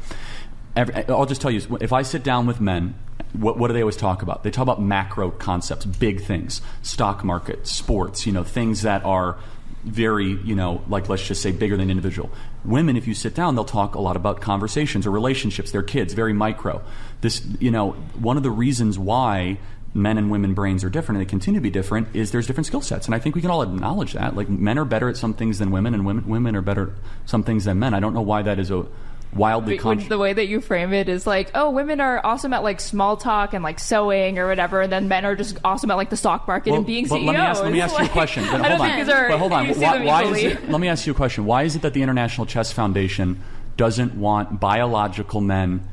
Every, 0.75 0.95
I'll 1.09 1.27
just 1.27 1.41
tell 1.41 1.51
you: 1.51 1.79
if 1.81 1.93
I 1.93 2.03
sit 2.03 2.23
down 2.23 2.47
with 2.47 2.61
men, 2.61 2.95
what, 3.33 3.59
what 3.59 3.69
do 3.69 3.75
they 3.75 3.81
always 3.81 3.97
talk 3.97 4.23
about? 4.23 4.43
They 4.43 4.51
talk 4.51 4.63
about 4.63 4.81
macro 4.81 5.31
concepts, 5.31 5.85
big 5.85 6.23
things, 6.23 6.61
stock 6.83 7.25
market, 7.25 7.67
sports, 7.67 8.27
you 8.27 8.33
know, 8.33 8.45
things 8.45 8.83
that 8.83 9.05
are 9.05 9.39
very, 9.85 10.33
you 10.43 10.55
know, 10.55 10.83
like 10.89 11.09
let's 11.09 11.27
just 11.27 11.41
say 11.43 11.53
bigger 11.53 11.77
than 11.77 11.91
individual. 11.91 12.31
Women, 12.65 12.97
if 12.97 13.07
you 13.07 13.15
sit 13.15 13.35
down, 13.35 13.55
they'll 13.55 13.65
talk 13.65 13.95
a 13.95 14.01
lot 14.01 14.17
about 14.17 14.41
conversations 14.41 15.07
or 15.07 15.13
relationships, 15.13 15.71
their 15.71 15.85
kids, 15.85 16.13
very 16.13 16.33
micro. 16.33 16.83
This, 17.21 17.47
you 17.61 17.71
know, 17.71 17.93
one 18.19 18.37
of 18.37 18.43
the 18.43 18.51
reasons 18.51 18.99
why 18.99 19.59
men 19.97 20.19
and 20.19 20.31
women 20.31 20.55
brains 20.55 20.85
are 20.85 20.91
different 20.91 21.19
and 21.19 21.27
they 21.27 21.31
continue 21.31 21.59
to 21.59 21.63
be 21.63 21.71
different 21.71 22.09
is 22.15 22.31
there's 22.31 22.47
different 22.47 22.67
skill 22.67 22.83
sets. 22.83 23.07
And 23.07 23.15
I 23.15 23.19
think 23.19 23.35
we 23.35 23.41
can 23.41 23.51
all 23.51 23.63
acknowledge 23.63 24.13
that. 24.13 24.37
Like 24.37 24.49
men 24.49 24.79
are 24.79 24.85
better 24.85 25.09
at 25.09 25.17
some 25.17 25.35
things 25.35 25.59
than 25.59 25.71
women 25.71 25.95
and 25.95 26.05
women, 26.05 26.27
women 26.29 26.55
are 26.55 26.63
better 26.63 26.89
at 26.89 27.29
some 27.29 27.43
things 27.43 27.65
than 27.65 27.79
men. 27.79 27.95
I 27.95 28.01
don't 28.01 28.15
know 28.15 28.23
why 28.23 28.43
that 28.43 28.59
is 28.59 28.71
a 28.71 28.87
wildly 29.35 29.75
Which 29.75 29.83
con- 29.83 30.09
the 30.09 30.19
way 30.19 30.33
that 30.33 30.47
you 30.47 30.61
frame 30.61 30.93
it 30.93 31.09
is 31.09 31.27
like, 31.27 31.51
oh, 31.55 31.71
women 31.71 32.01
are 32.01 32.25
awesome 32.25 32.53
at 32.53 32.63
like 32.63 32.81
small 32.81 33.17
talk 33.17 33.55
and 33.55 33.63
like 33.63 33.79
sewing 33.79 34.39
or 34.39 34.47
whatever, 34.49 34.81
and 34.83 34.93
then 34.93 35.09
men 35.09 35.25
are 35.25 35.37
just 35.37 35.59
awesome 35.65 35.91
at 35.91 35.97
like 35.97 36.11
the 36.11 36.17
stock 36.17 36.47
market 36.47 36.71
Well, 36.71 36.79
and 36.79 36.87
being 36.87 37.07
but 37.07 37.17
CEOs. 37.17 37.27
Let 37.27 37.33
me 37.35 37.41
ask, 37.41 37.63
let 37.63 37.73
me 37.73 37.81
ask 37.81 37.99
you 37.99 38.05
a 38.05 38.09
question. 38.09 38.45
But 38.45 38.61
I 38.61 38.69
don't 38.69 38.79
hold 38.79 38.91
on. 38.91 39.29
but 39.29 39.39
hold 39.39 39.53
on. 39.53 39.69
Why, 39.81 40.05
why 40.05 40.25
is 40.25 40.45
it? 40.45 40.71
Let 40.71 40.81
me 40.81 40.89
ask 40.89 41.07
you 41.07 41.13
a 41.13 41.17
question. 41.17 41.45
Why 41.45 41.65
is 41.65 41.77
it 41.77 41.83
that 41.83 41.95
the 41.95 42.03
International 42.03 42.47
Chess 42.47 42.73
Foundation 42.73 43.43
doesn't 43.77 44.15
want 44.15 44.61
biological 44.61 45.41
men 45.41 45.87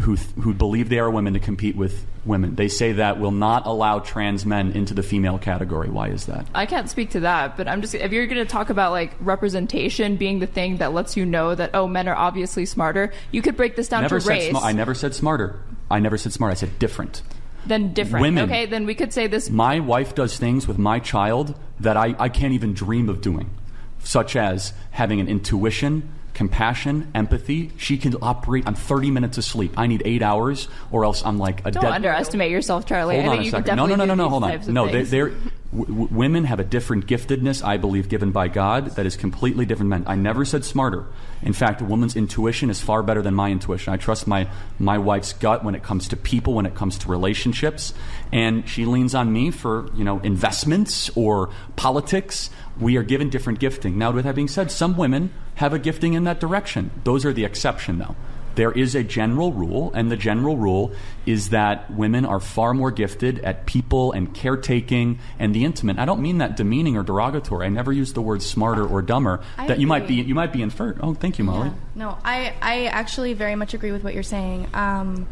who 0.00 0.16
who 0.16 0.54
believe 0.54 0.88
they 0.88 0.98
are 0.98 1.10
women 1.10 1.34
to 1.34 1.40
compete 1.40 1.76
with 1.76 2.06
women. 2.24 2.54
They 2.54 2.68
say 2.68 2.92
that 2.92 3.20
will 3.20 3.30
not 3.30 3.66
allow 3.66 3.98
trans 3.98 4.46
men 4.46 4.72
into 4.72 4.94
the 4.94 5.02
female 5.02 5.38
category. 5.38 5.90
Why 5.90 6.08
is 6.08 6.26
that? 6.26 6.46
I 6.54 6.66
can't 6.66 6.88
speak 6.88 7.10
to 7.10 7.20
that, 7.20 7.56
but 7.56 7.68
I'm 7.68 7.80
just 7.82 7.94
if 7.94 8.12
you're 8.12 8.26
going 8.26 8.44
to 8.44 8.50
talk 8.50 8.70
about 8.70 8.92
like 8.92 9.12
representation 9.20 10.16
being 10.16 10.38
the 10.38 10.46
thing 10.46 10.78
that 10.78 10.92
lets 10.92 11.16
you 11.16 11.26
know 11.26 11.54
that 11.54 11.70
oh 11.74 11.86
men 11.86 12.08
are 12.08 12.16
obviously 12.16 12.64
smarter, 12.64 13.12
you 13.30 13.42
could 13.42 13.56
break 13.56 13.76
this 13.76 13.88
down 13.88 14.02
never 14.02 14.20
to 14.20 14.28
race. 14.28 14.50
sma- 14.50 14.60
I 14.60 14.72
never 14.72 14.94
said 14.94 15.14
smarter. 15.14 15.60
I 15.90 15.98
never 15.98 16.16
said 16.16 16.32
smart. 16.32 16.52
I 16.52 16.54
said 16.54 16.78
different. 16.78 17.22
then 17.66 17.92
different. 17.92 18.22
Women. 18.22 18.44
Okay, 18.44 18.66
then 18.66 18.86
we 18.86 18.94
could 18.94 19.12
say 19.12 19.26
this 19.26 19.50
My 19.50 19.78
wife 19.80 20.14
does 20.14 20.38
things 20.38 20.66
with 20.66 20.78
my 20.78 21.00
child 21.00 21.54
that 21.80 21.96
I, 21.96 22.14
I 22.18 22.28
can't 22.28 22.54
even 22.54 22.72
dream 22.72 23.08
of 23.08 23.20
doing, 23.20 23.50
such 23.98 24.36
as 24.36 24.72
having 24.92 25.20
an 25.20 25.28
intuition, 25.28 26.08
compassion, 26.34 27.10
empathy. 27.14 27.70
She 27.76 27.98
can 27.98 28.14
operate 28.22 28.66
on 28.66 28.74
30 28.74 29.10
minutes 29.10 29.38
of 29.38 29.44
sleep. 29.44 29.74
I 29.76 29.86
need 29.86 30.02
eight 30.04 30.22
hours, 30.22 30.68
or 30.90 31.04
else 31.04 31.24
I'm 31.24 31.38
like 31.38 31.60
a 31.66 31.70
don't 31.70 31.82
dead. 31.82 31.92
underestimate 31.92 32.50
yourself, 32.50 32.86
Charlie. 32.86 33.16
Hold 33.20 33.28
I 33.28 33.38
on 33.38 33.44
a 33.44 33.50
second. 33.50 33.76
No, 33.76 33.86
no, 33.86 33.94
no, 33.94 34.04
no, 34.04 34.14
no. 34.14 34.28
Hold 34.28 34.44
on. 34.44 34.72
No, 34.72 34.88
they, 34.88 35.02
they're 35.02 35.32
w- 35.76 36.08
women 36.10 36.44
have 36.44 36.60
a 36.60 36.64
different 36.64 37.06
giftedness, 37.06 37.64
I 37.64 37.76
believe, 37.76 38.08
given 38.08 38.30
by 38.30 38.48
God 38.48 38.86
that 38.96 39.06
is 39.06 39.16
completely 39.16 39.64
different 39.66 39.90
than 39.90 40.02
men. 40.04 40.08
I 40.08 40.16
never 40.16 40.44
said 40.44 40.64
smarter. 40.64 41.06
In 41.42 41.52
fact, 41.52 41.80
a 41.80 41.84
woman's 41.84 42.16
intuition 42.16 42.70
is 42.70 42.80
far 42.80 43.02
better 43.02 43.22
than 43.22 43.34
my 43.34 43.50
intuition. 43.50 43.92
I 43.92 43.96
trust 43.96 44.26
my 44.26 44.48
my 44.78 44.98
wife's 44.98 45.32
gut 45.32 45.64
when 45.64 45.74
it 45.74 45.82
comes 45.82 46.08
to 46.08 46.16
people, 46.16 46.54
when 46.54 46.66
it 46.66 46.74
comes 46.74 46.98
to 46.98 47.08
relationships, 47.08 47.94
and 48.32 48.68
she 48.68 48.84
leans 48.84 49.14
on 49.14 49.32
me 49.32 49.50
for 49.50 49.90
you 49.94 50.04
know 50.04 50.18
investments 50.20 51.10
or 51.16 51.50
politics. 51.76 52.50
We 52.82 52.96
are 52.96 53.02
given 53.02 53.30
different 53.30 53.58
gifting. 53.58 53.98
Now, 53.98 54.10
with 54.10 54.24
that 54.24 54.34
being 54.34 54.48
said, 54.48 54.70
some 54.70 54.96
women 54.96 55.32
have 55.56 55.72
a 55.72 55.78
gifting 55.78 56.14
in 56.14 56.24
that 56.24 56.40
direction. 56.40 56.90
Those 57.04 57.24
are 57.24 57.32
the 57.32 57.44
exception, 57.44 57.98
though. 57.98 58.16
There 58.54 58.72
is 58.72 58.94
a 58.94 59.02
general 59.02 59.52
rule, 59.52 59.92
and 59.94 60.10
the 60.10 60.16
general 60.16 60.56
rule 60.56 60.92
is 61.24 61.50
that 61.50 61.90
women 61.90 62.26
are 62.26 62.40
far 62.40 62.74
more 62.74 62.90
gifted 62.90 63.38
at 63.40 63.64
people 63.64 64.12
and 64.12 64.34
caretaking 64.34 65.20
and 65.38 65.54
the 65.54 65.64
intimate. 65.64 65.98
I 65.98 66.04
don't 66.04 66.20
mean 66.20 66.38
that 66.38 66.56
demeaning 66.56 66.96
or 66.96 67.02
derogatory. 67.02 67.66
I 67.66 67.70
never 67.70 67.92
use 67.92 68.12
the 68.12 68.20
word 68.20 68.42
smarter 68.42 68.86
or 68.86 69.00
dumber. 69.00 69.40
I 69.56 69.68
that 69.68 69.80
you 69.80 69.86
might 69.86 70.06
be 70.06 70.14
you 70.16 70.34
might 70.34 70.52
be 70.52 70.60
inferred. 70.60 70.98
Oh, 71.00 71.14
thank 71.14 71.38
you, 71.38 71.44
Molly. 71.44 71.70
No, 71.94 72.18
I, 72.24 72.54
I 72.60 72.86
actually 72.86 73.32
very 73.32 73.56
much 73.56 73.72
agree 73.72 73.92
with 73.92 74.04
what 74.04 74.12
you're 74.12 74.22
saying. 74.22 74.68
Um, 74.74 75.26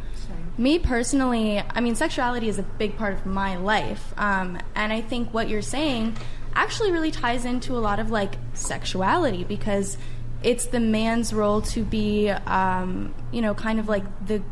me 0.57 0.79
personally, 0.79 1.59
I 1.59 1.81
mean, 1.81 1.95
sexuality 1.95 2.49
is 2.49 2.59
a 2.59 2.63
big 2.63 2.97
part 2.97 3.15
of 3.15 3.27
my 3.27 3.57
life. 3.57 4.15
Um, 4.17 4.59
and 4.75 4.93
I 4.93 5.01
think 5.01 5.33
what 5.33 5.49
you're 5.49 5.63
saying 5.63 6.17
actually 6.55 6.93
really 6.93 7.11
ties 7.11 7.45
into 7.45 7.77
a 7.77 7.81
lot 7.81 7.99
of 7.99 8.11
like 8.11 8.37
sexuality 8.55 9.45
because 9.45 9.97
it's 10.43 10.67
the 10.67 10.81
man's 10.81 11.33
role 11.33 11.61
to 11.61 11.85
be, 11.85 12.31
um, 12.31 13.15
you 13.31 13.43
know, 13.43 13.55
kind 13.55 13.79
of 13.79 13.89
like 13.89 14.05
the. 14.27 14.43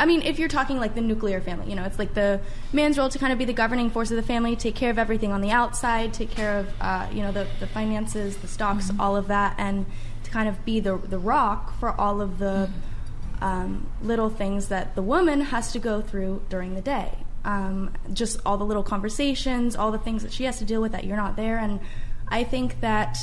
I 0.00 0.06
mean, 0.06 0.22
if 0.22 0.38
you're 0.38 0.48
talking 0.48 0.78
like 0.78 0.94
the 0.94 1.00
nuclear 1.00 1.40
family, 1.40 1.70
you 1.70 1.76
know, 1.76 1.84
it's 1.84 1.98
like 1.98 2.14
the 2.14 2.40
man's 2.72 2.98
role 2.98 3.08
to 3.08 3.18
kind 3.18 3.32
of 3.32 3.38
be 3.38 3.44
the 3.44 3.52
governing 3.52 3.90
force 3.90 4.10
of 4.10 4.16
the 4.16 4.22
family, 4.22 4.54
take 4.54 4.76
care 4.76 4.90
of 4.90 4.98
everything 4.98 5.32
on 5.32 5.40
the 5.40 5.50
outside, 5.50 6.12
take 6.12 6.30
care 6.30 6.58
of, 6.58 6.68
uh, 6.80 7.08
you 7.12 7.22
know, 7.22 7.32
the, 7.32 7.48
the 7.58 7.66
finances, 7.66 8.36
the 8.36 8.46
stocks, 8.46 8.90
all 9.00 9.16
of 9.16 9.26
that, 9.28 9.56
and 9.58 9.86
to 10.22 10.30
kind 10.30 10.48
of 10.48 10.64
be 10.64 10.78
the, 10.78 10.98
the 10.98 11.18
rock 11.18 11.76
for 11.80 11.90
all 12.00 12.20
of 12.20 12.38
the 12.38 12.70
um, 13.40 13.88
little 14.02 14.30
things 14.30 14.68
that 14.68 14.94
the 14.94 15.02
woman 15.02 15.40
has 15.40 15.72
to 15.72 15.78
go 15.78 16.00
through 16.00 16.42
during 16.48 16.74
the 16.74 16.80
day. 16.80 17.18
Um, 17.48 17.94
just 18.12 18.40
all 18.44 18.58
the 18.58 18.64
little 18.64 18.82
conversations, 18.82 19.74
all 19.74 19.90
the 19.90 19.98
things 19.98 20.22
that 20.22 20.32
she 20.34 20.44
has 20.44 20.58
to 20.58 20.66
deal 20.66 20.82
with 20.82 20.92
that 20.92 21.04
you're 21.04 21.16
not 21.16 21.34
there. 21.36 21.56
And 21.56 21.80
I 22.28 22.44
think 22.44 22.80
that, 22.82 23.16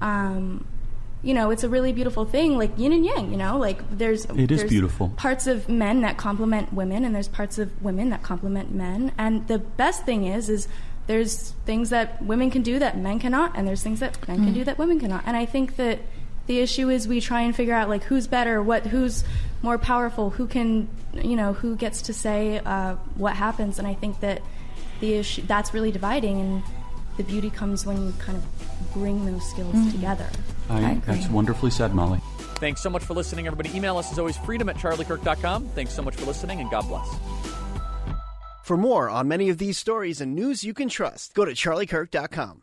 um, 0.00 0.64
you 1.24 1.34
know, 1.34 1.50
it's 1.50 1.64
a 1.64 1.68
really 1.68 1.92
beautiful 1.92 2.24
thing, 2.24 2.56
like 2.56 2.78
yin 2.78 2.92
and 2.92 3.04
yang. 3.04 3.32
You 3.32 3.36
know, 3.36 3.58
like 3.58 3.80
there's 3.90 4.26
It 4.26 4.52
is 4.52 4.60
there's 4.60 4.70
beautiful. 4.70 5.08
Parts 5.16 5.48
of 5.48 5.68
men 5.68 6.02
that 6.02 6.16
complement 6.16 6.72
women, 6.72 7.04
and 7.04 7.12
there's 7.12 7.26
parts 7.26 7.58
of 7.58 7.68
women 7.82 8.10
that 8.10 8.22
complement 8.22 8.72
men. 8.72 9.10
And 9.18 9.48
the 9.48 9.58
best 9.58 10.04
thing 10.06 10.24
is, 10.24 10.48
is 10.48 10.68
there's 11.08 11.54
things 11.66 11.90
that 11.90 12.22
women 12.22 12.52
can 12.52 12.62
do 12.62 12.78
that 12.78 12.96
men 12.96 13.18
cannot, 13.18 13.56
and 13.56 13.66
there's 13.66 13.82
things 13.82 13.98
that 13.98 14.28
men 14.28 14.36
can 14.44 14.52
Mm. 14.52 14.54
do 14.54 14.64
that 14.64 14.78
women 14.78 15.00
cannot. 15.00 15.24
And 15.26 15.36
I 15.36 15.46
think 15.46 15.74
that 15.76 15.98
the 16.46 16.60
issue 16.60 16.88
is 16.90 17.08
we 17.08 17.20
try 17.20 17.40
and 17.40 17.56
figure 17.56 17.74
out 17.74 17.88
like 17.88 18.04
who's 18.04 18.28
better, 18.28 18.62
what 18.62 18.86
who's 18.86 19.24
more 19.62 19.78
powerful, 19.78 20.30
who 20.30 20.46
can, 20.46 20.88
you 21.14 21.36
know, 21.36 21.52
who 21.52 21.76
gets 21.76 22.02
to 22.02 22.12
say 22.14 22.58
uh, 22.64 22.94
what 23.16 23.34
happens. 23.34 23.78
And 23.78 23.86
I 23.88 23.94
think 23.94 24.20
that 24.20 24.42
the 25.00 25.14
issue 25.14 25.42
that's 25.46 25.72
really 25.74 25.90
dividing, 25.92 26.40
and 26.40 26.62
the 27.16 27.22
beauty 27.24 27.50
comes 27.50 27.84
when 27.86 28.04
you 28.06 28.12
kind 28.18 28.36
of 28.38 28.92
bring 28.94 29.24
those 29.26 29.48
skills 29.50 29.74
Mm. 29.74 29.92
together. 29.92 30.26
I, 30.70 31.00
that's 31.06 31.28
wonderfully 31.28 31.70
said, 31.70 31.94
Molly. 31.94 32.20
Thanks 32.56 32.82
so 32.82 32.90
much 32.90 33.02
for 33.04 33.14
listening, 33.14 33.46
everybody. 33.46 33.74
Email 33.76 33.96
us 33.98 34.10
as 34.12 34.18
always, 34.18 34.36
freedom 34.38 34.68
at 34.68 34.76
charliekirk.com. 34.76 35.68
Thanks 35.68 35.92
so 35.94 36.02
much 36.02 36.16
for 36.16 36.26
listening, 36.26 36.60
and 36.60 36.70
God 36.70 36.86
bless. 36.88 37.08
For 38.64 38.76
more 38.76 39.08
on 39.08 39.28
many 39.28 39.48
of 39.48 39.58
these 39.58 39.78
stories 39.78 40.20
and 40.20 40.34
news 40.34 40.62
you 40.64 40.74
can 40.74 40.88
trust, 40.88 41.34
go 41.34 41.44
to 41.44 41.52
charliekirk.com. 41.52 42.62